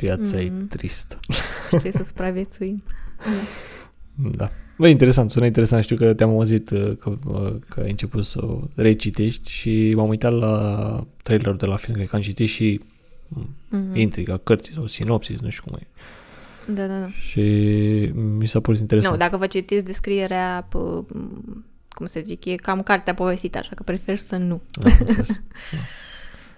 Viața 0.00 0.36
mm. 0.36 0.42
e 0.42 0.50
tristă. 0.68 1.20
Trebuie 1.68 1.92
să 1.92 2.02
supraviețuim. 2.02 2.82
da. 4.14 4.50
Bă, 4.78 4.88
interesant, 4.88 5.30
sună 5.30 5.44
interesant. 5.44 5.82
Știu 5.82 5.96
că 5.96 6.14
te-am 6.14 6.30
auzit 6.30 6.70
uh, 6.70 6.96
că, 6.98 7.12
uh, 7.26 7.54
că 7.68 7.80
ai 7.80 7.90
început 7.90 8.24
să 8.24 8.44
o 8.44 8.60
recitești 8.74 9.50
și 9.50 9.92
m-am 9.96 10.08
uitat 10.08 10.32
la 10.32 11.06
trailerul 11.22 11.56
de 11.56 11.66
la 11.66 11.76
film, 11.76 11.94
cred 11.94 12.08
că 12.08 12.16
am 12.16 12.22
citit 12.22 12.48
și 12.48 12.80
mm-hmm. 13.28 13.94
intriga 13.94 14.36
cărții 14.36 14.72
sau 14.72 14.86
sinopsis, 14.86 15.40
nu 15.40 15.48
știu 15.48 15.70
cum 15.70 15.78
e. 15.80 15.86
Da, 16.72 16.86
da, 16.86 16.98
da. 16.98 17.08
Și 17.10 17.40
mi 18.14 18.46
s-a 18.46 18.60
părut 18.60 18.80
interesant. 18.80 19.14
Nu, 19.14 19.20
dacă 19.20 19.36
vă 19.36 19.46
citiți 19.46 19.84
descrierea, 19.84 20.66
pe, 20.68 20.78
cum 21.88 22.06
să 22.06 22.20
zic, 22.22 22.44
e 22.44 22.54
cam 22.54 22.82
cartea 22.82 23.14
povestită, 23.14 23.58
așa 23.58 23.74
că 23.74 23.82
prefer 23.82 24.16
să 24.16 24.36
nu. 24.36 24.60
Am, 24.82 24.92
da. 25.06 25.22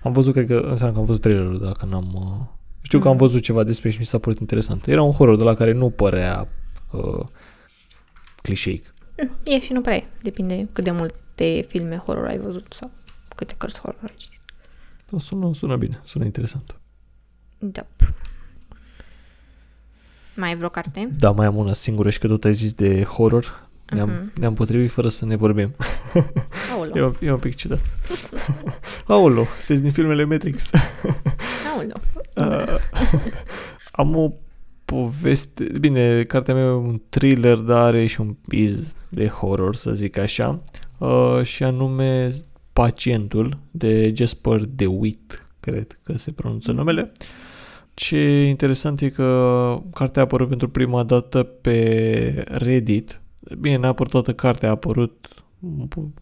am 0.03 0.13
văzut, 0.13 0.33
cred 0.33 0.47
că 0.47 0.55
înseamnă 0.55 0.95
că 0.95 1.01
am 1.01 1.07
văzut 1.07 1.21
trailerul, 1.21 1.59
dacă 1.59 1.87
n-am 1.91 2.13
uh, 2.15 2.58
știu 2.83 2.99
că 2.99 3.09
am 3.09 3.17
văzut 3.17 3.43
ceva 3.43 3.65
despre 3.65 3.91
și 3.91 3.99
mi 3.99 4.05
s-a 4.05 4.19
părut 4.19 4.39
interesant. 4.39 4.87
Era 4.87 5.03
un 5.03 5.13
horror 5.13 5.37
de 5.37 5.43
la 5.43 5.55
care 5.55 5.73
nu 5.73 5.91
părea 5.91 6.49
uh, 6.91 7.27
clișeic. 8.43 8.95
Mm, 9.23 9.31
e 9.45 9.61
și 9.61 9.73
nu 9.73 9.81
prea 9.81 9.97
e. 9.97 10.05
Depinde 10.23 10.67
cât 10.73 10.85
de 10.85 10.91
multe 10.91 11.65
filme 11.69 11.97
horror 11.97 12.27
ai 12.27 12.39
văzut 12.39 12.67
sau 12.73 12.91
câte 13.37 13.55
cărți 13.57 13.81
horror 13.81 14.01
ai 14.03 14.15
citit. 14.17 14.41
Da, 15.11 15.19
sună, 15.19 15.55
sună 15.55 15.77
bine, 15.77 16.01
sună 16.05 16.25
interesant. 16.25 16.81
Da. 17.59 17.87
Mai 20.37 20.49
ai 20.49 20.57
vreo 20.57 20.69
carte? 20.69 21.09
Da, 21.19 21.31
mai 21.31 21.47
am 21.47 21.57
una 21.57 21.73
singură 21.73 22.11
și 22.11 22.19
că 22.19 22.27
tot 22.27 22.45
ai 22.45 22.55
zis 22.55 22.73
de 22.73 23.03
horror. 23.03 23.68
Ne-am, 23.95 24.11
uh-huh. 24.11 24.33
ne-am 24.35 24.55
potrivit 24.55 24.91
fără 24.91 25.09
să 25.09 25.25
ne 25.25 25.37
vorbim. 25.37 25.75
Aolo. 26.73 27.17
E, 27.21 27.27
e 27.27 27.33
un 27.33 27.39
pic 27.39 27.55
ciudat. 27.55 27.81
Aolo, 29.07 29.45
sunteți 29.61 29.83
din 29.83 29.93
filmele 29.93 30.25
Matrix. 30.25 30.71
Aolo. 31.75 31.93
Uh, 32.39 32.75
am 33.91 34.17
o 34.17 34.33
poveste... 34.85 35.71
Bine, 35.81 36.23
cartea 36.23 36.55
mea 36.55 36.65
e 36.65 36.69
un 36.69 37.01
thriller, 37.09 37.57
dar 37.57 37.85
are 37.85 38.07
și 38.07 38.21
un 38.21 38.37
piz 38.49 38.95
de 39.09 39.27
horror, 39.27 39.75
să 39.77 39.93
zic 39.93 40.19
așa. 40.19 40.63
Uh, 40.99 41.41
și 41.43 41.65
anume 41.65 42.31
Pacientul 42.73 43.59
de 43.71 44.13
Jasper 44.15 44.61
DeWitt, 44.61 45.47
cred 45.61 45.99
că 46.03 46.17
se 46.17 46.31
pronunță 46.31 46.73
numele. 46.73 47.13
Ce 47.95 48.43
interesant 48.43 49.01
e 49.01 49.09
că 49.09 49.81
cartea 49.95 50.23
a 50.23 50.25
apărut 50.25 50.49
pentru 50.49 50.69
prima 50.69 51.03
dată 51.03 51.43
pe 51.43 52.45
Reddit 52.49 53.21
Bine, 53.59 53.77
n-a 53.77 53.89
apărut 53.89 54.13
toată 54.13 54.35
cartea, 54.35 54.69
a 54.69 54.73
apărut 54.73 55.45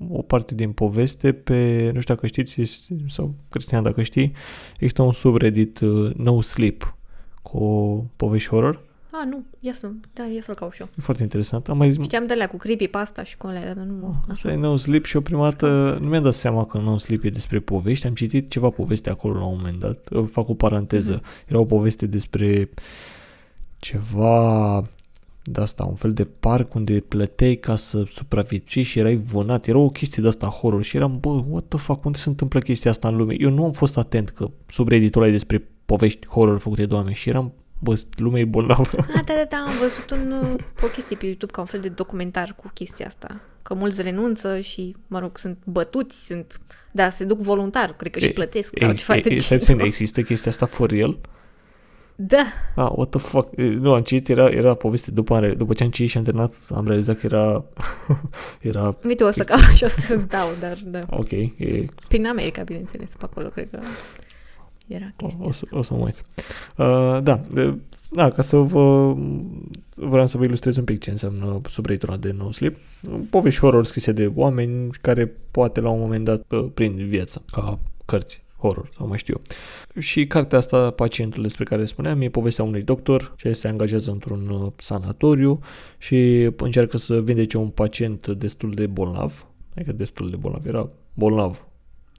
o 0.09 0.23
parte 0.23 0.55
din 0.55 0.73
poveste 0.73 1.33
pe, 1.33 1.91
nu 1.95 2.01
știu 2.01 2.15
dacă 2.15 2.27
știți, 2.27 2.63
sau 3.09 3.35
Cristian 3.49 3.83
dacă 3.83 4.03
știi, 4.03 4.33
există 4.75 5.03
un 5.03 5.13
subreddit 5.13 5.81
uh, 5.81 6.15
No 6.15 6.41
Sleep 6.41 6.97
cu 7.43 8.05
povești 8.17 8.49
horror. 8.49 8.85
Ah, 9.11 9.27
nu, 9.31 9.45
ia 9.61 9.73
să, 9.73 9.91
da, 10.13 10.25
ia 10.25 10.41
să-l 10.41 10.55
caut 10.55 10.73
și 10.73 10.81
eu. 10.81 10.89
E 10.99 11.03
foarte 11.03 11.23
interesant. 11.23 11.69
Am 11.69 11.77
mai 11.77 11.91
zis... 11.91 12.05
Știam 12.05 12.27
de 12.27 12.35
la 12.35 12.47
cu 12.47 12.57
creepypasta 12.57 13.25
și 13.25 13.37
cu 13.37 13.47
alea, 13.47 13.75
dar 13.75 13.85
nu... 13.85 14.09
Ah, 14.09 14.31
asta 14.31 14.53
e 14.53 14.57
No 14.57 14.77
Sleep 14.77 15.05
și 15.05 15.17
o 15.17 15.21
prima 15.21 15.43
dată 15.43 15.99
nu 16.01 16.09
mi-am 16.09 16.23
dat 16.23 16.35
seama 16.35 16.67
că 16.67 16.79
No 16.79 16.99
Sleep 16.99 17.25
e 17.25 17.29
despre 17.29 17.61
povești. 17.61 18.07
Am 18.07 18.15
citit 18.15 18.51
ceva 18.51 18.71
poveste 18.71 19.11
acolo 19.11 19.39
la 19.39 19.45
un 19.45 19.57
moment 19.57 19.79
dat. 19.79 20.09
Fac 20.31 20.49
o 20.49 20.55
paranteză. 20.55 21.21
Mm-hmm. 21.21 21.49
Era 21.49 21.59
o 21.59 21.65
poveste 21.65 22.07
despre 22.07 22.69
ceva 23.79 24.85
de 25.51 25.61
asta, 25.61 25.85
un 25.85 25.95
fel 25.95 26.13
de 26.13 26.25
parc 26.25 26.75
unde 26.75 27.01
plăteai 27.01 27.55
ca 27.55 27.77
să 27.77 28.05
supraviețui 28.09 28.83
și 28.83 28.99
erai 28.99 29.17
vânat. 29.17 29.67
Era 29.67 29.79
o 29.79 29.89
chestie 29.89 30.23
de 30.23 30.29
asta 30.29 30.47
horror 30.47 30.83
și 30.83 30.97
eram, 30.97 31.19
bă, 31.21 31.29
what 31.49 31.65
the 31.69 31.79
fuck, 31.79 32.05
unde 32.05 32.19
se 32.19 32.29
întâmplă 32.29 32.61
chestia 32.61 32.91
asta 32.91 33.09
în 33.09 33.17
lume? 33.17 33.35
Eu 33.39 33.51
nu 33.51 33.65
am 33.65 33.73
fost 33.73 33.97
atent 33.97 34.29
că 34.29 34.51
subredditul 34.67 35.21
ăla 35.21 35.31
e 35.31 35.33
despre 35.33 35.69
povești 35.87 36.27
horror 36.27 36.59
făcute 36.59 36.87
de 36.87 36.95
oameni 36.95 37.15
și 37.15 37.29
eram, 37.29 37.53
bă, 37.79 38.01
lumea 38.17 38.41
e 38.41 38.45
bolnavă. 38.45 38.83
Ah, 38.97 39.07
da, 39.27 39.35
da, 39.35 39.47
da, 39.49 39.57
am 39.57 39.79
văzut 39.81 40.11
un, 40.11 40.59
o 40.83 40.87
chestie 40.87 41.17
pe 41.17 41.27
YouTube 41.27 41.53
ca 41.53 41.61
un 41.61 41.67
fel 41.67 41.81
de 41.81 41.89
documentar 41.89 42.55
cu 42.57 42.71
chestia 42.75 43.07
asta. 43.07 43.41
Că 43.63 43.75
mulți 43.75 44.03
renunță 44.03 44.61
și, 44.61 44.97
mă 45.07 45.19
rog, 45.19 45.39
sunt 45.39 45.59
bătuți, 45.65 46.27
sunt, 46.27 46.61
da, 46.93 47.11
se 47.11 47.25
duc 47.25 47.39
voluntar, 47.39 47.97
cred 47.97 48.13
că 48.13 48.19
și 48.19 48.31
plătesc 48.31 48.73
sau 48.79 48.93
ceva 48.93 49.19
de 49.21 49.83
Există 49.83 50.23
chestia 50.23 50.51
asta 50.51 50.67
for 50.67 50.91
real? 50.91 51.19
Da. 52.19 52.45
Ah, 52.75 52.91
what 52.95 53.11
the 53.11 53.19
fuck? 53.19 53.57
Nu, 53.57 53.93
am 53.93 54.03
citit, 54.03 54.29
era, 54.29 54.51
era 54.51 54.75
poveste 54.75 55.11
după, 55.11 55.55
după 55.57 55.75
ce 55.75 55.83
am 55.83 55.91
citit 55.91 56.11
și 56.11 56.17
am 56.17 56.25
terminat, 56.25 56.55
am 56.75 56.87
realizat 56.87 57.19
că 57.19 57.27
era... 57.27 57.65
era 58.71 58.97
Uite, 59.05 59.25
o 59.25 59.31
să 59.31 59.45
caut 59.45 59.75
și 59.75 59.85
o 59.85 59.89
să-ți 59.89 60.29
dau, 60.29 60.49
dar 60.61 60.77
da. 60.85 61.01
Ok. 61.11 61.31
E... 61.31 61.85
Prin 62.09 62.27
America, 62.27 62.63
bineînțeles, 62.63 63.17
pe 63.17 63.25
acolo, 63.25 63.49
cred 63.49 63.71
că 63.71 63.79
era 64.87 65.13
chestia 65.17 65.45
o, 65.45 65.49
o, 65.49 65.53
să, 65.53 65.65
o 65.71 65.83
să 65.83 65.95
mă 65.95 66.05
uit. 66.05 66.25
Uh, 66.77 67.23
da, 67.23 67.41
de, 67.51 67.79
da, 68.11 68.29
ca 68.29 68.43
să 68.43 68.57
vă... 68.57 69.15
Vreau 69.95 70.27
să 70.27 70.39
vă 70.39 70.45
ilustrez 70.45 70.77
un 70.77 70.85
pic 70.85 71.01
ce 71.01 71.11
înseamnă 71.11 71.61
subregitura 71.69 72.17
de 72.17 72.35
No 72.39 72.51
Sleep. 72.51 72.77
Povești 73.31 73.61
horror 73.61 73.87
scrise 73.87 74.13
de 74.13 74.33
oameni 74.35 74.91
care 75.01 75.33
poate 75.51 75.81
la 75.81 75.91
un 75.91 76.01
moment 76.01 76.25
dat 76.25 76.43
prind 76.75 77.01
viața 77.01 77.41
ca 77.53 77.79
cărți 78.05 78.45
horror 78.57 78.89
sau 78.97 79.07
mai 79.07 79.19
știu 79.19 79.41
Și 79.99 80.27
cartea 80.27 80.59
asta, 80.59 80.91
pacientul 80.91 81.43
despre 81.43 81.65
care 81.65 81.85
spuneam, 81.85 82.21
e 82.21 82.29
povestea 82.29 82.65
unui 82.65 82.83
doctor 82.83 83.35
ce 83.37 83.53
se 83.53 83.69
angajează 83.69 84.11
într-un 84.11 84.49
uh, 84.49 84.73
sanatoriu 84.77 85.59
și 85.99 86.51
încearcă 86.57 86.97
să 86.97 87.21
vindece 87.21 87.57
un 87.57 87.69
pacient 87.69 88.27
destul 88.27 88.71
de 88.71 88.87
bolnav, 88.87 89.47
adică 89.75 89.93
destul 89.93 90.31
de 90.31 90.37
bolnav, 90.37 90.67
era 90.67 90.89
bolnav 91.15 91.67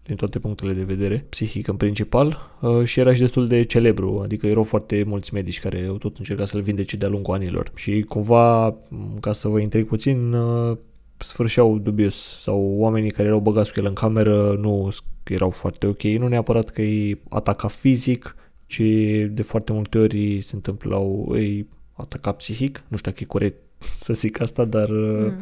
din 0.07 0.15
toate 0.15 0.39
punctele 0.39 0.73
de 0.73 0.83
vedere, 0.83 1.25
psihic 1.29 1.67
în 1.67 1.75
principal, 1.75 2.57
uh, 2.61 2.83
și 2.83 2.99
era 2.99 3.13
și 3.13 3.19
destul 3.19 3.47
de 3.47 3.63
celebru, 3.63 4.19
adică 4.23 4.47
erau 4.47 4.63
foarte 4.63 5.03
mulți 5.07 5.33
medici 5.33 5.59
care 5.59 5.85
au 5.89 5.97
tot 5.97 6.17
încercat 6.17 6.47
să-l 6.47 6.61
vindece 6.61 6.97
de-a 6.97 7.09
lungul 7.09 7.33
anilor. 7.33 7.71
Și 7.75 8.01
cumva, 8.01 8.75
ca 9.19 9.33
să 9.33 9.47
vă 9.47 9.59
intrig 9.59 9.87
puțin, 9.87 10.33
uh, 10.33 10.77
sfârșeau 11.17 11.77
dubios 11.77 12.15
sau 12.15 12.75
oamenii 12.77 13.11
care 13.11 13.27
erau 13.27 13.39
băgați 13.39 13.73
cu 13.73 13.79
el 13.79 13.85
în 13.85 13.93
cameră 13.93 14.55
nu 14.55 14.89
erau 15.23 15.49
foarte 15.49 15.87
ok, 15.87 16.01
nu 16.01 16.27
neapărat 16.27 16.69
că 16.69 16.81
îi 16.81 17.21
ataca 17.29 17.67
fizic, 17.67 18.35
ci 18.65 18.81
de 19.29 19.41
foarte 19.41 19.71
multe 19.71 19.97
ori 19.97 20.41
se 20.41 20.55
întâmplau, 20.55 21.25
îi 21.29 21.67
ataca 21.93 22.31
psihic, 22.31 22.83
nu 22.87 22.97
știu 22.97 23.11
dacă 23.11 23.23
e 23.23 23.27
corect 23.27 23.61
să 24.03 24.13
zic 24.13 24.41
asta, 24.41 24.65
dar 24.65 24.89
mm. 24.89 25.25
Uh, 25.25 25.33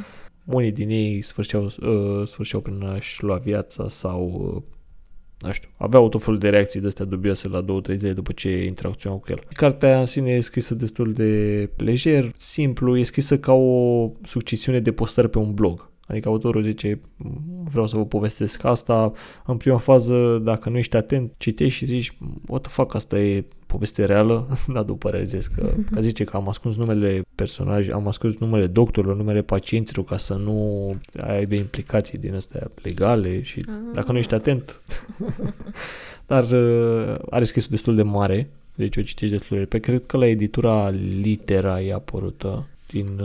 unii 0.46 0.72
din 0.72 0.90
ei 0.90 1.22
sfârșeau, 1.22 1.64
uh, 1.64 2.28
sfârșeau 2.28 2.62
prin 2.62 2.84
a-și 2.84 3.24
lua 3.24 3.38
viața 3.38 3.90
sau 3.90 4.54
uh, 4.56 4.62
nu 5.46 5.52
știu, 5.52 5.70
aveau 5.78 6.10
tot 6.10 6.24
felul 6.24 6.40
de 6.40 6.50
reacții 6.50 6.80
de 6.80 6.88
astea 6.88 7.06
dubioase 7.06 7.48
la 7.48 7.62
două, 7.62 7.82
trei 7.82 7.98
zile 7.98 8.14
după 8.14 8.32
ce 8.32 8.64
interacționau 8.66 9.18
cu 9.18 9.26
el. 9.30 9.40
Cartea 9.54 10.00
în 10.00 10.06
sine 10.06 10.32
e 10.32 10.40
scrisă 10.40 10.76
destul 10.76 11.14
de 11.14 11.70
lejer, 11.78 12.32
simplu, 12.36 12.98
e 12.98 13.04
scrisă 13.04 13.38
ca 13.38 13.54
o 13.54 14.10
succesiune 14.24 14.80
de 14.80 14.92
postări 14.92 15.30
pe 15.30 15.38
un 15.38 15.54
blog. 15.54 15.90
Adică 16.06 16.30
autorul 16.30 16.64
zice, 16.64 17.00
vreau 17.72 17.88
să 17.88 17.96
vă 17.96 18.06
povestesc 18.06 18.64
asta, 18.64 19.12
în 19.46 19.58
prima 19.58 19.78
fază, 19.78 20.42
dacă 20.44 20.70
nu 20.70 20.78
ești 20.78 20.96
atent, 20.96 21.32
citești 21.38 21.78
și 21.78 21.86
zici, 21.86 22.18
what 22.48 22.62
the 22.62 22.72
fuck, 22.72 22.96
asta 22.96 23.20
e 23.20 23.46
poveste 23.66 24.06
reală, 24.06 24.48
dar 24.74 24.84
după 24.84 25.10
realizez 25.10 25.48
că, 25.48 25.70
că 25.94 26.02
zice 26.02 26.24
că 26.24 26.38
am 26.38 26.50
ascuns 26.50 26.76
numele 26.76 27.22
personaj, 27.36 27.90
am 27.90 28.08
ascuns 28.08 28.38
numele 28.38 28.68
doctorilor, 28.68 29.16
numele 29.16 29.42
pacienților 29.42 30.06
ca 30.06 30.18
să 30.18 30.34
nu 30.34 30.96
aibă 31.22 31.56
implicații 31.56 32.18
din 32.18 32.36
astea 32.36 32.72
legale 32.82 33.42
și 33.42 33.66
dacă 33.94 34.12
nu 34.12 34.18
ești 34.18 34.34
atent. 34.34 34.82
dar 36.28 36.44
uh, 36.44 37.16
are 37.30 37.44
scrisul 37.44 37.72
destul 37.72 37.96
de 37.96 38.04
mare, 38.04 38.50
deci 38.76 38.98
o 38.98 39.02
citești 39.02 39.36
destul 39.36 39.58
de 39.58 39.66
pe 39.66 39.80
Cred 39.80 40.06
că 40.06 40.18
la 40.18 40.26
editura 40.26 40.90
Litera 41.22 41.82
e 41.82 41.94
apărută 41.94 42.68
din... 42.88 43.22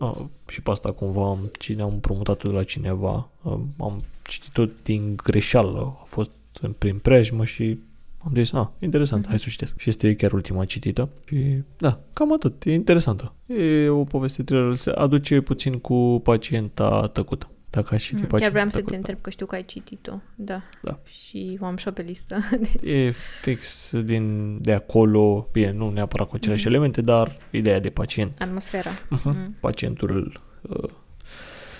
Uh, 0.00 0.10
uh, 0.18 0.26
și 0.48 0.62
pe 0.62 0.70
asta 0.70 0.92
cumva 0.92 1.28
am, 1.28 1.50
cine 1.58 1.82
am 1.82 2.00
promutat 2.00 2.42
de 2.42 2.48
la 2.48 2.64
cineva, 2.64 3.28
uh, 3.42 3.58
am 3.78 4.02
citit-o 4.22 4.64
din 4.82 5.16
greșeală, 5.16 5.96
a 6.00 6.04
fost 6.06 6.32
prin 6.78 6.98
preajmă 6.98 7.44
și 7.44 7.78
am 8.18 8.32
zis, 8.34 8.52
ah, 8.52 8.66
interesant, 8.78 9.24
uh-huh. 9.24 9.28
hai 9.28 9.38
să 9.38 9.48
citesc. 9.48 9.78
Și 9.78 9.88
este 9.88 10.14
chiar 10.14 10.32
ultima 10.32 10.64
citită. 10.64 11.08
Și 11.26 11.62
da, 11.78 12.00
cam 12.12 12.32
atât, 12.32 12.64
e 12.64 12.72
interesantă. 12.72 13.34
E 13.46 13.88
o 13.88 14.04
poveste 14.04 14.42
thriller, 14.42 14.74
se 14.74 14.90
aduce 14.90 15.40
puțin 15.40 15.72
cu 15.72 16.20
pacienta 16.22 17.06
tăcută. 17.12 17.50
Dacă 17.70 17.88
ai 17.90 17.98
citit 17.98 18.32
mm, 18.32 18.38
Chiar 18.38 18.50
vreau 18.50 18.68
să 18.68 18.82
te 18.82 18.96
întreb 18.96 19.20
că 19.20 19.30
știu 19.30 19.46
că 19.46 19.54
ai 19.54 19.64
citit-o, 19.64 20.20
da. 20.34 20.62
da. 20.82 20.98
Și 21.04 21.58
o 21.60 21.64
am 21.64 21.76
și 21.76 21.90
pe 21.90 22.02
listă. 22.02 22.38
Deci... 22.80 22.92
E 22.92 23.10
fix 23.40 23.90
din, 24.04 24.56
de 24.62 24.72
acolo, 24.72 25.48
bine, 25.52 25.70
nu 25.70 25.90
neapărat 25.90 26.28
cu 26.28 26.34
aceleași 26.34 26.66
mm. 26.66 26.72
elemente, 26.72 27.00
dar 27.00 27.36
ideea 27.50 27.80
de 27.80 27.90
pacient. 27.90 28.40
Atmosfera. 28.40 28.90
Uh-huh. 28.90 29.22
Mm. 29.22 29.56
Pacientul 29.60 30.40
uh, 30.60 30.90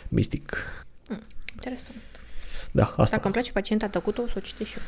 mistic. 0.08 0.56
Mm, 1.10 1.22
interesant. 1.52 1.98
Da, 2.70 2.84
asta. 2.96 3.16
Dacă 3.16 3.24
îmi 3.24 3.32
place 3.32 3.52
pacienta 3.52 3.88
tăcută, 3.88 4.20
o 4.20 4.26
să 4.26 4.34
o 4.36 4.40
citesc 4.40 4.70
și 4.70 4.76
eu. 4.78 4.84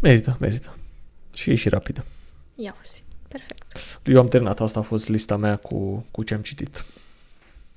Merită, 0.00 0.36
merită. 0.40 0.76
Și 1.34 1.50
e 1.50 1.54
și 1.54 1.68
rapidă. 1.68 2.04
Ia 2.54 2.76
Perfect. 3.28 3.76
Eu 4.02 4.20
am 4.20 4.28
terminat, 4.28 4.60
asta 4.60 4.78
a 4.78 4.82
fost 4.82 5.08
lista 5.08 5.36
mea 5.36 5.56
cu, 5.56 6.06
cu 6.10 6.22
ce 6.22 6.34
am 6.34 6.40
citit. 6.40 6.84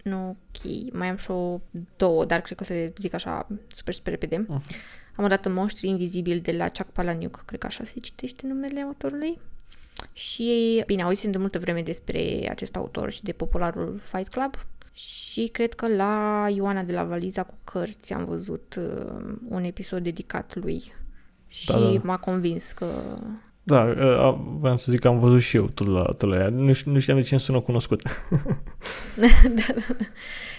Nu, 0.09 0.29
ok. 0.29 0.93
Mai 0.93 1.07
am 1.09 1.17
și 1.17 1.31
o 1.31 1.61
două, 1.97 2.25
dar 2.25 2.41
cred 2.41 2.57
că 2.57 2.63
o 2.63 2.65
să 2.65 2.73
le 2.73 2.93
zic 2.97 3.13
așa 3.13 3.47
super, 3.67 3.93
super 3.93 4.13
repede. 4.13 4.45
Uh-huh. 4.45 4.75
Am 5.15 5.23
o 5.23 5.27
dată 5.27 5.49
Monștri 5.49 5.87
Invizibili 5.87 6.39
de 6.39 6.51
la 6.51 6.69
Chuck 6.69 6.89
Palahniuk, 6.91 7.43
cred 7.45 7.59
că 7.59 7.65
așa 7.65 7.83
se 7.83 7.99
citește 7.99 8.47
numele 8.47 8.81
autorului. 8.81 9.39
Și, 10.13 10.83
bine, 10.85 11.03
auzisem 11.03 11.31
de 11.31 11.37
multă 11.37 11.59
vreme 11.59 11.81
despre 11.81 12.47
acest 12.49 12.75
autor 12.75 13.11
și 13.11 13.23
de 13.23 13.31
popularul 13.31 13.99
Fight 14.01 14.27
Club 14.27 14.55
și 14.93 15.47
cred 15.47 15.73
că 15.73 15.87
la 15.87 16.47
Ioana 16.55 16.83
de 16.83 16.93
la 16.93 17.03
Valiza 17.03 17.43
cu 17.43 17.55
cărți 17.63 18.13
am 18.13 18.25
văzut 18.25 18.75
uh, 18.77 19.35
un 19.49 19.63
episod 19.63 20.03
dedicat 20.03 20.55
lui 20.55 20.93
și 21.47 21.67
da, 21.67 21.79
da. 21.79 22.01
m-a 22.03 22.17
convins 22.17 22.71
că... 22.71 23.17
Da, 23.67 23.83
uh, 23.83 24.37
vreau 24.57 24.77
să 24.77 24.91
zic 24.91 24.99
că 24.99 25.07
am 25.07 25.19
văzut 25.19 25.41
și 25.41 25.57
eu 25.57 25.65
tot 25.65 25.87
la, 25.87 26.03
tot 26.03 26.29
la 26.29 26.35
ea. 26.35 26.49
Nu, 26.49 26.71
nu 26.85 26.99
știam 26.99 27.17
de 27.17 27.23
ce 27.23 27.33
îmi 27.33 27.41
sună 27.41 27.59
cunoscut. 27.59 28.01
da, 29.21 29.27
da, 29.43 29.73
da. 29.87 30.05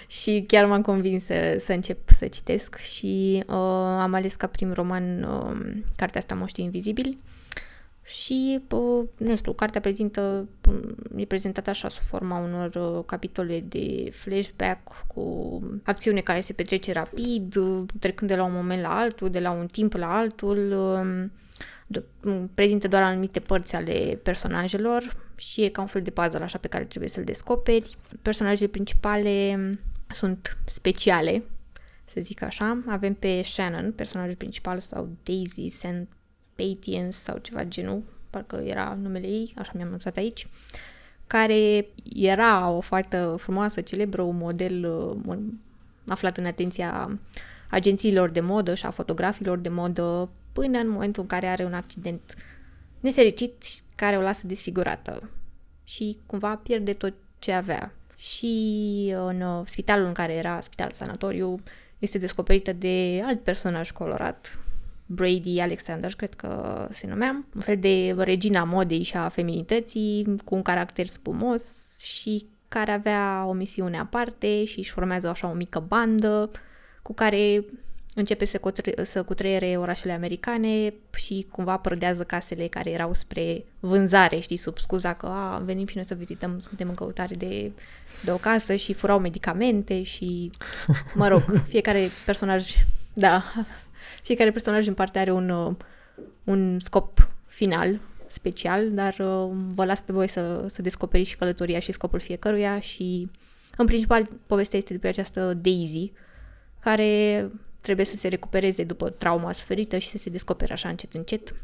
Și 0.07 0.44
chiar 0.46 0.66
m-am 0.66 0.82
convins 0.82 1.24
să, 1.24 1.57
să 1.59 1.72
încep 1.72 2.09
să 2.09 2.26
citesc 2.26 2.76
și 2.76 3.42
uh, 3.46 3.54
am 4.00 4.14
ales 4.14 4.34
ca 4.34 4.46
prim 4.46 4.72
roman 4.72 5.22
uh, 5.22 5.82
cartea 5.96 6.20
asta 6.20 6.34
Moștii 6.34 6.64
Invizibili 6.64 7.18
și, 8.07 8.61
nu 9.16 9.36
știu, 9.36 9.52
cartea 9.52 9.80
prezintă, 9.80 10.48
e 11.16 11.24
prezentată 11.24 11.70
așa 11.70 11.88
sub 11.88 12.02
forma 12.02 12.38
unor 12.38 12.74
uh, 12.74 13.04
capitole 13.07 13.61
de 13.68 14.11
flashback 14.12 15.07
cu 15.07 15.61
acțiune 15.84 16.20
care 16.20 16.40
se 16.40 16.52
petrece 16.52 16.92
rapid, 16.92 17.54
trecând 18.00 18.30
de 18.30 18.36
la 18.36 18.44
un 18.44 18.52
moment 18.52 18.82
la 18.82 18.98
altul, 18.98 19.30
de 19.30 19.40
la 19.40 19.50
un 19.50 19.66
timp 19.66 19.92
la 19.92 20.16
altul, 20.16 20.72
um, 20.72 21.32
prezintă 22.55 22.89
doar 22.89 23.03
anumite 23.03 23.41
părți 23.41 23.74
ale 23.74 24.20
personajelor 24.22 25.16
și 25.37 25.62
e 25.62 25.68
ca 25.68 25.80
un 25.80 25.87
fel 25.87 26.03
de 26.03 26.11
puzzle 26.11 26.43
așa 26.43 26.59
pe 26.59 26.68
care 26.68 26.84
trebuie 26.84 27.11
să-l 27.11 27.24
descoperi. 27.24 27.97
Personajele 28.22 28.68
principale 28.68 29.59
sunt 30.09 30.59
speciale, 30.64 31.43
să 32.05 32.20
zic 32.20 32.43
așa. 32.43 32.82
Avem 32.87 33.14
pe 33.14 33.43
Shannon, 33.43 33.93
personajul 33.93 34.37
principal, 34.37 34.80
sau 34.80 35.09
Daisy 35.22 35.68
St. 35.68 36.07
Patience 36.55 37.16
sau 37.16 37.39
ceva 37.39 37.64
genul, 37.64 38.03
parcă 38.30 38.57
era 38.57 38.99
numele 39.03 39.26
ei, 39.26 39.53
așa 39.57 39.72
mi-am 39.74 39.89
notat 39.89 40.16
aici, 40.16 40.49
care 41.26 41.87
era 42.14 42.70
o 42.70 42.80
foarte 42.80 43.34
frumoasă, 43.37 43.80
celebră, 43.80 44.22
un 44.22 44.37
model 44.37 44.84
uh, 45.26 45.39
aflat 46.07 46.37
în 46.37 46.47
atenția 46.47 47.18
agențiilor 47.70 48.28
de 48.28 48.41
modă 48.41 48.74
și 48.74 48.87
a 48.87 48.91
fotografilor 48.91 49.59
de 49.59 49.68
modă 49.68 50.28
până 50.57 50.78
în 50.78 50.88
momentul 50.88 51.22
în 51.22 51.28
care 51.28 51.46
are 51.46 51.64
un 51.64 51.74
accident 51.74 52.34
nefericit 53.00 53.64
care 53.94 54.16
o 54.16 54.20
lasă 54.20 54.46
desfigurată 54.46 55.30
și 55.84 56.18
cumva 56.26 56.57
pierde 56.57 56.92
tot 56.92 57.14
ce 57.38 57.52
avea. 57.52 57.92
și 58.16 59.14
în 59.16 59.40
uh, 59.40 59.62
spitalul 59.66 60.07
în 60.07 60.12
care 60.12 60.32
era, 60.32 60.61
spital 60.61 60.90
sanatoriu, 60.90 61.61
este 61.98 62.18
descoperită 62.18 62.72
de 62.72 63.22
alt 63.24 63.42
personaj 63.42 63.90
colorat, 63.90 64.59
Brady 65.07 65.61
Alexander, 65.61 66.14
cred 66.14 66.34
că 66.34 66.88
se 66.92 67.07
numea, 67.07 67.44
un 67.54 67.61
fel 67.61 67.78
de 67.78 68.14
regina 68.18 68.64
modei 68.64 69.02
și 69.02 69.16
a 69.16 69.28
feminității, 69.28 70.34
cu 70.44 70.54
un 70.54 70.62
caracter 70.62 71.07
spumos 71.07 71.64
și 72.00 72.46
care 72.68 72.90
avea 72.90 73.44
o 73.48 73.52
misiune 73.52 73.98
aparte 73.98 74.64
și 74.64 74.78
își 74.78 74.90
formează 74.90 75.28
așa 75.28 75.48
o 75.48 75.52
mică 75.52 75.84
bandă 75.88 76.50
cu 77.02 77.14
care 77.14 77.64
începe 78.18 78.44
să, 78.44 78.58
cutre- 78.58 79.04
să 79.04 79.22
cutreiere 79.22 79.76
orașele 79.76 80.12
americane 80.12 80.94
și 81.16 81.46
cumva 81.50 81.76
prădează 81.76 82.24
casele 82.24 82.66
care 82.66 82.90
erau 82.90 83.12
spre 83.12 83.64
vânzare, 83.80 84.38
știi, 84.38 84.56
sub 84.56 84.78
scuza 84.78 85.14
că 85.14 85.26
a, 85.26 85.58
venim 85.64 85.86
și 85.86 85.96
noi 85.96 86.04
să 86.04 86.14
vizităm, 86.14 86.60
suntem 86.60 86.88
în 86.88 86.94
căutare 86.94 87.34
de, 87.34 87.72
de 88.24 88.30
o 88.30 88.36
casă 88.36 88.76
și 88.76 88.92
furau 88.92 89.18
medicamente 89.18 90.02
și, 90.02 90.50
mă 91.14 91.28
rog, 91.28 91.42
fiecare 91.72 92.10
personaj, 92.24 92.74
da, 93.12 93.44
fiecare 94.22 94.50
personaj 94.50 94.86
în 94.86 94.94
parte 94.94 95.18
are 95.18 95.32
un, 95.32 95.48
uh, 95.48 95.74
un 96.44 96.78
scop 96.78 97.28
final 97.46 98.00
special, 98.26 98.90
dar 98.90 99.16
uh, 99.18 99.50
vă 99.74 99.84
las 99.84 100.00
pe 100.00 100.12
voi 100.12 100.28
să, 100.28 100.64
să 100.66 100.82
descoperiți 100.82 101.30
și 101.30 101.36
călătoria 101.36 101.78
și 101.78 101.92
scopul 101.92 102.20
fiecăruia 102.20 102.80
și, 102.80 103.30
în 103.76 103.86
principal, 103.86 104.26
povestea 104.46 104.78
este 104.78 104.92
despre 104.92 105.08
această 105.08 105.54
Daisy, 105.54 106.12
care 106.80 107.50
trebuie 107.87 108.07
să 108.07 108.16
se 108.16 108.28
recupereze 108.28 108.84
după 108.84 109.11
trauma 109.11 109.53
suferită 109.53 109.99
și 109.99 110.09
să 110.09 110.18
se 110.18 110.30
descopere 110.30 110.72
așa 110.72 110.89
încet 110.89 111.14
încet. 111.14 111.55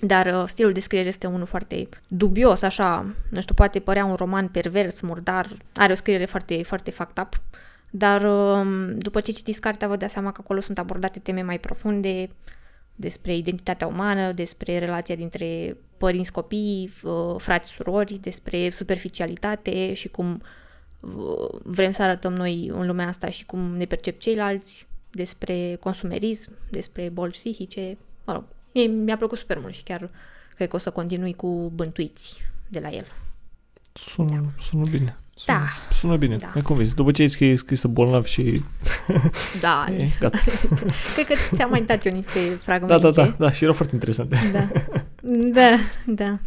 Dar 0.00 0.26
uh, 0.26 0.44
stilul 0.46 0.72
de 0.72 0.80
scriere 0.80 1.08
este 1.08 1.26
unul 1.26 1.46
foarte 1.46 1.88
dubios, 2.08 2.62
așa, 2.62 3.14
nu 3.30 3.40
știu, 3.40 3.54
poate 3.54 3.78
părea 3.78 4.04
un 4.04 4.14
roman 4.14 4.48
pervers, 4.48 5.00
murdar, 5.00 5.56
are 5.74 5.92
o 5.92 5.96
scriere 5.96 6.24
foarte, 6.24 6.62
foarte 6.62 6.90
fucked 6.90 7.18
up, 7.24 7.40
dar 7.90 8.22
uh, 8.22 8.66
după 8.96 9.20
ce 9.20 9.32
citiți 9.32 9.60
cartea 9.60 9.88
vă 9.88 9.96
dați 9.96 10.12
seama 10.12 10.32
că 10.32 10.40
acolo 10.44 10.60
sunt 10.60 10.78
abordate 10.78 11.18
teme 11.18 11.42
mai 11.42 11.58
profunde 11.58 12.30
despre 12.94 13.36
identitatea 13.36 13.86
umană, 13.86 14.32
despre 14.32 14.78
relația 14.78 15.14
dintre 15.14 15.76
părinți 15.96 16.32
copii, 16.32 16.92
uh, 17.02 17.34
frați 17.38 17.70
surori, 17.70 18.18
despre 18.20 18.70
superficialitate 18.70 19.94
și 19.94 20.08
cum 20.08 20.42
uh, 21.00 21.58
vrem 21.62 21.90
să 21.90 22.02
arătăm 22.02 22.32
noi 22.32 22.70
în 22.72 22.86
lumea 22.86 23.08
asta 23.08 23.30
și 23.30 23.46
cum 23.46 23.76
ne 23.76 23.84
percep 23.84 24.18
ceilalți, 24.18 24.86
despre 25.16 25.76
consumerism, 25.80 26.52
despre 26.70 27.08
boli 27.12 27.30
psihice. 27.32 27.96
Mă 28.24 28.32
rog, 28.32 28.44
mie 28.74 28.86
mi-a 28.86 29.16
plăcut 29.16 29.38
super 29.38 29.58
mult 29.58 29.74
și 29.74 29.82
chiar 29.82 30.10
cred 30.54 30.68
că 30.68 30.76
o 30.76 30.78
să 30.78 30.90
continui 30.90 31.34
cu 31.34 31.72
bântuiți 31.74 32.42
de 32.68 32.78
la 32.78 32.88
el. 32.88 33.04
Sună, 33.92 34.28
da. 34.34 34.62
sună 34.62 34.84
bine. 34.90 35.16
Sună, 35.34 35.58
Da. 35.58 35.66
Sună 35.90 36.16
bine. 36.16 36.36
Da. 36.36 36.50
Mai 36.54 36.62
convins. 36.62 36.94
După 36.94 37.10
ce 37.10 37.22
ai 37.22 37.28
scris, 37.28 37.58
scris 37.58 37.84
bolnav 37.84 38.24
și... 38.24 38.62
Da, 39.60 39.86
E, 39.98 40.08
gata. 40.20 40.38
cred 41.14 41.26
că 41.26 41.34
ți-am 41.54 41.70
mai 41.70 41.82
dat 41.82 42.04
eu 42.06 42.12
niște 42.12 42.48
Da, 42.48 42.56
fragmente. 42.60 42.98
da, 42.98 43.10
da, 43.10 43.34
da, 43.38 43.50
și 43.50 43.62
erau 43.62 43.74
foarte 43.74 43.94
interesante. 43.94 44.36
Da, 44.52 44.68
da, 45.52 45.76
da. 46.06 46.38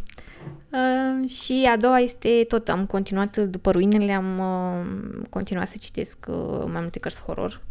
Uh, 0.72 1.30
și 1.30 1.68
a 1.74 1.78
doua 1.78 2.00
este 2.00 2.46
tot, 2.48 2.70
am 2.70 2.86
continuat 2.86 3.38
după 3.38 3.72
ruinele, 3.72 4.12
am 4.12 4.40
uh, 4.40 5.22
continuat 5.30 5.68
să 5.68 5.76
citesc 5.80 6.26
uh, 6.30 6.64
mai 6.72 6.82
multe 6.82 7.00
cărți 7.00 7.22
horror. 7.22 7.62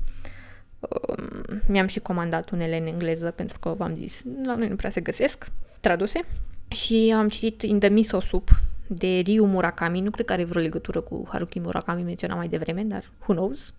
Uh, 0.81 1.59
mi-am 1.66 1.87
și 1.87 2.01
comandat 2.01 2.51
unele 2.51 2.79
în 2.79 2.87
engleză 2.87 3.31
pentru 3.31 3.59
că 3.59 3.68
v-am 3.68 3.97
zis, 3.97 4.22
la 4.45 4.55
noi 4.55 4.68
nu 4.68 4.76
prea 4.76 4.91
se 4.91 5.01
găsesc, 5.01 5.51
traduse. 5.81 6.24
Și 6.68 7.14
am 7.16 7.29
citit 7.29 7.62
In 7.62 7.79
the 7.79 7.89
Miso 7.89 8.20
Soup 8.20 8.51
de 8.87 9.20
Ryu 9.20 9.47
Murakami, 9.47 10.01
nu 10.01 10.11
cred 10.11 10.26
că 10.26 10.33
are 10.33 10.45
vreo 10.45 10.62
legătură 10.62 11.01
cu 11.01 11.26
Haruki 11.31 11.61
Murakami 11.61 12.03
menționat 12.03 12.37
mai 12.37 12.49
devreme, 12.49 12.83
dar 12.83 13.11
who 13.20 13.35
knows. 13.35 13.74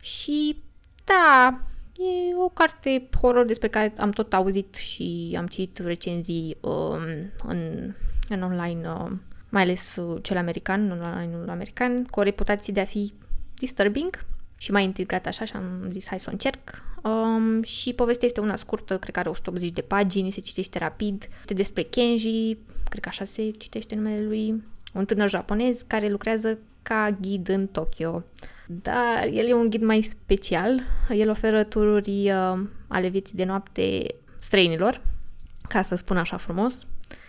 Și 0.00 0.62
da, 1.04 1.60
e 1.98 2.36
o 2.36 2.48
carte 2.48 3.08
horror 3.20 3.44
despre 3.44 3.68
care 3.68 3.92
am 3.98 4.10
tot 4.10 4.32
auzit 4.32 4.74
și 4.74 5.34
am 5.38 5.46
citit 5.46 5.78
recenzii 5.78 6.56
um, 6.60 7.00
în, 7.46 7.92
în 8.28 8.42
online, 8.42 8.88
uh, 8.88 9.10
mai 9.48 9.62
ales 9.62 9.96
uh, 9.96 10.22
cel 10.22 10.36
american, 10.36 10.90
în 10.90 11.00
online 11.02 11.50
american, 11.50 12.04
cu 12.04 12.20
o 12.20 12.22
reputație 12.22 12.72
de 12.72 12.80
a 12.80 12.84
fi 12.84 13.12
disturbing 13.54 14.18
și 14.56 14.70
mai 14.70 14.84
integrat 14.84 15.26
așa 15.26 15.44
și 15.44 15.52
am 15.54 15.86
zis 15.88 16.06
hai 16.06 16.18
să 16.18 16.26
o 16.28 16.32
încerc. 16.32 16.82
Um, 17.02 17.62
și 17.62 17.92
povestea 17.92 18.26
este 18.26 18.40
una 18.40 18.56
scurtă, 18.56 18.98
cred 18.98 19.14
că 19.14 19.20
are 19.20 19.28
180 19.28 19.70
de 19.70 19.80
pagini, 19.80 20.30
se 20.30 20.40
citește 20.40 20.78
rapid. 20.78 21.28
Este 21.40 21.54
despre 21.54 21.82
Kenji, 21.82 22.56
cred 22.88 23.02
că 23.02 23.08
așa 23.08 23.24
se 23.24 23.50
citește 23.50 23.94
numele 23.94 24.22
lui, 24.22 24.62
un 24.92 25.04
tânăr 25.04 25.28
japonez 25.28 25.82
care 25.82 26.08
lucrează 26.08 26.58
ca 26.82 27.16
ghid 27.20 27.48
în 27.48 27.66
Tokyo. 27.66 28.22
Dar 28.66 29.26
el 29.32 29.46
e 29.46 29.54
un 29.54 29.70
ghid 29.70 29.82
mai 29.82 30.02
special. 30.02 30.82
El 31.10 31.30
oferă 31.30 31.64
tururi 31.64 32.30
uh, 32.30 32.60
ale 32.86 33.08
vieții 33.08 33.36
de 33.36 33.44
noapte 33.44 34.06
străinilor, 34.38 35.00
ca 35.68 35.82
să 35.82 35.96
spun 35.96 36.16
așa 36.16 36.36
frumos. 36.36 36.78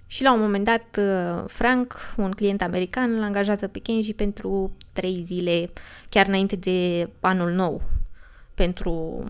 Și 0.08 0.24
la 0.24 0.34
un 0.34 0.40
moment 0.40 0.66
dat, 0.66 1.00
uh, 1.00 1.44
Frank, 1.48 2.14
un 2.18 2.32
client 2.32 2.62
american, 2.62 3.14
îl 3.14 3.24
angajează 3.24 3.68
pe 3.68 3.80
Kenji 3.80 4.14
pentru 4.14 4.72
trei 4.94 5.20
zile, 5.24 5.70
chiar 6.10 6.28
înainte 6.28 6.56
de 6.56 7.10
anul 7.20 7.52
nou, 7.52 7.82
pentru, 8.54 9.24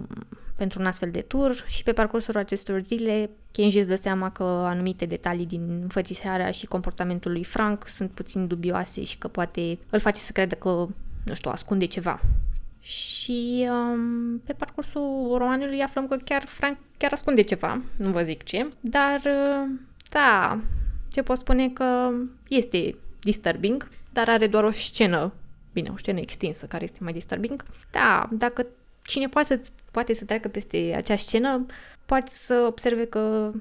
pentru 0.56 0.80
un 0.80 0.86
astfel 0.86 1.12
de 1.12 1.22
tur 1.22 1.64
și 1.68 1.84
pe 1.84 1.94
parcursul 1.94 2.38
acestor 2.38 2.82
zile 2.82 3.30
Kenji 3.52 3.78
îți 3.78 3.88
dă 3.88 3.96
seama 3.96 4.30
că 4.32 4.44
anumite 4.44 5.06
detalii 5.06 5.46
din 5.46 5.80
înfățișarea 5.82 6.52
și 6.52 6.66
comportamentul 6.66 7.32
lui 7.32 7.44
Frank 7.44 7.88
sunt 7.88 8.12
puțin 8.12 8.48
dubioase 8.48 9.04
și 9.04 9.18
că 9.18 9.28
poate 9.28 9.80
îl 9.90 10.00
face 10.00 10.20
să 10.20 10.32
creadă 10.32 10.56
că, 10.56 10.88
nu 11.24 11.34
știu, 11.34 11.52
ascunde 11.52 11.86
ceva. 11.86 12.20
Și 12.80 13.68
um, 13.70 14.42
pe 14.46 14.54
parcursul 14.54 15.36
romanului 15.38 15.82
aflăm 15.82 16.08
că 16.08 16.16
chiar 16.16 16.44
Frank 16.46 16.78
chiar 16.98 17.12
ascunde 17.12 17.42
ceva, 17.42 17.82
nu 17.98 18.10
vă 18.10 18.22
zic 18.22 18.44
ce, 18.44 18.68
dar 18.80 19.22
uh, 19.26 19.70
da, 20.10 20.60
ce 21.12 21.22
pot 21.22 21.38
spune 21.38 21.70
că 21.70 22.10
este 22.50 22.96
disturbing, 23.20 23.90
dar 24.14 24.30
are 24.30 24.48
doar 24.48 24.64
o 24.64 24.72
scenă, 24.72 25.34
bine, 25.74 25.90
o 25.94 25.98
scenă 25.98 26.20
extinsă 26.20 26.66
care 26.66 26.84
este 26.84 26.98
mai 27.02 27.14
disturbing. 27.14 27.66
Da, 27.92 28.30
dacă 28.32 28.66
cine 29.04 29.28
poate 29.28 29.48
să, 29.48 29.72
poate 29.92 30.14
să 30.14 30.26
treacă 30.26 30.48
peste 30.48 30.94
acea 30.96 31.16
scenă, 31.16 31.66
poate 32.06 32.32
să 32.34 32.64
observe 32.68 33.06
că, 33.06 33.52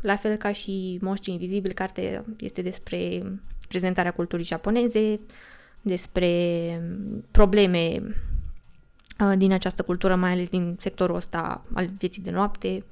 la 0.00 0.16
fel 0.16 0.36
ca 0.36 0.52
și 0.52 0.98
Moștii 1.00 1.32
Invizibili, 1.32 1.74
cartea 1.74 2.24
este 2.38 2.62
despre 2.62 3.22
prezentarea 3.68 4.12
culturii 4.12 4.44
japoneze, 4.44 5.20
despre 5.82 6.30
probleme 7.30 8.02
uh, 9.20 9.32
din 9.36 9.52
această 9.52 9.82
cultură, 9.82 10.14
mai 10.14 10.32
ales 10.32 10.48
din 10.48 10.76
sectorul 10.80 11.16
ăsta 11.16 11.62
al 11.74 11.90
vieții 11.98 12.22
de 12.22 12.30
noapte, 12.30 12.84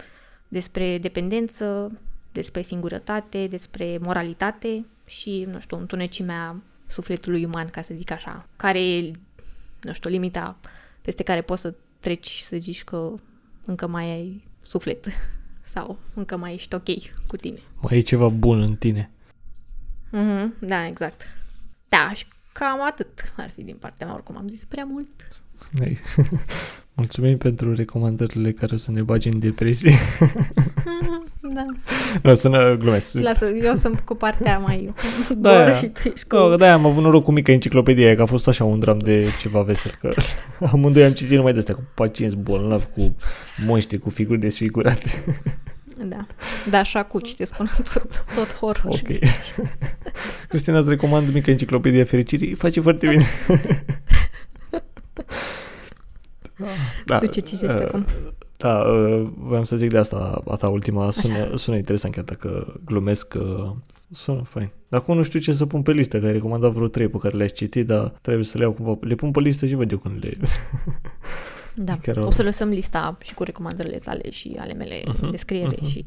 despre 0.49 0.99
dependență, 0.99 1.93
despre 2.33 2.63
singurătate, 2.63 3.47
despre 3.47 3.99
moralitate 4.01 4.87
și, 5.07 5.47
nu 5.51 5.61
știu, 5.61 5.79
întunecimea 5.79 6.63
sufletului 6.87 7.45
uman, 7.45 7.69
ca 7.69 7.83
să 7.83 7.95
zic 7.95 8.11
așa, 8.11 8.47
care 8.57 8.81
e, 8.81 9.11
nu 9.81 9.93
știu, 9.93 10.11
limita 10.11 10.59
peste 11.03 11.23
care 11.23 11.43
poți 11.43 11.61
să 11.61 11.75
treci 12.01 12.39
să 12.39 12.57
zici 12.57 12.85
că 12.85 13.15
încă 13.65 13.87
mai 13.87 14.05
ai 14.05 14.45
suflet 14.63 15.07
sau 15.75 15.99
încă 16.15 16.37
mai 16.37 16.55
ești 16.55 16.75
ok 16.75 16.89
cu 17.27 17.37
tine. 17.37 17.59
Mai 17.81 17.99
e 17.99 18.01
ceva 18.01 18.29
bun 18.29 18.61
în 18.61 18.77
tine. 18.77 19.11
Mhm, 20.11 20.55
da, 20.61 20.87
exact. 20.87 21.27
Da, 21.89 22.13
și 22.13 22.27
cam 22.53 22.83
atât 22.83 23.33
ar 23.37 23.51
fi 23.51 23.65
din 23.65 23.77
partea 23.77 24.07
mea, 24.07 24.15
oricum 24.15 24.37
am 24.37 24.49
zis 24.49 24.65
prea 24.65 24.85
mult. 24.85 25.27
Ei. 27.01 27.07
Mulțumim 27.07 27.39
pentru 27.39 27.75
recomandările 27.75 28.53
care 28.53 28.75
o 28.75 28.77
să 28.77 28.91
ne 28.91 29.03
bage 29.03 29.29
în 29.29 29.39
depresie. 29.39 29.95
Da. 31.55 31.65
Nu, 32.23 32.35
sună 32.35 32.77
glumesc. 32.77 33.19
Lasă, 33.19 33.47
eu 33.63 33.75
sunt 33.75 34.01
cu 34.01 34.15
partea 34.15 34.59
mai 34.59 34.95
Da, 35.37 35.51
goră 35.57 35.71
da. 35.71 35.75
și 35.75 35.87
tu 35.87 36.01
ești 36.09 36.27
cu... 36.29 36.37
Da, 36.37 36.57
da, 36.57 36.73
am 36.73 36.87
avut 36.87 37.03
noroc 37.03 37.25
cu 37.25 37.33
mica 37.33 37.53
enciclopedie 37.53 38.07
aia, 38.07 38.15
că 38.15 38.23
a 38.23 38.27
fost 38.27 38.49
așa 38.49 38.65
un 38.65 38.79
dram 38.79 38.99
de 38.99 39.27
ceva 39.41 39.63
vesel, 39.63 39.93
că 40.01 40.13
amândoi 40.73 41.05
am 41.05 41.13
citit 41.13 41.37
numai 41.37 41.53
de 41.53 41.59
astea, 41.59 41.75
cu 41.75 41.83
pacienți 41.95 42.37
bolnavi, 42.37 42.85
cu 42.95 43.17
monștri, 43.67 43.99
cu 43.99 44.11
figuri 44.11 44.39
desfigurate. 44.41 45.25
Da. 46.05 46.27
Da, 46.71 46.79
așa 46.79 47.03
cu 47.03 47.21
citesc 47.21 47.59
un 47.59 47.67
tot, 47.95 48.25
tot 48.35 48.55
horror. 48.55 48.95
Ok. 48.95 49.19
Cristina 50.49 50.79
îți 50.79 50.89
recomand 50.89 51.33
mica 51.33 51.51
enciclopedie 51.51 52.01
a 52.01 52.05
fericirii, 52.05 52.55
face 52.55 52.81
foarte 52.81 53.07
bine. 53.07 53.25
Da, 57.07 57.19
Tu 57.19 57.27
ce 57.27 57.41
citești 57.41 57.77
uh, 57.77 57.83
acum? 57.87 58.07
Da, 58.57 58.79
uh, 58.79 59.29
voiam 59.37 59.65
să 59.65 59.77
zic 59.77 59.91
de 59.91 59.99
asta, 59.99 60.43
a 60.49 60.57
ta 60.57 60.69
ultima, 60.69 61.11
sună, 61.11 61.57
sună 61.57 61.77
interesant 61.77 62.15
chiar 62.15 62.25
dacă 62.25 62.81
glumesc, 62.85 63.35
uh, 63.39 63.71
sună 64.11 64.43
fain. 64.43 64.71
Dar 64.89 65.01
acum 65.01 65.17
nu 65.17 65.23
știu 65.23 65.41
ce 65.41 65.53
să 65.53 65.67
pun 65.67 65.83
pe 65.83 65.93
listă, 65.93 66.19
că 66.21 66.27
ai 66.27 66.33
recomandat 66.33 66.71
vreo 66.73 66.89
trei 66.89 67.09
pe 67.09 67.19
care 67.19 67.37
le-ai 67.37 67.49
citit, 67.49 67.87
dar 67.87 68.13
trebuie 68.21 68.45
să 68.45 68.57
le 68.59 68.63
iau 68.63 68.73
cumva, 68.73 68.97
le 69.01 69.15
pun 69.15 69.31
pe 69.31 69.41
listă 69.41 69.67
și 69.67 69.75
văd 69.75 69.91
eu 69.91 69.99
când 69.99 70.25
le... 70.25 70.37
Da. 71.75 71.97
chiar 72.03 72.17
o- 72.17 72.27
O 72.27 72.31
să 72.31 72.43
lăsăm 72.43 72.69
lista 72.69 73.19
și 73.23 73.35
cu 73.35 73.43
recomandările 73.43 73.97
tale 73.97 74.31
și 74.31 74.57
ale 74.59 74.73
mele 74.73 75.03
Mhm, 75.07 75.25
în 75.25 75.31
descriere 75.31 75.77
mhm. 75.81 75.87
și 75.91 76.05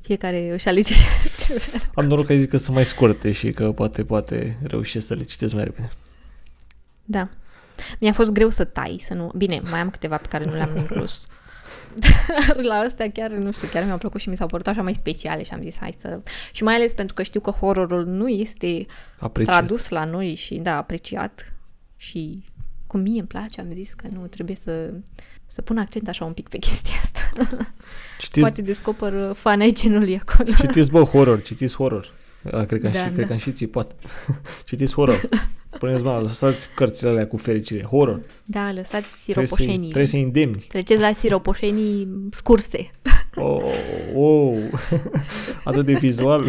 fiecare 0.00 0.52
își 0.52 0.68
alege 0.68 0.92
ce 1.46 1.54
vrea. 1.68 1.90
Am 1.94 2.04
noroc 2.06 2.26
că 2.26 2.32
ai 2.32 2.38
zis 2.38 2.48
că 2.48 2.56
sunt 2.56 2.74
mai 2.74 2.84
scurte 2.84 3.32
și 3.32 3.50
că 3.50 3.72
poate, 3.72 4.04
poate 4.04 4.58
reușesc 4.62 5.06
să 5.06 5.14
le 5.14 5.22
citesc 5.22 5.54
mai 5.54 5.64
repede. 5.64 5.90
Da. 7.04 7.28
Mi-a 8.00 8.12
fost 8.12 8.30
greu 8.30 8.48
să 8.48 8.64
tai, 8.64 8.96
să 9.00 9.14
nu... 9.14 9.30
Bine, 9.36 9.60
mai 9.70 9.80
am 9.80 9.90
câteva 9.90 10.16
pe 10.16 10.28
care 10.28 10.44
nu 10.44 10.52
le-am 10.52 10.76
inclus. 10.76 11.26
Dar 11.94 12.56
la 12.70 12.74
astea 12.74 13.10
chiar, 13.10 13.30
nu 13.30 13.52
știu, 13.52 13.68
chiar 13.68 13.84
mi-au 13.84 13.98
plăcut 13.98 14.20
și 14.20 14.28
mi 14.28 14.36
s-au 14.36 14.46
părut 14.46 14.66
așa 14.66 14.82
mai 14.82 14.94
speciale 14.94 15.42
și 15.42 15.52
am 15.52 15.62
zis, 15.62 15.76
hai 15.78 15.94
să... 15.96 16.20
Și 16.52 16.62
mai 16.62 16.74
ales 16.74 16.92
pentru 16.92 17.14
că 17.14 17.22
știu 17.22 17.40
că 17.40 17.50
horrorul 17.50 18.06
nu 18.06 18.28
este 18.28 18.86
Apreciat. 19.18 19.56
tradus 19.56 19.88
la 19.88 20.04
noi 20.04 20.34
și, 20.34 20.54
da, 20.54 20.76
apreciat. 20.76 21.52
Și 21.96 22.44
cum 22.86 23.00
mie 23.00 23.18
îmi 23.18 23.28
place, 23.28 23.60
am 23.60 23.72
zis 23.72 23.94
că 23.94 24.06
nu, 24.12 24.26
trebuie 24.26 24.56
să, 24.56 24.90
să 25.46 25.62
pun 25.62 25.78
accent 25.78 26.08
așa 26.08 26.24
un 26.24 26.32
pic 26.32 26.48
pe 26.48 26.58
chestia 26.58 26.94
asta. 27.02 27.20
Citiți, 28.18 28.40
Poate 28.40 28.62
descoper 28.62 29.32
fan 29.34 29.60
ai 29.60 29.72
genului 29.72 30.20
acolo. 30.26 30.52
citiți, 30.58 30.90
bă, 30.90 31.02
horror, 31.02 31.42
citiți 31.42 31.76
horror. 31.76 32.12
A, 32.52 32.64
cred 32.64 32.80
că, 32.80 32.86
am 32.86 32.92
Da, 32.92 32.98
și, 32.98 33.04
da. 33.06 33.12
cred 33.14 33.26
că 33.26 33.32
am 33.32 33.38
și 33.38 33.52
țipat. 33.52 33.92
citiți 34.66 34.94
horror. 34.94 35.28
Puneți 35.78 36.02
mă, 36.02 36.18
lăsați 36.22 36.68
cărțile 36.74 37.08
alea 37.10 37.26
cu 37.26 37.36
fericire. 37.36 37.82
Horror. 37.82 38.20
Da, 38.44 38.72
lăsați 38.72 39.22
Trebuie 39.24 39.46
să, 39.46 39.54
siropoșenii. 39.54 39.88
trebuie 39.88 40.06
să 40.06 40.16
îndemni. 40.16 40.64
Treceți 40.68 41.00
la 41.00 41.12
siropoșenii 41.12 42.08
scurse. 42.30 42.90
Oh, 43.40 43.62
oh, 44.14 44.58
atât 45.64 45.84
de 45.84 45.92
vizual. 45.92 46.44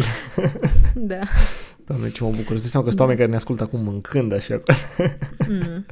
Da. 0.94 1.18
Doamne, 1.86 2.08
ce 2.08 2.24
mă 2.24 2.30
bucur. 2.36 2.58
Să 2.58 2.66
seama 2.68 2.84
că 2.84 2.90
sunt 2.90 3.00
oameni 3.00 3.18
care 3.18 3.30
ne 3.30 3.36
ascultă 3.36 3.62
acum 3.62 3.80
mâncând 3.82 4.32
așa. 4.32 4.62
Mm. 5.48 5.86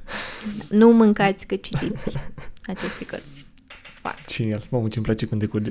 Nu 0.69 0.93
mâncați 0.93 1.47
că 1.47 1.57
citiți 1.57 2.17
aceste 2.67 3.05
cărți. 3.05 3.47
Sfat. 3.95 4.27
Genial. 4.27 4.67
Mamă, 4.69 4.89
ce-mi 4.89 5.05
place 5.05 5.27
când 5.27 5.41
decurge. 5.41 5.71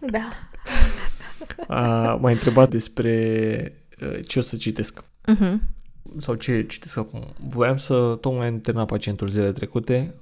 Da. 0.00 0.28
A, 1.68 2.14
m-ai 2.14 2.32
întrebat 2.32 2.70
despre 2.70 3.86
uh, 4.02 4.18
ce 4.26 4.38
o 4.38 4.42
să 4.42 4.56
citesc. 4.56 5.02
Uh-huh. 5.02 5.54
Sau 6.16 6.34
ce 6.34 6.66
citesc 6.68 6.96
acum. 6.96 7.24
Voiam 7.48 7.76
să, 7.76 8.18
tocmai 8.20 8.46
am 8.46 8.60
terminat 8.60 8.88
pacientul 8.88 9.28
zilele 9.28 9.52
trecute 9.52 10.14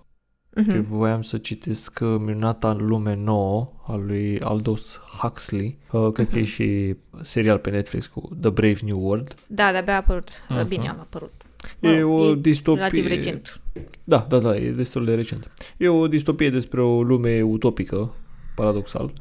Uh-huh. 0.60 0.72
și 0.72 0.80
voiam 0.80 1.22
să 1.22 1.38
citesc 1.38 1.98
uh, 2.02 2.16
Minunata 2.18 2.72
lume 2.72 3.14
nouă 3.14 3.72
al 3.86 4.04
lui 4.06 4.40
Aldous 4.40 5.00
Huxley. 5.18 5.78
Uh, 5.90 6.12
cred 6.12 6.28
că 6.28 6.38
e 6.38 6.44
și 6.44 6.96
serial 7.22 7.58
pe 7.58 7.70
Netflix 7.70 8.06
cu 8.06 8.28
The 8.40 8.50
Brave 8.50 8.78
New 8.84 8.98
World. 9.06 9.34
Da, 9.46 9.70
de-abia 9.70 9.92
a 9.92 9.96
apărut. 9.96 10.30
Uh-huh. 10.30 10.48
Mhm. 10.48 10.68
Bine, 10.68 10.88
a 10.88 10.96
apărut. 11.00 11.32
E 11.80 12.02
Mă, 12.02 12.04
o 12.04 12.30
e 12.30 12.34
distopie. 12.34 12.82
Relativ 12.82 13.06
recent. 13.06 13.60
Da, 14.04 14.26
da, 14.28 14.38
da, 14.38 14.56
e 14.56 14.70
destul 14.70 15.04
de 15.04 15.14
recent. 15.14 15.50
E 15.76 15.88
o 15.88 16.08
distopie 16.08 16.50
despre 16.50 16.82
o 16.82 17.02
lume 17.02 17.42
utopică, 17.42 18.14
paradoxal, 18.54 19.04
uh, 19.04 19.12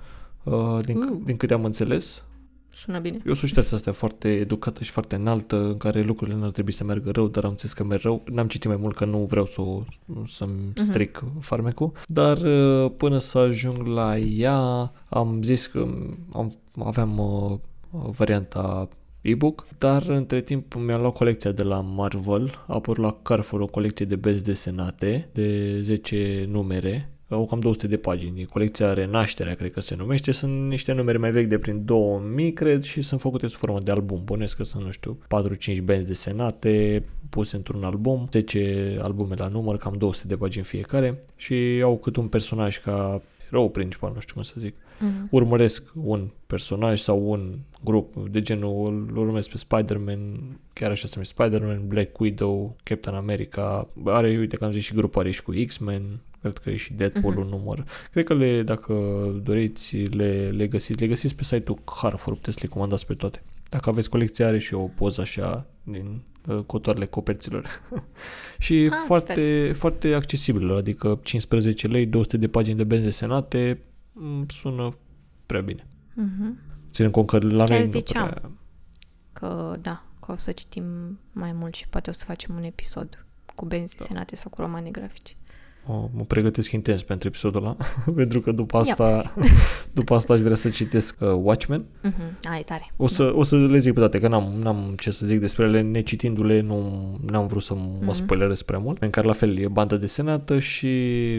din, 0.86 0.98
Uh. 0.98 1.18
din 1.26 1.38
câte 1.38 1.54
am 1.54 1.66
înțeles. 1.66 2.24
Sună 2.70 3.00
bine. 3.00 3.18
E 3.26 3.30
o 3.32 3.34
societate 3.34 3.76
asta 3.76 3.92
foarte 3.92 4.30
educată 4.30 4.84
și 4.84 4.92
foarte 4.92 5.16
înaltă, 5.16 5.58
în 5.66 5.78
care 5.78 6.02
lucrurile 6.02 6.38
nu 6.38 6.44
ar 6.44 6.52
trebui 6.52 6.72
să 6.72 6.84
meargă 6.84 7.12
rău, 7.12 7.28
dar 7.28 7.44
am 7.44 7.50
înțeles 7.50 7.74
că 7.74 7.84
merg 7.84 8.02
rău. 8.02 8.24
N-am 8.32 8.48
citit 8.48 8.68
mai 8.70 8.78
mult 8.80 8.96
că 8.96 9.06
nu 9.06 9.18
vreau 9.18 9.46
să 9.46 9.62
o, 9.62 9.84
să-mi 10.28 10.52
Mhm. 10.76 10.82
stric 10.82 11.24
farmecul, 11.40 11.92
dar 12.08 12.38
uh, 12.38 12.92
până 12.98 13.18
să 13.18 13.38
ajung 13.38 13.78
la 13.86 14.18
ea, 14.18 14.92
am 15.10 15.40
zis 15.44 15.66
că 15.68 15.88
am, 16.34 16.56
aveam 16.86 17.18
uh, 17.18 17.58
varianta 18.18 18.90
e-book, 19.22 19.66
dar 19.78 20.08
între 20.08 20.42
timp 20.42 20.74
mi-am 20.74 21.02
luat 21.02 21.14
colecția 21.14 21.52
de 21.52 21.64
la 21.64 21.80
Marvel, 21.82 22.64
a 22.68 22.74
apărut 22.74 23.04
la 23.04 23.18
Carrefour 23.22 23.62
o 23.62 23.66
colecție 23.66 24.06
de 24.06 24.16
benzi 24.16 24.44
desenate 24.44 25.30
de 25.34 25.80
10 25.82 26.48
numere, 26.52 27.10
au 27.30 27.46
cam 27.46 27.60
200 27.60 27.88
de 27.88 27.98
pagini. 27.98 28.46
Colecția 28.46 28.94
Renașterea, 28.94 29.54
cred 29.54 29.72
că 29.72 29.82
se 29.82 29.96
numește. 29.96 30.32
Sunt 30.32 30.68
niște 30.68 30.92
numere 30.92 31.18
mai 31.18 31.32
vechi 31.32 31.48
de 31.48 31.58
prin 31.58 31.86
2000, 31.86 32.54
cred, 32.54 32.84
și 32.84 33.02
sunt 33.02 33.22
făcute 33.22 33.48
sub 33.48 33.60
formă 33.60 33.80
de 33.80 33.92
album. 33.92 34.22
Bănesc 34.24 34.58
că 34.58 34.64
sunt, 34.64 34.84
nu 34.84 34.92
știu, 34.92 35.18
4-5 35.76 35.82
benzi 35.84 36.08
desenate, 36.08 37.04
puse 37.30 37.56
într-un 37.56 37.84
album, 37.84 38.28
10 38.32 38.98
albume 39.02 39.36
la 39.38 39.48
număr, 39.48 39.78
cam 39.78 39.96
200 39.98 40.28
de 40.28 40.36
pagini 40.36 40.64
fiecare 40.64 41.24
și 41.36 41.80
au 41.84 41.98
cât 41.98 42.16
un 42.16 42.28
personaj 42.28 42.78
ca 42.78 43.22
erou 43.48 43.70
principal, 43.70 44.12
nu 44.14 44.20
știu 44.20 44.34
cum 44.34 44.44
să 44.44 44.54
zic 44.58 44.76
Uh-huh. 44.96 45.30
urmăresc 45.30 45.92
un 46.04 46.30
personaj 46.48 47.00
sau 47.00 47.30
un 47.30 47.58
grup 47.84 48.30
de 48.30 48.42
genul, 48.42 49.08
îl 49.12 49.18
urmesc 49.18 49.50
pe 49.50 49.58
Spider-Man, 49.58 50.20
chiar 50.74 50.90
așa 50.90 51.08
se 51.08 51.12
numește 51.14 51.34
Spider-Man, 51.38 51.88
Black 51.88 52.20
Widow, 52.20 52.76
Captain 52.84 53.16
America, 53.16 53.88
are, 54.06 54.38
uite 54.38 54.58
că 54.58 54.66
am 54.66 54.72
zis 54.72 54.84
și 54.84 54.94
grupare 54.94 55.32
și 55.32 55.44
cu 55.44 55.54
X-Men, 55.66 56.20
cred 56.50 56.64
că 56.64 56.70
e 56.70 56.76
și 56.76 56.94
Deadpool 56.94 57.34
Mhm. 57.34 57.42
un 57.42 57.48
număr. 57.48 57.86
Cred 58.12 58.24
că 58.26 58.34
le, 58.34 58.64
dacă 58.64 58.94
doriți, 59.44 59.96
le, 59.98 60.50
le 60.50 60.68
găsiți. 60.68 61.00
Le 61.00 61.08
găsiți 61.08 61.36
pe 61.36 61.44
site-ul 61.44 61.80
Carrefour, 62.02 62.36
puteți 62.36 62.58
să 62.58 62.64
le 62.64 62.70
comandați 62.74 63.06
pe 63.06 63.14
toate. 63.14 63.44
Dacă 63.70 63.90
aveți 63.90 64.10
colecția, 64.10 64.48
are 64.48 64.60
și 64.60 64.74
o 64.74 64.88
poză 64.88 65.22
așa 65.22 65.66
din 65.84 66.22
uh, 66.48 66.58
cotoarele 66.66 67.06
coperților. 67.06 67.68
și 68.60 68.74
Ah, 68.74 68.84
ce 68.90 68.96
foarte, 69.06 69.72
foarte 69.76 70.14
accesibil, 70.14 70.76
adică 70.76 71.20
15 71.24 71.88
lei, 71.88 72.06
200 72.06 72.38
de 72.38 72.48
pagini 72.48 72.78
de 72.78 72.84
benzi 72.84 73.04
desenate, 73.04 73.82
mm, 74.12 74.46
sună 74.50 74.98
prea 75.46 75.62
bine. 75.62 75.88
Uh-huh. 76.12 76.54
Ținând 76.92 77.14
cont 77.14 77.28
că 77.28 77.38
la 77.40 77.58
Chiar 77.58 77.70
noi 77.70 77.80
nu 77.80 77.86
ziceam. 77.86 78.28
prea... 78.30 78.52
Că, 79.34 79.76
da, 79.82 80.04
că 80.20 80.32
o 80.32 80.38
să 80.38 80.52
citim 80.52 81.20
mai 81.32 81.52
mult 81.52 81.74
și 81.74 81.88
poate 81.88 82.10
o 82.10 82.14
să 82.14 82.24
facem 82.26 82.56
un 82.56 82.64
episod 82.64 83.26
cu 83.56 83.66
benzi 83.66 83.96
desenate 83.96 84.36
sau 84.36 84.52
cu 84.52 84.62
romane 84.62 84.90
grafice. 84.90 85.34
O, 85.88 86.10
mă 86.14 86.24
pregătesc 86.24 86.72
intens 86.72 87.04
pentru 87.04 87.28
episodul 87.28 87.62
ăla, 87.64 87.76
pentru 88.16 88.42
că 88.42 88.52
după 88.52 88.78
asta, 88.78 89.04
Iaps. 89.04 89.32
după 89.94 90.16
asta 90.16 90.34
aș 90.34 90.40
vrea 90.40 90.56
să 90.56 90.70
citesc 90.70 91.18
uh, 91.20 91.30
Watchmen. 91.42 91.86
Uh-huh. 91.86 92.40
A, 92.50 92.58
e 92.58 92.62
tare. 92.62 92.92
O 92.96 93.08
să, 93.08 93.32
o 93.36 93.44
să 93.44 93.58
le 93.58 93.78
zic 93.78 93.94
pe 93.94 94.00
toate, 94.00 94.20
că 94.20 94.28
n-am, 94.28 94.54
n-am 94.62 94.96
ce 95.00 95.12
să 95.12 95.26
zic 95.26 95.40
despre 95.40 95.66
ele, 95.66 95.82
necitindu-le, 95.82 96.62
nu 96.62 97.02
n-am 97.30 97.48
vrut 97.48 97.62
să 97.64 97.74
mă 97.74 97.90
Mhm. 98.02 98.12
spoilerez 98.14 98.62
prea 98.62 98.80
mult. 98.80 99.02
În 99.02 99.10
care 99.10 99.28
la 99.28 99.34
fel 99.34 99.58
e 99.58 99.68
bandă 99.68 99.98
desenată 99.98 100.60
și 100.60 100.90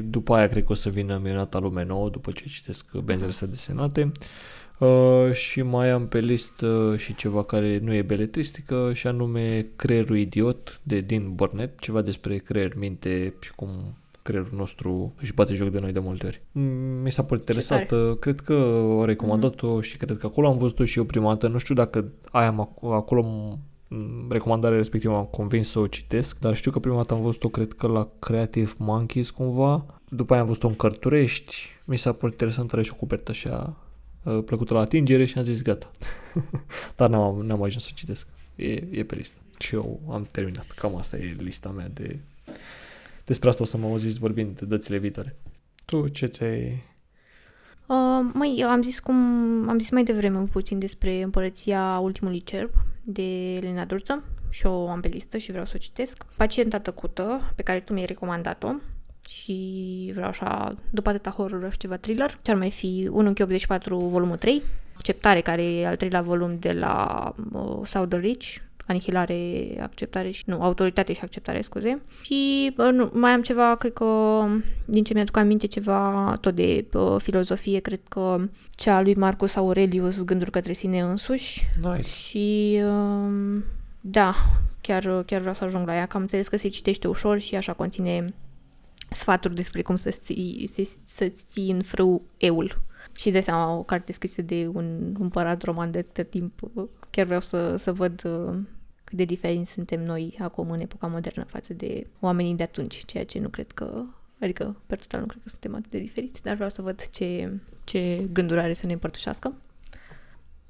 după 0.05 0.35
aia 0.35 0.47
cred 0.47 0.65
că 0.65 0.73
o 0.73 0.75
să 0.75 0.89
vină 0.89 1.21
Minunata 1.23 1.59
Lume 1.59 1.85
Nouă, 1.85 2.09
după 2.09 2.31
ce 2.31 2.45
citesc 2.49 2.97
benzile 3.05 3.29
astea 3.29 3.47
desenate. 3.47 4.13
Uh, 4.79 5.33
și 5.33 5.63
mai 5.63 5.91
am 5.91 6.07
pe 6.09 6.21
listă 6.21 6.95
și 6.99 7.15
ceva 7.15 7.43
care 7.43 7.79
nu 7.83 7.95
e 7.95 8.03
beletristică 8.03 8.91
și 8.95 9.07
anume 9.07 9.67
Creierul 9.77 10.17
Idiot 10.19 10.81
de 10.83 11.01
Dean 11.01 11.35
Burnett, 11.35 11.81
ceva 11.81 12.01
despre 12.03 12.37
creier, 12.37 12.73
minte 12.77 13.35
și 13.41 13.53
cum 13.55 13.97
creierul 14.27 14.53
nostru 14.59 15.14
își 15.20 15.33
bate 15.35 15.55
joc 15.55 15.68
de 15.68 15.79
noi 15.79 15.93
de 15.93 15.99
multe 15.99 16.27
ori. 16.27 16.43
Mm, 16.53 16.62
Mi 17.03 17.12
s-a 17.12 17.22
părut 17.24 17.39
interesată, 17.49 18.16
cred 18.20 18.41
că 18.41 18.55
o 18.99 19.05
recomandat-o 19.05 19.81
și 19.81 19.97
cred 19.97 20.18
că 20.18 20.27
acolo 20.27 20.49
am 20.49 20.57
văzut-o 20.59 20.85
și 20.85 20.99
eu 20.99 21.05
prima 21.05 21.29
dată. 21.29 21.49
Nu 21.49 21.59
știu 21.59 21.74
dacă 21.74 22.05
aia 22.31 22.49
am 22.49 22.68
ac- 22.74 22.93
acolo 22.95 23.24
m- 23.24 23.59
recomandarea 24.29 24.77
respectivă 24.77 25.12
m-am 25.12 25.24
convins 25.24 25.68
să 25.70 25.79
o 25.79 25.87
citesc, 25.87 26.39
dar 26.39 26.57
știu 26.57 26.70
că 26.70 26.79
prima 26.79 26.97
dată 26.97 27.14
am 27.14 27.20
văzut-o, 27.22 27.49
cred 27.49 27.72
că 27.72 27.87
la 27.87 28.09
Creative 28.18 28.72
Monkeys 28.79 29.31
cumva. 29.31 29.85
După 30.09 30.33
aia 30.33 30.41
am 30.43 30.47
văzut-o 30.49 30.68
în 30.68 30.74
Cărturești. 30.77 31.57
Mi 31.85 31.97
s-a 31.97 32.12
părut 32.12 32.31
interesant, 32.33 32.72
are 32.72 32.83
și 32.83 32.91
o 32.93 32.97
copertă 32.99 33.31
așa 33.31 33.77
uh, 34.22 34.43
plăcută 34.45 34.74
la 34.74 34.81
atingere 34.81 35.24
și 35.24 35.39
am 35.39 35.45
zis 35.45 35.62
gata. 35.62 35.91
dar 36.97 37.09
n-am, 37.09 37.37
n-am 37.47 37.62
ajuns 37.62 37.85
să 37.85 37.91
citesc. 37.95 38.27
E, 38.57 38.72
e 38.91 39.05
pe 39.05 39.14
listă. 39.14 39.37
Și 39.59 39.74
eu 39.74 40.01
am 40.11 40.27
terminat. 40.33 40.66
Cam 40.77 40.97
asta 40.97 41.16
e 41.16 41.37
lista 41.39 41.68
mea 41.70 41.89
de... 41.93 42.18
Despre 43.27 43.49
asta 43.49 43.62
o 43.62 43.66
să 43.66 43.77
mă 43.77 43.87
auziți 43.87 44.18
vorbind 44.18 44.59
de 44.59 44.64
dățile 44.64 44.99
viitoare. 44.99 45.37
Tu 45.85 46.09
ce 46.09 46.27
ți-ai... 46.27 46.85
Uh, 47.87 48.31
măi, 48.33 48.57
eu 48.59 48.68
am 48.68 48.83
zis 48.83 48.99
cum 48.99 49.14
am 49.68 49.79
zis 49.79 49.91
mai 49.91 50.05
devreme 50.05 50.37
un 50.37 50.47
puțin 50.47 50.79
despre 50.79 51.22
Împărăția 51.22 51.99
Ultimului 51.99 52.43
Cerb 52.43 52.70
de 53.03 53.55
Elena 53.55 53.85
Durță 53.85 54.24
și 54.51 54.66
o 54.66 54.89
am 54.89 55.01
pe 55.01 55.09
listă 55.09 55.39
și 55.39 55.51
vreau 55.51 55.66
să 55.66 55.72
o 55.77 55.79
citesc. 55.79 56.24
Pacienta 56.37 56.79
tăcută, 56.79 57.53
pe 57.57 57.62
care 57.62 57.81
tu 57.81 57.93
mi-ai 57.93 58.07
recomandat-o 58.07 58.68
și 59.29 60.11
vreau 60.12 60.29
așa, 60.29 60.77
după 60.91 61.09
atâta 61.09 61.31
horror, 61.31 61.57
vreau 61.57 61.70
și 61.70 61.79
ceva 61.79 61.97
thriller. 61.97 62.39
Ce 62.43 62.51
ar 62.51 62.57
mai 62.57 62.70
fi 62.70 63.09
1 63.12 63.29
închi 63.29 63.43
84 63.43 63.99
volumul 63.99 64.37
3, 64.37 64.62
Acceptare, 64.97 65.41
care 65.41 65.62
e 65.62 65.87
al 65.87 65.97
treilea 65.97 66.22
volum 66.22 66.57
de 66.59 66.72
la 66.72 67.35
uh, 67.53 67.81
Southern 67.85 68.22
Reach, 68.22 68.47
Anihilare, 68.87 69.66
acceptare 69.82 70.30
și... 70.30 70.43
Nu, 70.47 70.62
autoritate 70.62 71.12
și 71.12 71.20
acceptare, 71.22 71.61
scuze. 71.61 72.01
Și 72.22 72.72
uh, 72.76 72.89
nu, 72.93 73.11
mai 73.12 73.30
am 73.30 73.43
ceva, 73.43 73.76
cred 73.76 73.93
că, 73.93 74.43
din 74.84 75.05
ce 75.05 75.14
mi-aduc 75.14 75.37
aminte, 75.37 75.66
ceva 75.66 76.34
tot 76.41 76.55
de 76.55 76.84
uh, 76.93 77.16
filozofie, 77.18 77.78
cred 77.78 78.01
că 78.09 78.49
cea 78.70 78.97
a 78.97 79.01
lui 79.01 79.14
Marcus 79.14 79.55
Aurelius, 79.55 80.24
Gânduri 80.24 80.51
către 80.51 80.72
sine 80.72 81.01
însuși. 81.01 81.66
Nice. 81.82 82.09
Și 82.09 82.78
uh, 82.84 83.62
da, 84.01 84.34
chiar, 84.80 85.22
chiar 85.26 85.41
vreau 85.41 85.55
să 85.55 85.64
ajung 85.64 85.87
la 85.87 85.95
ea, 85.95 86.07
că 86.07 86.16
am 86.16 86.22
înțeles 86.22 86.49
că 86.49 86.57
se 86.57 86.68
citește 86.68 87.09
ușor 87.09 87.39
și 87.39 87.55
așa 87.55 87.72
conține 87.72 88.34
sfaturi 89.11 89.55
despre 89.55 89.82
cum 89.82 89.97
să-ți 89.97 90.20
ții, 90.20 90.68
să, 90.72 90.89
să-ți 91.05 91.45
ții 91.49 91.70
în 91.70 91.82
frâu 91.82 92.22
eul. 92.37 92.84
Și 93.16 93.30
de 93.30 93.41
seama, 93.41 93.76
o 93.76 93.82
carte 93.82 94.12
scrisă 94.12 94.43
de 94.43 94.70
un 94.72 95.16
împărat 95.18 95.62
roman 95.62 95.91
de 95.91 95.99
atât 95.99 96.30
timp. 96.30 96.61
Chiar 97.11 97.24
vreau 97.26 97.41
să, 97.41 97.76
să 97.76 97.93
văd 97.93 98.22
uh, 98.24 98.59
cât 99.07 99.17
de 99.17 99.25
diferiți 99.25 99.71
suntem 99.71 100.05
noi 100.05 100.37
acum 100.39 100.71
în 100.71 100.81
epoca 100.81 101.07
modernă 101.07 101.45
față 101.45 101.75
de 101.75 102.07
oamenii 102.21 102.55
de 102.55 102.63
atunci, 102.63 103.05
ceea 103.05 103.25
ce 103.25 103.39
nu 103.39 103.49
cred 103.49 103.73
că, 103.73 104.05
adică, 104.41 104.77
per 104.87 104.99
total 104.99 105.21
nu 105.21 105.27
cred 105.27 105.43
că 105.43 105.49
suntem 105.49 105.75
atât 105.75 105.91
de 105.91 105.99
diferiți, 105.99 106.43
dar 106.43 106.55
vreau 106.55 106.71
să 106.71 106.83
văd 106.83 107.09
ce, 107.11 107.53
ce 107.85 108.27
gânduri 108.33 108.61
are 108.61 108.73
să 108.73 108.87
ne 108.87 108.93
împărtășească. 108.93 109.53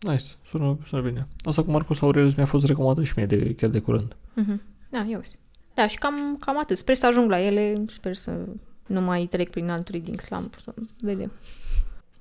Nice. 0.00 0.24
Sună, 0.44 0.78
sună 0.86 1.02
bine. 1.02 1.26
Asta 1.38 1.62
cu 1.62 1.70
Marcus 1.70 2.00
Aurelius 2.00 2.34
mi-a 2.34 2.46
fost 2.46 2.66
recomandat 2.66 3.04
și 3.04 3.12
mie 3.16 3.26
de, 3.26 3.54
chiar 3.54 3.70
de 3.70 3.80
curând. 3.80 4.16
Mhm. 4.34 4.62
Da, 4.88 5.06
eu 5.10 5.20
Da, 5.74 5.86
și 5.86 5.98
cam, 5.98 6.36
cam 6.40 6.58
atât. 6.58 6.76
Sper 6.76 6.96
să 6.96 7.06
ajung 7.06 7.30
la 7.30 7.40
ele, 7.40 7.84
sper 7.88 8.14
să 8.14 8.44
nu 8.86 9.00
mai 9.00 9.26
trec 9.26 9.50
prin 9.50 9.70
alt 9.70 9.88
reading 9.88 10.20
slump, 10.20 10.56
să 10.64 10.74
vedem. 11.00 11.32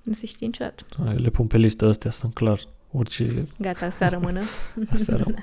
Nu 0.01 0.13
se 0.13 0.25
știe 0.25 0.45
niciodată. 0.45 0.83
Hai, 1.05 1.15
Le 1.15 1.29
pun 1.29 1.47
pe 1.47 1.57
listă 1.57 1.85
astea, 1.85 2.11
sunt 2.11 2.33
clar. 2.33 2.59
Orice 2.91 3.47
Gata, 3.57 3.89
să 3.89 4.07
rămână. 4.07 4.41
astea 4.93 5.15
rău. 5.15 5.35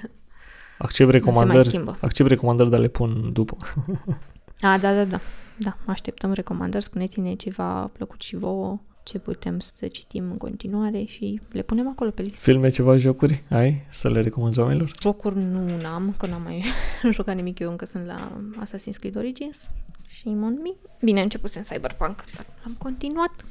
Accept 0.78 1.10
recomandări, 1.10 1.68
schimbă. 1.68 1.98
accept 2.00 2.28
recomandări, 2.28 2.70
dar 2.70 2.80
le 2.80 2.88
pun 2.88 3.32
după. 3.32 3.56
A, 4.60 4.78
da, 4.78 4.94
da, 4.94 5.04
da. 5.04 5.20
Da, 5.58 5.76
așteptăm 5.86 6.32
recomandări. 6.32 6.84
Spuneți-ne 6.84 7.34
ce 7.34 7.50
v-a 7.50 7.90
plăcut 7.92 8.20
și 8.20 8.36
vouă, 8.36 8.80
ce 9.02 9.18
putem 9.18 9.58
să 9.58 9.86
citim 9.86 10.30
în 10.30 10.36
continuare 10.36 11.04
și 11.04 11.40
le 11.52 11.62
punem 11.62 11.88
acolo 11.88 12.10
pe 12.10 12.22
listă. 12.22 12.38
Filme, 12.40 12.68
ceva 12.68 12.96
jocuri? 12.96 13.42
Ai 13.50 13.86
să 13.90 14.10
le 14.10 14.20
recomanzi 14.20 14.58
oamenilor? 14.58 14.90
Jocuri 15.00 15.38
nu 15.38 15.76
n-am, 15.80 16.14
că 16.18 16.26
n-am 16.26 16.42
mai 16.42 16.64
jucat 17.10 17.34
nimic. 17.34 17.58
Eu 17.58 17.70
încă 17.70 17.84
sunt 17.84 18.06
la 18.06 18.42
Assassin's 18.64 18.98
Creed 18.98 19.16
Origins 19.16 19.68
și 20.06 20.28
Monmi. 20.28 20.76
Bine, 21.02 21.20
a 21.20 21.22
început 21.22 21.54
în 21.54 21.62
Cyberpunk, 21.62 22.24
dar 22.34 22.46
am 22.64 22.74
continuat. 22.78 23.44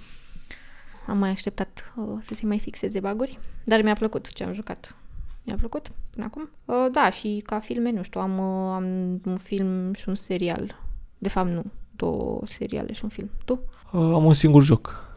Am 1.08 1.18
mai 1.18 1.30
așteptat 1.30 1.94
uh, 1.96 2.18
să 2.20 2.34
se 2.34 2.46
mai 2.46 2.60
fixeze 2.60 3.00
baguri, 3.00 3.40
dar 3.64 3.82
mi-a 3.82 3.94
plăcut 3.94 4.34
ce 4.34 4.44
am 4.44 4.54
jucat. 4.54 4.96
Mi-a 5.44 5.56
plăcut 5.56 5.88
până 6.10 6.26
acum. 6.26 6.50
Uh, 6.66 6.88
da, 6.92 7.10
și 7.10 7.42
ca 7.46 7.60
filme, 7.60 7.92
nu 7.92 8.04
știu, 8.04 8.22
am, 8.22 8.38
uh, 8.38 8.74
am 8.74 8.86
un 9.26 9.38
film 9.38 9.94
și 9.94 10.10
un 10.10 10.16
serial. 10.16 10.76
De 11.18 11.30
fapt, 11.30 11.50
nu. 11.50 11.64
Două 11.96 12.42
seriale 12.46 12.94
și 12.94 13.04
un 13.04 13.10
film. 13.10 13.30
Tu? 13.46 13.54
Uh, 13.92 14.02
am 14.02 14.26
un 14.26 14.34
singur 14.34 14.64
joc. 14.64 15.08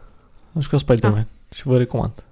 Am 0.54 0.60
jucat 0.60 0.80
Spider-Man 0.80 1.18
Ah. 1.50 1.54
și 1.56 1.66
vă 1.66 1.76
recomand. 1.78 2.24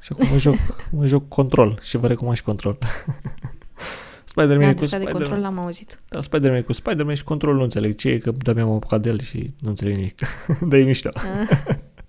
Și 0.00 0.10
acum 0.12 0.28
mă 0.30 0.36
joc, 0.38 0.54
mă 0.96 1.06
joc 1.06 1.28
Control 1.28 1.78
și 1.82 1.96
vă 1.96 2.06
recomand 2.06 2.36
și 2.36 2.42
Control. 2.42 2.78
Spider-Man 4.24 4.58
Da, 4.60 4.68
e 4.68 4.74
cu 4.74 4.84
de 4.84 4.88
control 4.96 5.10
Spider-Man. 5.12 5.40
l-am 5.40 5.58
auzit. 5.58 5.98
Da, 6.08 6.20
Spider-Man 6.22 6.58
e 6.58 6.62
cu 6.62 6.72
Spider-Man 6.72 7.14
și 7.14 7.24
Control 7.24 7.54
nu 7.54 7.62
înțeleg 7.62 7.94
ce 7.94 8.08
e, 8.08 8.18
că 8.18 8.30
de-abia 8.30 8.64
m-am 8.64 8.74
apucat 8.74 9.00
de 9.00 9.08
el 9.08 9.20
și 9.20 9.54
nu 9.60 9.68
înțeleg 9.68 9.94
nimic. 9.94 10.20
Dar 10.68 10.78
e 10.78 10.82
mișto. 10.82 11.08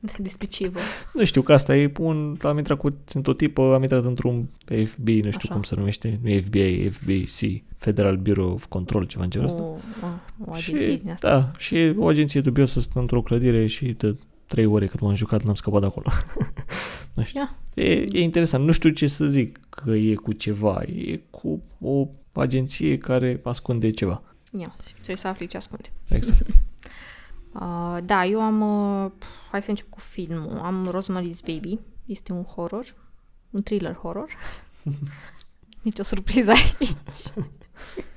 Ah, 0.14 0.20
Despre 0.22 0.48
ce 0.48 0.64
e 0.64 0.68
vorba. 0.68 0.88
Nu 1.14 1.24
știu, 1.24 1.42
că 1.42 1.54
asta 1.54 1.76
e 1.76 1.92
un... 2.00 2.38
Am 2.42 2.58
intrat 2.58 2.78
cu... 2.78 2.98
Sunt 3.06 3.28
o 3.28 3.34
tipă, 3.34 3.74
am 3.74 3.82
intrat 3.82 4.06
într-un 4.06 4.50
FBI, 4.86 5.20
nu 5.20 5.32
știu 5.32 5.40
Așa. 5.44 5.54
cum 5.54 5.64
se 5.64 5.76
numește, 5.76 6.20
nu 6.22 6.30
e 6.30 6.42
FBI, 6.42 6.90
FBC, 6.90 7.64
Federal 7.78 8.18
Bureau 8.18 8.52
of 8.52 8.66
Control, 8.66 9.04
ceva 9.04 9.24
în 9.24 9.30
genul 9.30 9.48
ăsta. 9.48 9.62
O, 9.62 9.66
o, 9.66 9.78
o 10.46 10.54
agenție 10.54 10.92
și, 10.92 10.98
din 10.98 11.12
asta. 11.12 11.30
Da, 11.30 11.52
și 11.58 11.76
e 11.76 11.96
o 11.98 12.08
agenție 12.08 12.42
dubioasă, 12.42 12.80
sunt 12.80 12.96
într-o 12.96 13.22
clădire 13.22 13.66
și 13.66 13.86
de 13.86 14.16
trei 14.48 14.66
ore 14.66 14.86
cât 14.86 15.00
m-am 15.00 15.16
jucat 15.16 15.44
n-am 15.44 15.54
scăpat 15.54 15.80
de 15.80 15.86
acolo. 15.86 16.12
nu 17.16 17.24
știu. 17.24 17.40
Ia. 17.40 17.58
E, 17.74 17.92
e 18.12 18.22
interesant, 18.22 18.66
nu 18.66 18.72
știu 18.72 18.90
ce 18.90 19.08
să 19.08 19.26
zic 19.26 19.60
că 19.70 19.92
e 19.92 20.14
cu 20.14 20.32
ceva, 20.32 20.82
e 20.82 21.20
cu 21.30 21.64
o 21.80 22.08
agenție 22.32 22.98
care 22.98 23.40
ascunde 23.44 23.90
ceva. 23.90 24.24
Ia, 24.60 24.76
trebuie 24.94 25.16
să 25.16 25.28
afli 25.28 25.48
ce 25.48 25.58
ascunde. 25.58 25.92
Exact. 26.10 26.48
Uh, 27.60 27.98
da, 28.04 28.26
eu 28.26 28.42
am... 28.42 28.62
Uh, 28.62 29.12
hai 29.52 29.64
să 29.64 29.70
încep 29.70 29.90
cu 29.90 30.00
filmul. 30.00 30.58
Am 30.58 30.90
Rosemary's 30.90 31.54
Baby. 31.54 31.80
Este 32.06 32.32
un 32.34 32.44
horror. 32.44 32.96
Un 33.50 33.62
thriller 33.62 33.94
horror. 33.94 34.30
Nici 35.84 36.00
o 36.00 36.04
surpriză 36.04 36.52
aici. 36.52 36.94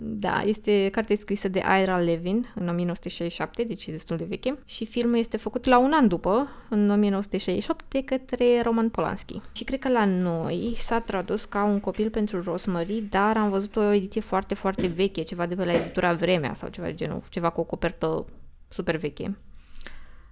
da, 0.00 0.42
este 0.44 0.88
carte 0.92 1.14
scrisă 1.14 1.48
de 1.48 1.62
Ira 1.80 1.98
Levin 1.98 2.52
în 2.54 2.68
1967, 2.68 3.62
deci 3.62 3.86
e 3.86 3.90
destul 3.90 4.16
de 4.16 4.24
veche. 4.24 4.58
Și 4.64 4.86
filmul 4.86 5.16
este 5.16 5.36
făcut 5.36 5.64
la 5.64 5.78
un 5.78 5.92
an 5.92 6.08
după, 6.08 6.48
în 6.68 6.90
1968, 6.90 7.84
de 7.88 8.02
către 8.04 8.60
Roman 8.62 8.88
Polanski. 8.88 9.40
Și 9.52 9.64
cred 9.64 9.78
că 9.78 9.88
la 9.88 10.04
noi 10.04 10.74
s-a 10.76 11.00
tradus 11.00 11.44
ca 11.44 11.64
un 11.64 11.80
copil 11.80 12.10
pentru 12.10 12.42
Rosemary, 12.42 13.04
dar 13.10 13.36
am 13.36 13.50
văzut 13.50 13.76
o 13.76 13.92
ediție 13.92 14.20
foarte, 14.20 14.54
foarte 14.54 14.86
veche, 14.86 15.22
ceva 15.22 15.46
de 15.46 15.54
pe 15.54 15.64
la 15.64 15.72
editura 15.72 16.12
Vremea 16.12 16.54
sau 16.54 16.68
ceva 16.68 16.86
de 16.86 16.94
genul, 16.94 17.22
ceva 17.28 17.50
cu 17.50 17.60
o 17.60 17.64
copertă 17.64 18.26
super 18.68 18.96
veche. 18.96 19.36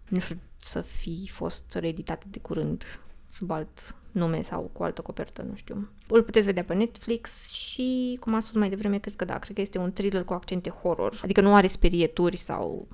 Nu 0.09 0.19
știu 0.19 0.37
să 0.63 0.81
fi 0.81 1.29
fost 1.31 1.75
reeditate 1.75 2.27
de 2.31 2.39
curând 2.39 2.85
sub 3.33 3.51
alt 3.51 3.95
nume 4.13 4.43
sau 4.43 4.71
cu 4.73 4.83
altă 4.83 5.01
copertă, 5.01 5.43
nu 5.43 5.55
știu. 5.55 5.89
Îl 6.09 6.23
puteți 6.23 6.47
vedea 6.47 6.65
pe 6.65 6.75
Netflix 6.75 7.51
și, 7.51 8.17
cum 8.21 8.35
am 8.35 8.41
spus 8.41 8.55
mai 8.55 8.69
devreme, 8.69 8.99
cred 8.99 9.17
că 9.17 9.25
da, 9.25 9.39
cred 9.39 9.55
că 9.55 9.61
este 9.61 9.79
un 9.79 9.93
thriller 9.93 10.25
cu 10.25 10.33
accente 10.33 10.71
horror. 10.71 11.21
Adică 11.23 11.41
nu 11.41 11.55
are 11.55 11.67
sperieturi 11.67 12.37
sau, 12.37 12.89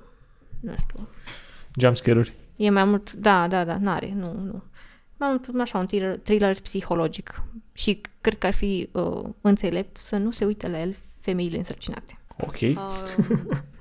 nu 0.59 0.73
știu, 0.77 1.07
Jumpscare-uri. 1.79 2.33
E 2.55 2.69
mai 2.69 2.83
mult, 2.83 3.13
da, 3.13 3.47
da, 3.47 3.65
da, 3.65 3.77
n-are, 3.77 4.13
nu, 4.15 4.33
nu. 4.33 4.63
Mai 5.17 5.29
mult 5.29 5.61
așa 5.61 5.77
un 5.77 5.85
thriller, 5.85 6.17
thriller 6.17 6.59
psihologic 6.59 7.41
și 7.73 8.01
cred 8.21 8.37
că 8.37 8.47
ar 8.47 8.53
fi 8.53 8.89
uh, 8.91 9.23
înțelept 9.41 9.97
să 9.97 10.17
nu 10.17 10.31
se 10.31 10.45
uite 10.45 10.67
la 10.67 10.79
el 10.79 10.95
femeile 11.19 11.57
însărcinate. 11.57 12.16
Ok. 12.39 12.59
Uh, 12.61 12.75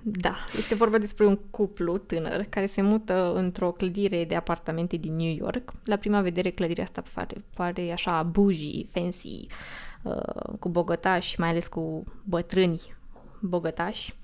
da, 0.25 0.37
este 0.57 0.75
vorba 0.75 0.99
despre 0.99 1.27
un 1.27 1.37
cuplu 1.51 1.99
tânăr 1.99 2.47
care 2.49 2.67
se 2.67 2.83
mută 2.83 3.33
într-o 3.35 3.71
clădire 3.71 4.25
de 4.25 4.35
apartamente 4.35 4.97
din 4.97 5.17
New 5.17 5.35
York. 5.35 5.73
La 5.85 5.97
prima 5.97 6.21
vedere, 6.21 6.51
clădirea 6.51 6.85
asta 6.85 7.03
pare, 7.15 7.45
pare 7.55 7.93
așa 7.93 8.23
bougie, 8.23 8.87
fancy, 8.93 9.47
uh, 10.03 10.59
cu 10.61 10.69
bogătași, 10.69 11.41
mai 11.41 11.49
ales 11.49 11.67
cu 11.67 12.05
bătrâni 12.25 12.95
bogătași, 13.41 14.15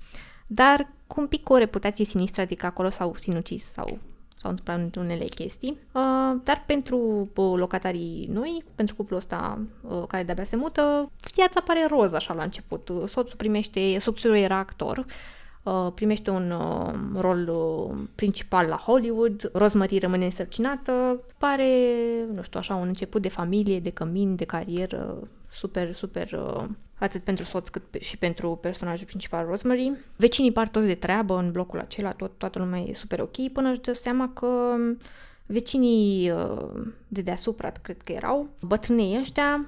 dar 0.47 0.93
cu 1.07 1.19
un 1.19 1.27
pic 1.27 1.43
cu 1.43 1.53
o 1.53 1.57
reputație 1.57 2.05
sinistră, 2.05 2.41
adică 2.41 2.65
acolo 2.65 2.89
s-au 2.89 3.15
sinucis 3.15 3.63
sau 3.63 3.99
s-au 4.43 4.51
întâmplat 4.51 4.95
unele 4.95 5.25
chestii. 5.25 5.77
Uh, 5.91 6.35
dar 6.43 6.63
pentru 6.65 6.97
uh, 7.35 7.53
locatarii 7.55 8.29
noi, 8.31 8.63
pentru 8.75 8.95
cuplul 8.95 9.19
ăsta 9.19 9.59
uh, 9.81 10.03
care 10.07 10.23
de-abia 10.23 10.43
se 10.43 10.55
mută, 10.55 11.11
viața 11.35 11.61
pare 11.61 11.85
roz 11.89 12.13
așa 12.13 12.33
la 12.33 12.43
început. 12.43 12.89
Uh, 12.89 13.03
Soțul 13.07 13.37
primește, 13.37 13.99
soțul 13.99 14.35
era 14.35 14.57
actor, 14.57 15.05
uh, 15.63 15.87
primește 15.95 16.29
un 16.29 16.51
uh, 16.51 16.93
rol 17.19 17.47
uh, 17.47 17.97
principal 18.15 18.67
la 18.67 18.75
Hollywood, 18.75 19.49
Rosemary 19.53 19.97
rămâne 19.97 20.25
însărcinată, 20.25 21.21
pare, 21.37 21.69
nu 22.33 22.41
știu, 22.41 22.59
așa, 22.59 22.75
un 22.75 22.87
început 22.87 23.21
de 23.21 23.29
familie, 23.29 23.79
de 23.79 23.89
cămin, 23.89 24.35
de 24.35 24.45
carieră, 24.45 25.17
super, 25.51 25.93
super, 25.93 26.31
uh, 26.31 26.63
atât 27.03 27.23
pentru 27.23 27.45
soț 27.45 27.69
cât 27.69 27.83
pe, 27.89 27.99
și 27.99 28.17
pentru 28.17 28.55
personajul 28.61 29.05
principal 29.05 29.45
Rosemary. 29.45 29.91
Vecinii 30.15 30.51
par 30.51 30.67
toți 30.67 30.85
de 30.85 30.95
treabă 30.95 31.37
în 31.37 31.51
blocul 31.51 31.79
acela, 31.79 32.11
tot, 32.11 32.37
toată 32.37 32.59
lumea 32.59 32.79
e 32.79 32.93
super 32.93 33.19
ok, 33.19 33.51
până 33.51 33.69
își 33.69 33.81
dă 33.81 33.93
seama 33.93 34.29
că 34.33 34.75
vecinii 35.45 36.31
uh, 36.31 36.85
de 37.07 37.21
deasupra, 37.21 37.71
cred 37.81 38.01
că 38.01 38.11
erau, 38.11 38.49
bătrânei 38.59 39.17
ăștia, 39.19 39.65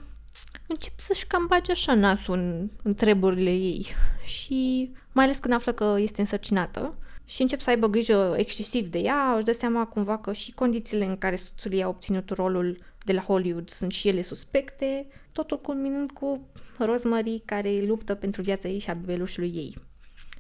încep 0.68 1.00
să-și 1.00 1.28
cam 1.28 1.46
bage 1.50 1.72
așa 1.72 1.94
nasul 1.94 2.34
în, 2.34 2.70
în 2.84 2.94
treburile 2.94 3.52
ei 3.52 3.86
și 4.38 4.92
mai 5.12 5.24
ales 5.24 5.38
când 5.38 5.54
află 5.54 5.72
că 5.72 5.96
este 5.98 6.22
însărcinată 6.22 6.96
și 7.26 7.42
încep 7.42 7.60
să 7.60 7.70
aibă 7.70 7.88
grijă 7.88 8.34
excesiv 8.38 8.88
de 8.88 9.00
ea, 9.00 9.34
își 9.36 9.46
dă 9.46 9.52
seama 9.52 9.86
cumva 9.86 10.18
că 10.18 10.34
și 10.34 10.54
condițiile 10.54 11.06
în 11.06 11.18
care 11.18 11.36
soțul 11.36 11.74
ei 11.74 11.84
a 11.84 11.88
obținut 11.88 12.30
rolul 12.30 12.78
de 13.04 13.14
la 13.14 13.22
Hollywood 13.22 13.70
sunt 13.70 13.92
și 13.92 14.08
ele 14.08 14.22
suspecte, 14.22 15.08
totul 15.36 15.60
culminând 15.60 16.12
cu 16.12 16.42
Rosemary 16.80 17.42
care 17.46 17.70
luptă 17.88 18.14
pentru 18.14 18.42
viața 18.42 18.68
ei 18.68 18.80
și 18.80 18.90
a 18.90 18.94
bebelușului 18.94 19.52
ei. 19.56 19.78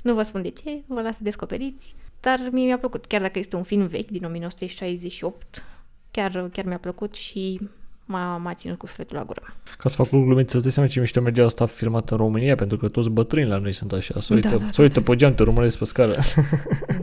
Nu 0.02 0.14
vă 0.14 0.24
spun 0.24 0.41
de 0.41 0.50
ce, 0.50 0.82
vă 0.88 1.02
las 1.02 1.16
să 1.16 1.24
descoperiți, 1.24 1.96
dar 2.20 2.39
mie 2.52 2.66
mi-a 2.66 2.78
plăcut, 2.78 3.06
chiar 3.06 3.22
dacă 3.22 3.39
este 3.39 3.56
un 3.56 3.64
film 3.64 3.88
vechi 3.88 4.10
din 4.10 4.24
1968, 4.26 5.64
chiar, 6.12 6.50
chiar 6.52 6.66
mi-a 6.66 6.78
plăcut 6.78 7.14
și 7.16 7.60
m-a, 8.06 8.38
m-a 8.38 8.54
ținut 8.54 8.78
cu 8.78 8.88
sufletul 8.88 9.18
la 9.18 9.24
gură. 9.24 9.41
Ca 9.78 9.89
să 9.89 9.96
fac 9.96 10.12
o 10.12 10.20
glumiță, 10.20 10.50
să-ți 10.52 10.64
dai 10.64 10.72
seama 10.72 10.89
ce 10.89 11.00
mișto 11.00 11.22
mergea 11.22 11.46
asta 11.46 11.66
filmat 11.66 12.10
în 12.10 12.18
România, 12.18 12.56
pentru 12.56 12.78
că 12.78 12.88
toți 12.88 13.10
bătrâni 13.10 13.48
la 13.48 13.58
noi 13.58 13.74
sunt 13.74 13.91
așa. 13.91 14.20
Să 14.20 14.34
uită, 14.34 14.48
Da, 14.50 14.56
da, 14.56 14.68
să 14.72 14.82
uită 14.82 15.02
pe 15.02 15.16
geam, 15.16 15.34
te 15.36 15.41
urmăresc 15.41 15.78
pe 15.78 15.86
scară. 15.86 16.16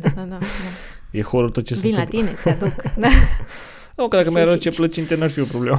Da, 0.01 0.09
da, 0.09 0.11
da. 0.11 0.25
da. 0.25 0.39
E 1.11 1.23
horror 1.23 1.51
tot 1.51 1.65
ce 1.65 1.75
se 1.75 1.81
Vin 1.81 1.95
la 1.95 2.01
întâmplă. 2.03 2.29
tine, 2.29 2.39
ți-aduc. 2.43 2.83
Da. 3.05 3.09
Nu, 3.97 4.09
că 4.09 4.17
dacă 4.17 4.29
Și 4.29 4.35
mi-ar 4.35 4.47
și- 4.47 4.53
aduce 4.53 4.71
plăcinte, 4.71 5.15
n-ar 5.15 5.31
fi 5.31 5.41
o 5.41 5.45
problemă. 5.45 5.79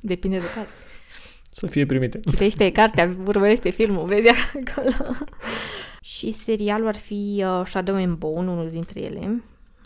Depinde 0.00 0.38
de 0.38 0.44
care. 0.54 0.66
Să 1.50 1.66
fie 1.66 1.86
primite. 1.86 2.20
Citește 2.30 2.72
cartea, 2.72 3.16
urmărește 3.26 3.70
filmul, 3.70 4.06
vezi 4.06 4.28
acolo. 4.54 5.14
și 6.00 6.32
serialul 6.32 6.86
ar 6.86 6.96
fi 6.96 7.44
uh, 7.46 7.62
Shadow 7.66 7.94
and 7.94 8.16
Bone, 8.16 8.50
unul 8.50 8.70
dintre 8.70 9.00
ele. 9.00 9.42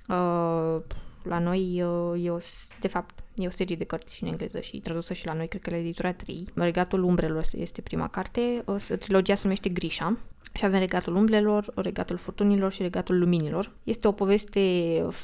Uh, 0.08 0.80
la 1.22 1.38
noi 1.38 1.82
uh, 1.82 2.24
e 2.24 2.30
o, 2.30 2.38
s- 2.38 2.68
de 2.80 2.88
fapt, 2.88 3.14
e 3.36 3.46
o 3.46 3.50
serie 3.50 3.76
de 3.76 3.84
cărți 3.84 4.14
și 4.14 4.22
în 4.22 4.28
engleză 4.28 4.60
și 4.60 4.78
tradusă 4.80 5.12
și 5.14 5.26
la 5.26 5.32
noi, 5.32 5.48
cred 5.48 5.62
că 5.62 5.70
la 5.70 5.76
editura 5.76 6.12
3. 6.12 6.44
Regatul 6.54 7.02
Umbrelor 7.02 7.44
este 7.52 7.80
prima 7.80 8.08
carte. 8.08 8.62
Uh, 8.66 8.74
s- 8.78 8.92
trilogia 8.98 9.34
se 9.34 9.40
numește 9.42 9.68
Grisha. 9.68 10.16
Și 10.54 10.64
avem 10.64 10.78
Regatul 10.78 11.14
Umbrelor, 11.14 11.72
Regatul 11.74 12.16
Furtunilor 12.16 12.72
și 12.72 12.82
Regatul 12.82 13.18
Luminilor. 13.18 13.70
Este 13.84 14.08
o 14.08 14.12
poveste 14.12 14.60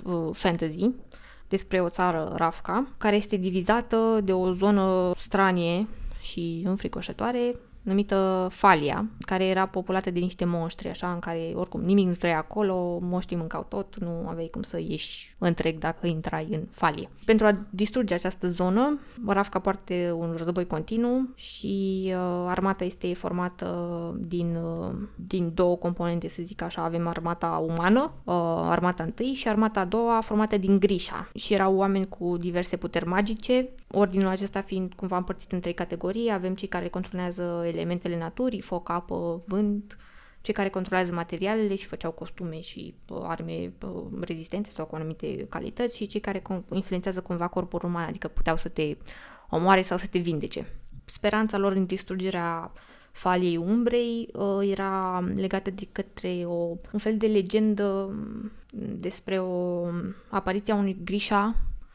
uh, 0.04 0.28
fantasy 0.32 0.90
despre 1.48 1.80
o 1.80 1.88
țară, 1.88 2.32
Ravka, 2.36 2.86
care 2.98 3.16
este 3.16 3.36
divizată 3.36 4.20
de 4.24 4.32
o 4.32 4.52
zonă 4.52 5.12
stranie 5.16 5.86
și 6.20 6.62
înfricoșătoare 6.64 7.54
numită 7.88 8.48
Falia, 8.50 9.06
care 9.18 9.44
era 9.44 9.66
populată 9.66 10.10
de 10.10 10.18
niște 10.18 10.44
monștri, 10.44 10.88
așa, 10.88 11.12
în 11.12 11.18
care 11.18 11.52
oricum 11.54 11.80
nimic 11.80 12.06
nu 12.06 12.12
trăia 12.12 12.38
acolo, 12.38 12.98
monștrii 13.02 13.38
mâncau 13.38 13.66
tot, 13.68 13.96
nu 13.98 14.28
aveai 14.28 14.48
cum 14.50 14.62
să 14.62 14.80
ieși 14.80 15.36
întreg 15.38 15.78
dacă 15.78 16.06
intrai 16.06 16.48
în 16.50 16.60
Falie. 16.70 17.08
Pentru 17.24 17.46
a 17.46 17.58
distruge 17.70 18.14
această 18.14 18.48
zonă, 18.48 18.98
Ravka 19.26 19.58
poartă 19.58 19.94
un 19.94 20.34
război 20.36 20.66
continuu 20.66 21.28
și 21.34 22.02
uh, 22.06 22.44
armata 22.46 22.84
este 22.84 23.14
formată 23.14 23.66
din, 24.18 24.56
uh, 24.56 24.94
din 25.14 25.52
două 25.54 25.76
componente, 25.76 26.28
să 26.28 26.42
zic 26.44 26.62
așa. 26.62 26.82
Avem 26.82 27.06
armata 27.06 27.64
umană, 27.68 28.12
uh, 28.24 28.34
armata 28.64 29.02
întâi 29.02 29.32
și 29.34 29.48
armata 29.48 29.80
a 29.80 29.84
doua 29.84 30.20
formată 30.20 30.56
din 30.56 30.78
Grisha. 30.78 31.30
Și 31.34 31.54
erau 31.54 31.76
oameni 31.76 32.08
cu 32.08 32.36
diverse 32.40 32.76
puteri 32.76 33.06
magice, 33.06 33.68
ordinul 33.90 34.26
acesta 34.26 34.60
fiind 34.60 34.92
cumva 34.92 35.16
împărțit 35.16 35.52
în 35.52 35.60
trei 35.60 35.74
categorii. 35.74 36.32
Avem 36.32 36.54
cei 36.54 36.68
care 36.68 36.88
controlează 36.88 37.64
elementele 37.78 38.18
naturii, 38.18 38.60
foc, 38.60 38.88
apă, 38.88 39.42
vânt, 39.46 39.96
cei 40.40 40.54
care 40.54 40.68
controlează 40.68 41.12
materialele 41.12 41.74
și 41.74 41.86
făceau 41.86 42.10
costume 42.10 42.60
și 42.60 42.94
uh, 43.08 43.20
arme 43.22 43.72
uh, 43.82 44.20
rezistente 44.20 44.70
sau 44.70 44.86
cu 44.86 44.94
anumite 44.94 45.46
calități 45.48 45.96
și 45.96 46.06
cei 46.06 46.20
care 46.20 46.42
influențează 46.72 47.20
cumva 47.20 47.48
corpul 47.48 47.80
uman, 47.84 48.08
adică 48.08 48.28
puteau 48.28 48.56
să 48.56 48.68
te 48.68 48.96
omoare 49.50 49.82
sau 49.82 49.98
să 49.98 50.06
te 50.06 50.18
vindece. 50.18 50.66
Speranța 51.04 51.58
lor 51.58 51.72
în 51.72 51.86
distrugerea 51.86 52.72
faliei 53.12 53.56
umbrei 53.56 54.28
uh, 54.32 54.68
era 54.70 55.24
legată 55.34 55.70
de 55.70 55.88
către 55.92 56.42
o, 56.46 56.54
un 56.92 56.98
fel 56.98 57.16
de 57.16 57.26
legendă 57.26 58.14
despre 58.98 59.38
o 59.38 59.84
apariția 60.28 60.74
unui 60.74 60.98
grișa, 61.04 61.54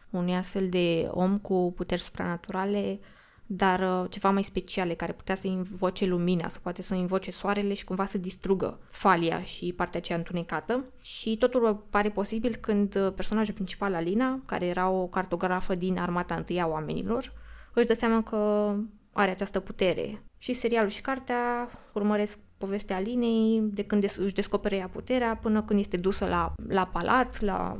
unui 0.09 0.35
astfel 0.35 0.69
de 0.69 1.07
om 1.11 1.37
cu 1.37 1.73
puteri 1.75 2.01
supranaturale 2.01 2.99
dar 3.45 3.79
uh, 3.79 4.09
ceva 4.09 4.29
mai 4.29 4.43
speciale, 4.43 4.93
care 4.93 5.11
putea 5.11 5.35
să 5.35 5.47
invoce 5.47 6.05
lumina, 6.05 6.47
să 6.47 6.59
poate 6.61 6.81
să 6.81 6.93
invoce 6.93 7.31
soarele 7.31 7.73
și 7.73 7.83
cumva 7.83 8.05
să 8.05 8.17
distrugă 8.17 8.79
falia 8.89 9.43
și 9.43 9.73
partea 9.73 9.99
aceea 9.99 10.17
întunecată. 10.17 10.85
Și 11.01 11.37
totul 11.37 11.85
pare 11.89 12.09
posibil 12.09 12.55
când 12.55 12.95
uh, 12.95 13.13
personajul 13.15 13.53
principal, 13.53 13.93
Alina, 13.93 14.39
care 14.45 14.65
era 14.65 14.89
o 14.89 15.07
cartografă 15.07 15.75
din 15.75 15.97
armata 15.97 16.35
întâi 16.35 16.61
a 16.61 16.67
oamenilor, 16.67 17.33
își 17.73 17.85
dă 17.85 17.93
seama 17.93 18.23
că 18.23 18.73
are 19.11 19.31
această 19.31 19.59
putere. 19.59 20.23
Și 20.37 20.53
serialul 20.53 20.89
și 20.89 21.01
cartea 21.01 21.69
urmăresc 21.93 22.39
povestea 22.57 22.95
Alinei 22.95 23.61
de 23.63 23.83
când 23.83 24.03
își 24.03 24.33
descopere 24.33 24.75
ea 24.75 24.87
puterea 24.87 25.35
până 25.35 25.63
când 25.63 25.79
este 25.79 25.97
dusă 25.97 26.25
la, 26.25 26.53
la 26.67 26.85
palat, 26.85 27.41
la, 27.41 27.77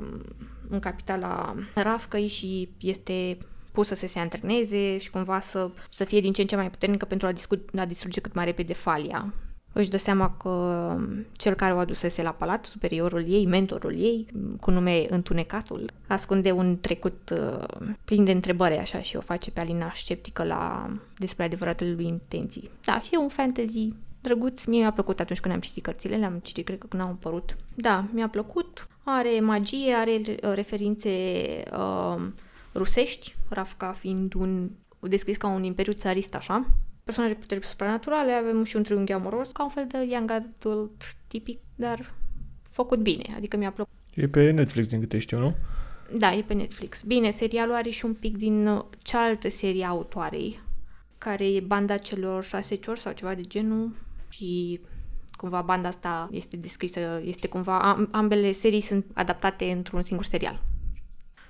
în 0.70 0.80
capitala 0.80 1.56
Rafcăi 1.76 2.28
și 2.28 2.70
este 2.80 3.38
pusă 3.74 3.96
să 3.96 4.08
se 4.08 4.20
antreneze 4.20 4.98
și 4.98 5.10
cumva 5.10 5.40
să, 5.40 5.70
să 5.90 6.04
fie 6.04 6.20
din 6.20 6.34
ce 6.34 6.42
în 6.42 6.48
ce 6.48 6.56
mai 6.56 6.70
puternică 6.70 7.06
pentru 7.06 7.28
a, 7.28 7.32
discu- 7.32 7.66
a 7.78 7.86
distruge 7.86 8.22
cât 8.22 8.34
mai 8.34 8.46
repede 8.46 8.74
falia. 8.74 9.34
Își 9.74 9.90
dă 9.90 9.98
seama 9.98 10.32
că 10.32 10.96
cel 11.32 11.54
care 11.54 11.74
o 11.74 11.78
adusese 11.78 12.22
la 12.22 12.32
palat, 12.32 12.66
superiorul 12.66 13.26
ei, 13.28 13.46
mentorul 13.46 14.00
ei, 14.00 14.28
cu 14.60 14.72
nume 14.72 15.06
Întunecatul, 15.10 15.92
ascunde 16.08 16.52
un 16.52 16.80
trecut 16.80 17.34
uh, 17.34 17.88
plin 18.06 18.24
de 18.24 18.32
întrebări 18.32 18.78
așa 18.78 19.02
și 19.02 19.16
o 19.16 19.22
face 19.22 19.52
pe 19.52 19.60
Alina 19.60 19.92
sceptică 19.96 20.44
la 20.44 20.90
despre 21.18 21.44
adevăratele 21.44 21.92
lui 21.92 22.06
intenții. 22.06 22.70
Da, 22.86 23.02
și 23.02 23.10
e 23.12 23.18
un 23.18 23.28
fantasy 23.28 23.94
drăguț. 24.22 24.64
Mie 24.64 24.80
mi-a 24.80 24.92
plăcut 24.92 25.20
atunci 25.20 25.40
când 25.40 25.54
am 25.54 25.60
citit 25.60 25.84
cărțile, 25.84 26.16
le-am 26.16 26.40
citit, 26.44 26.66
cred 26.66 26.78
că 26.78 26.86
când 26.90 27.02
au 27.02 27.08
apărut. 27.08 27.58
Da, 27.76 28.06
mi-a 28.12 28.28
plăcut. 28.28 28.88
Are 29.04 29.40
magie, 29.40 29.94
are 29.94 30.22
referințe 30.54 31.10
uh, 31.72 32.22
rusești, 32.74 33.36
Rafka 33.50 33.92
fiind 33.92 34.34
un 34.34 34.72
descris 35.00 35.38
ca 35.38 35.48
un 35.48 35.64
imperiu 35.64 35.94
țarist, 35.94 36.36
așa. 36.36 36.68
Personaje 37.04 37.34
cu 37.34 37.40
puteri 37.40 37.66
supranaturale, 37.66 38.32
avem 38.32 38.64
și 38.64 38.76
un 38.76 38.84
triunghi 38.84 39.12
amoros, 39.12 39.52
ca 39.52 39.64
un 39.64 39.70
fel 39.70 39.88
de 39.88 40.08
young 40.12 40.32
adult 40.32 41.16
tipic, 41.28 41.60
dar 41.76 42.14
făcut 42.72 43.00
bine, 43.00 43.34
adică 43.36 43.58
mi-a 43.58 43.72
plăcut. 43.72 43.94
E 44.14 44.28
pe 44.28 44.52
Netflix, 44.52 44.88
din 44.88 45.00
câte 45.00 45.18
știu, 45.18 45.40
nu? 45.40 45.56
Da, 46.18 46.34
e 46.34 46.42
pe 46.42 46.54
Netflix. 46.54 47.02
Bine, 47.02 47.30
serialul 47.30 47.76
are 47.76 47.90
și 47.90 48.06
un 48.06 48.14
pic 48.14 48.38
din 48.38 48.68
uh, 48.68 48.84
cealaltă 49.02 49.50
serie 49.50 49.86
autoarei, 49.86 50.60
care 51.18 51.46
e 51.46 51.60
banda 51.60 51.98
celor 51.98 52.44
șase 52.44 52.76
ciori 52.76 53.00
sau 53.00 53.14
ceva 53.14 53.36
de 53.36 53.42
genul 53.42 53.96
și 54.30 54.80
cumva 55.38 55.62
banda 55.62 55.88
asta 55.88 56.30
este 56.32 56.58
descrisă, 56.58 57.22
este 57.24 57.48
cumva, 57.48 58.08
ambele 58.12 58.52
serii 58.52 58.82
sunt 58.82 59.06
adaptate 59.14 59.66
într-un 59.72 60.02
singur 60.02 60.26
serial. 60.26 60.62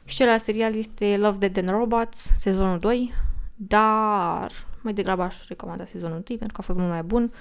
Și 0.05 0.15
celălalt 0.15 0.41
serial 0.41 0.75
este 0.75 1.17
Love, 1.17 1.37
Dead 1.47 1.57
and 1.57 1.77
Robots, 1.77 2.31
sezonul 2.35 2.79
2, 2.79 3.13
dar 3.55 4.51
mai 4.81 4.93
degrabă 4.93 5.21
aș 5.21 5.47
recomanda 5.47 5.85
sezonul 5.85 6.15
1 6.15 6.23
pentru 6.23 6.47
că 6.47 6.57
a 6.57 6.61
fost 6.61 6.77
mult 6.79 6.91
mai 6.91 7.03
bun. 7.03 7.31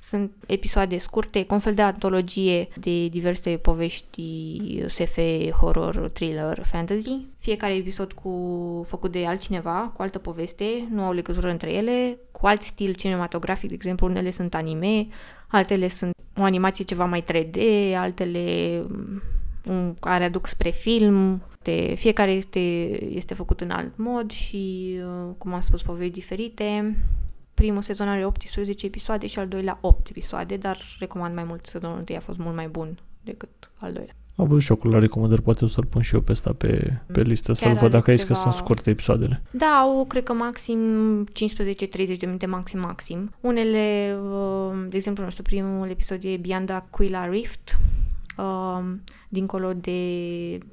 Sunt 0.00 0.32
episoade 0.46 0.98
scurte, 0.98 1.44
cu 1.44 1.54
un 1.54 1.60
fel 1.60 1.74
de 1.74 1.82
antologie 1.82 2.68
de 2.80 3.08
diverse 3.08 3.50
povești 3.50 4.82
SF, 4.86 5.18
horror, 5.60 6.10
thriller, 6.12 6.62
fantasy. 6.64 7.26
Fiecare 7.38 7.74
episod 7.74 8.12
cu 8.12 8.30
făcut 8.86 9.12
de 9.12 9.26
altcineva, 9.26 9.92
cu 9.96 10.02
altă 10.02 10.18
poveste, 10.18 10.64
nu 10.90 11.02
au 11.02 11.12
legătură 11.12 11.50
între 11.50 11.72
ele, 11.72 12.18
cu 12.30 12.46
alt 12.46 12.62
stil 12.62 12.94
cinematografic, 12.94 13.68
de 13.68 13.74
exemplu, 13.74 14.06
unele 14.06 14.30
sunt 14.30 14.54
anime, 14.54 15.06
altele 15.48 15.88
sunt 15.88 16.12
o 16.36 16.42
animație 16.42 16.84
ceva 16.84 17.04
mai 17.04 17.24
3D, 17.32 17.58
altele 17.96 18.40
um, 19.64 19.96
care 20.00 20.24
aduc 20.24 20.46
spre 20.46 20.70
film, 20.70 21.42
de, 21.62 21.94
fiecare 21.96 22.30
este, 22.30 22.58
este 23.14 23.34
făcut 23.34 23.60
în 23.60 23.70
alt 23.70 23.96
mod 23.96 24.30
și, 24.30 24.94
uh, 24.98 25.34
cum 25.38 25.52
am 25.52 25.60
spus, 25.60 25.82
povești 25.82 26.12
diferite. 26.12 26.96
Primul 27.54 27.82
sezon 27.82 28.08
are 28.08 28.26
18 28.26 28.86
episoade 28.86 29.26
și 29.26 29.38
al 29.38 29.48
doilea 29.48 29.78
8 29.80 30.08
episoade, 30.08 30.56
dar 30.56 30.78
recomand 30.98 31.34
mai 31.34 31.44
mult 31.44 31.66
sezonul 31.66 31.98
întâi, 31.98 32.16
a 32.16 32.20
fost 32.20 32.38
mult 32.38 32.54
mai 32.54 32.68
bun 32.68 32.98
decât 33.24 33.70
al 33.78 33.92
doilea. 33.92 34.14
Am 34.36 34.46
văzut 34.46 34.62
și 34.62 34.72
eu 34.72 34.90
la 34.90 34.98
recomandări, 34.98 35.42
poate 35.42 35.64
o 35.64 35.66
să-l 35.66 35.84
pun 35.84 36.02
și 36.02 36.14
eu 36.14 36.20
pe 36.20 36.32
asta 36.32 36.52
pe, 36.52 37.00
pe 37.06 37.20
mm. 37.20 37.26
listă, 37.26 37.52
să-l 37.52 37.74
văd 37.74 37.90
dacă 37.90 38.10
ai 38.10 38.16
zis 38.16 38.26
că 38.26 38.34
sunt 38.34 38.52
scurte 38.52 38.90
episoadele. 38.90 39.42
Da, 39.50 39.66
au, 39.66 40.04
cred 40.04 40.22
că 40.22 40.32
maxim 40.32 40.78
15-30 41.26 41.28
de 41.90 42.26
minute, 42.26 42.46
maxim, 42.46 42.80
maxim. 42.80 43.30
Unele, 43.40 44.16
uh, 44.22 44.86
de 44.88 44.96
exemplu, 44.96 45.24
nu 45.24 45.30
știu, 45.30 45.42
primul 45.42 45.88
episod 45.88 46.18
e 46.22 46.36
Beyond 46.36 46.70
Aquila 46.70 47.28
Rift, 47.28 47.78
uh, 47.78 48.01
dincolo 49.28 49.72
de, 49.72 49.98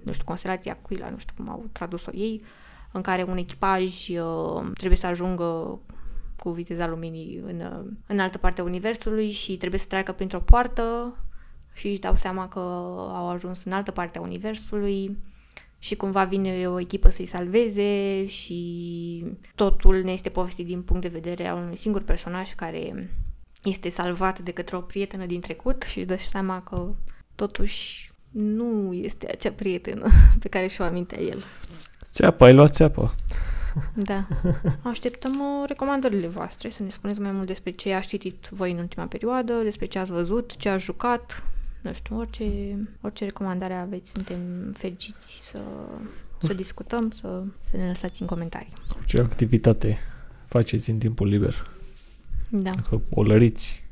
nu 0.03 0.11
știu, 0.11 0.25
constelația 0.25 0.77
Aquila, 0.81 1.09
nu 1.09 1.17
știu 1.17 1.33
cum 1.37 1.49
au 1.49 1.65
tradus-o 1.71 2.11
ei, 2.13 2.43
în 2.91 3.01
care 3.01 3.23
un 3.23 3.37
echipaj 3.37 4.09
uh, 4.09 4.71
trebuie 4.73 4.97
să 4.97 5.07
ajungă 5.07 5.79
cu 6.37 6.49
viteza 6.49 6.87
luminii 6.87 7.41
în, 7.45 7.59
uh, 7.59 7.91
în 8.07 8.19
altă 8.19 8.37
parte 8.37 8.61
a 8.61 8.63
Universului 8.63 9.31
și 9.31 9.57
trebuie 9.57 9.79
să 9.79 9.87
treacă 9.87 10.11
printr-o 10.11 10.39
poartă 10.39 11.15
și 11.73 11.87
își 11.87 11.99
dau 11.99 12.15
seama 12.15 12.47
că 12.47 12.59
au 13.13 13.29
ajuns 13.29 13.63
în 13.63 13.71
altă 13.71 13.91
parte 13.91 14.17
a 14.17 14.21
Universului 14.21 15.17
și 15.77 15.95
cumva 15.95 16.23
vine 16.23 16.67
o 16.67 16.79
echipă 16.79 17.09
să-i 17.09 17.25
salveze 17.25 18.25
și 18.25 19.25
totul 19.55 20.01
ne 20.01 20.11
este 20.11 20.29
povestit 20.29 20.65
din 20.65 20.81
punct 20.81 21.01
de 21.01 21.07
vedere 21.07 21.47
al 21.47 21.57
unui 21.57 21.75
singur 21.75 22.01
personaj 22.01 22.53
care 22.55 23.09
este 23.63 23.89
salvat 23.89 24.39
de 24.39 24.51
către 24.51 24.75
o 24.75 24.81
prietenă 24.81 25.25
din 25.25 25.41
trecut 25.41 25.81
și 25.81 25.97
își 25.97 26.07
dă 26.07 26.17
seama 26.17 26.61
că 26.61 26.93
totuși 27.39 28.11
nu 28.29 28.93
este 28.93 29.27
acea 29.31 29.51
prietenă 29.51 30.07
pe 30.39 30.47
care 30.47 30.67
și-o 30.67 30.83
amintea 30.83 31.21
el. 31.21 31.43
Țeapă, 32.11 32.43
ai 32.43 32.53
luat 32.53 32.73
țeapă. 32.73 33.15
Da. 33.93 34.27
Așteptăm 34.81 35.31
uh, 35.31 35.67
recomandările 35.67 36.27
voastre, 36.27 36.69
să 36.69 36.83
ne 36.83 36.89
spuneți 36.89 37.19
mai 37.19 37.31
mult 37.31 37.47
despre 37.47 37.71
ce 37.71 37.93
ați 37.93 38.07
citit 38.07 38.47
voi 38.51 38.71
în 38.71 38.77
ultima 38.77 39.05
perioadă, 39.05 39.53
despre 39.63 39.85
ce 39.85 39.99
ați 39.99 40.11
văzut, 40.11 40.55
ce 40.55 40.69
ați 40.69 40.83
jucat, 40.83 41.43
nu 41.81 41.93
știu, 41.93 42.17
orice, 42.17 42.45
orice 43.01 43.23
recomandare 43.23 43.73
aveți, 43.73 44.11
suntem 44.11 44.71
fericiți 44.77 45.39
să, 45.41 45.59
să 46.41 46.53
discutăm, 46.53 47.11
să, 47.11 47.43
să 47.69 47.77
ne 47.77 47.85
lăsați 47.87 48.21
în 48.21 48.27
comentarii. 48.27 48.73
Ce 49.05 49.19
activitate 49.19 49.97
faceți 50.45 50.89
în 50.89 50.97
timpul 50.97 51.27
liber? 51.27 51.67
Da. 52.49 52.71
Dacă 52.71 53.01
o 53.09 53.23
lăriți, 53.23 53.83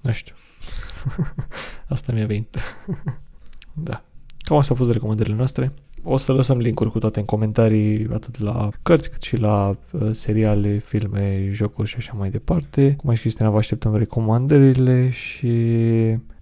nu 0.00 0.12
știu. 0.12 0.34
Asta 1.88 2.12
mi-a 2.12 2.26
venit. 2.26 2.56
da. 3.88 4.02
Cam 4.38 4.56
astea 4.56 4.74
au 4.74 4.82
fost 4.84 4.92
recomandările 4.92 5.36
noastre. 5.36 5.72
O 6.02 6.16
să 6.16 6.32
lăsăm 6.32 6.58
linkuri 6.58 6.90
cu 6.90 6.98
toate 6.98 7.18
în 7.18 7.24
comentarii, 7.24 8.08
atât 8.12 8.38
la 8.38 8.70
cărți 8.82 9.10
cât 9.10 9.22
și 9.22 9.36
la 9.36 9.76
uh, 9.92 10.08
seriale, 10.12 10.78
filme, 10.78 11.48
jocuri 11.52 11.88
și 11.88 11.96
așa 11.98 12.12
mai 12.16 12.30
departe. 12.30 12.94
Cum 12.96 13.10
ai 13.10 13.16
Cristina, 13.16 13.50
vă 13.50 13.56
așteptăm 13.56 13.96
recomandările 13.96 15.10
și 15.10 15.48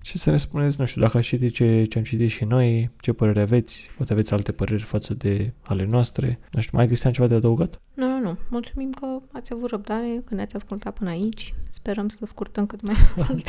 ce 0.04 0.18
să 0.18 0.30
ne 0.30 0.36
spuneți, 0.36 0.76
nu 0.78 0.84
știu, 0.84 1.00
dacă 1.00 1.16
ați 1.16 1.26
citit 1.26 1.54
ce, 1.54 1.84
ce 1.84 1.98
am 1.98 2.04
citit 2.04 2.30
și 2.30 2.44
noi, 2.44 2.90
ce 3.00 3.12
păreri 3.12 3.40
aveți, 3.40 3.90
poate 3.96 4.12
aveți 4.12 4.32
alte 4.32 4.52
păreri 4.52 4.82
față 4.82 5.14
de 5.14 5.52
ale 5.62 5.84
noastre. 5.84 6.38
Nu 6.50 6.60
știu, 6.60 6.76
mai 6.76 6.86
Cristian 6.86 7.12
ceva 7.12 7.26
de 7.26 7.34
adăugat? 7.34 7.80
Nu, 7.94 8.06
nu, 8.06 8.20
nu. 8.20 8.38
Mulțumim 8.48 8.90
că 8.90 9.06
ați 9.32 9.52
avut 9.52 9.70
răbdare 9.70 10.22
când 10.24 10.40
ați 10.40 10.56
ascultat 10.56 10.98
până 10.98 11.10
aici. 11.10 11.54
Sperăm 11.68 12.08
să 12.08 12.24
scurtăm 12.24 12.66
cât 12.66 12.82
mai 12.82 12.94
mult 13.28 13.46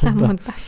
la 0.00 0.10
da. 0.10 0.26
montaj. 0.26 0.62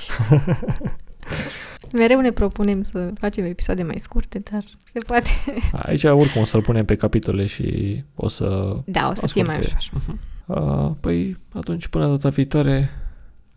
Mereu 1.92 2.20
ne 2.20 2.30
propunem 2.30 2.82
să 2.82 3.12
facem 3.18 3.44
episoade 3.44 3.82
mai 3.82 3.98
scurte, 3.98 4.38
dar 4.50 4.64
se 4.84 4.98
poate. 4.98 5.30
Aici 5.72 6.04
oricum 6.04 6.40
o 6.40 6.44
să-l 6.44 6.62
punem 6.62 6.84
pe 6.84 6.96
capitole 6.96 7.46
și 7.46 8.02
o 8.14 8.28
să... 8.28 8.76
Da, 8.84 9.08
o 9.08 9.14
să 9.14 9.26
fie 9.26 9.42
mai 9.42 9.58
ușor. 9.58 9.78
Mhm. 9.92 10.20
Uh, 10.46 10.90
păi, 11.00 11.36
atunci, 11.52 11.86
până 11.86 12.06
data 12.06 12.28
viitoare, 12.28 12.90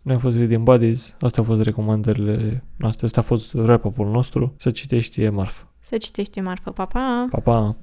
noi 0.02 0.14
am 0.14 0.20
fost 0.20 0.36
Reading 0.36 0.62
Buddies, 0.62 1.16
astea 1.20 1.42
au 1.42 1.48
fost 1.48 1.62
recomandările 1.62 2.64
noastre, 2.76 3.06
asta 3.06 3.20
a 3.20 3.22
fost 3.22 3.54
wrap-up-ul 3.54 4.10
nostru, 4.10 4.54
să 4.56 4.70
citești 4.70 5.22
e 5.22 5.28
marfă. 5.28 5.72
Să 5.80 5.96
citești 5.96 6.38
e 6.38 6.42
marfă, 6.42 6.70
pa, 6.70 6.86
pa! 6.86 7.26
Pa, 7.30 7.38
pa! 7.38 7.76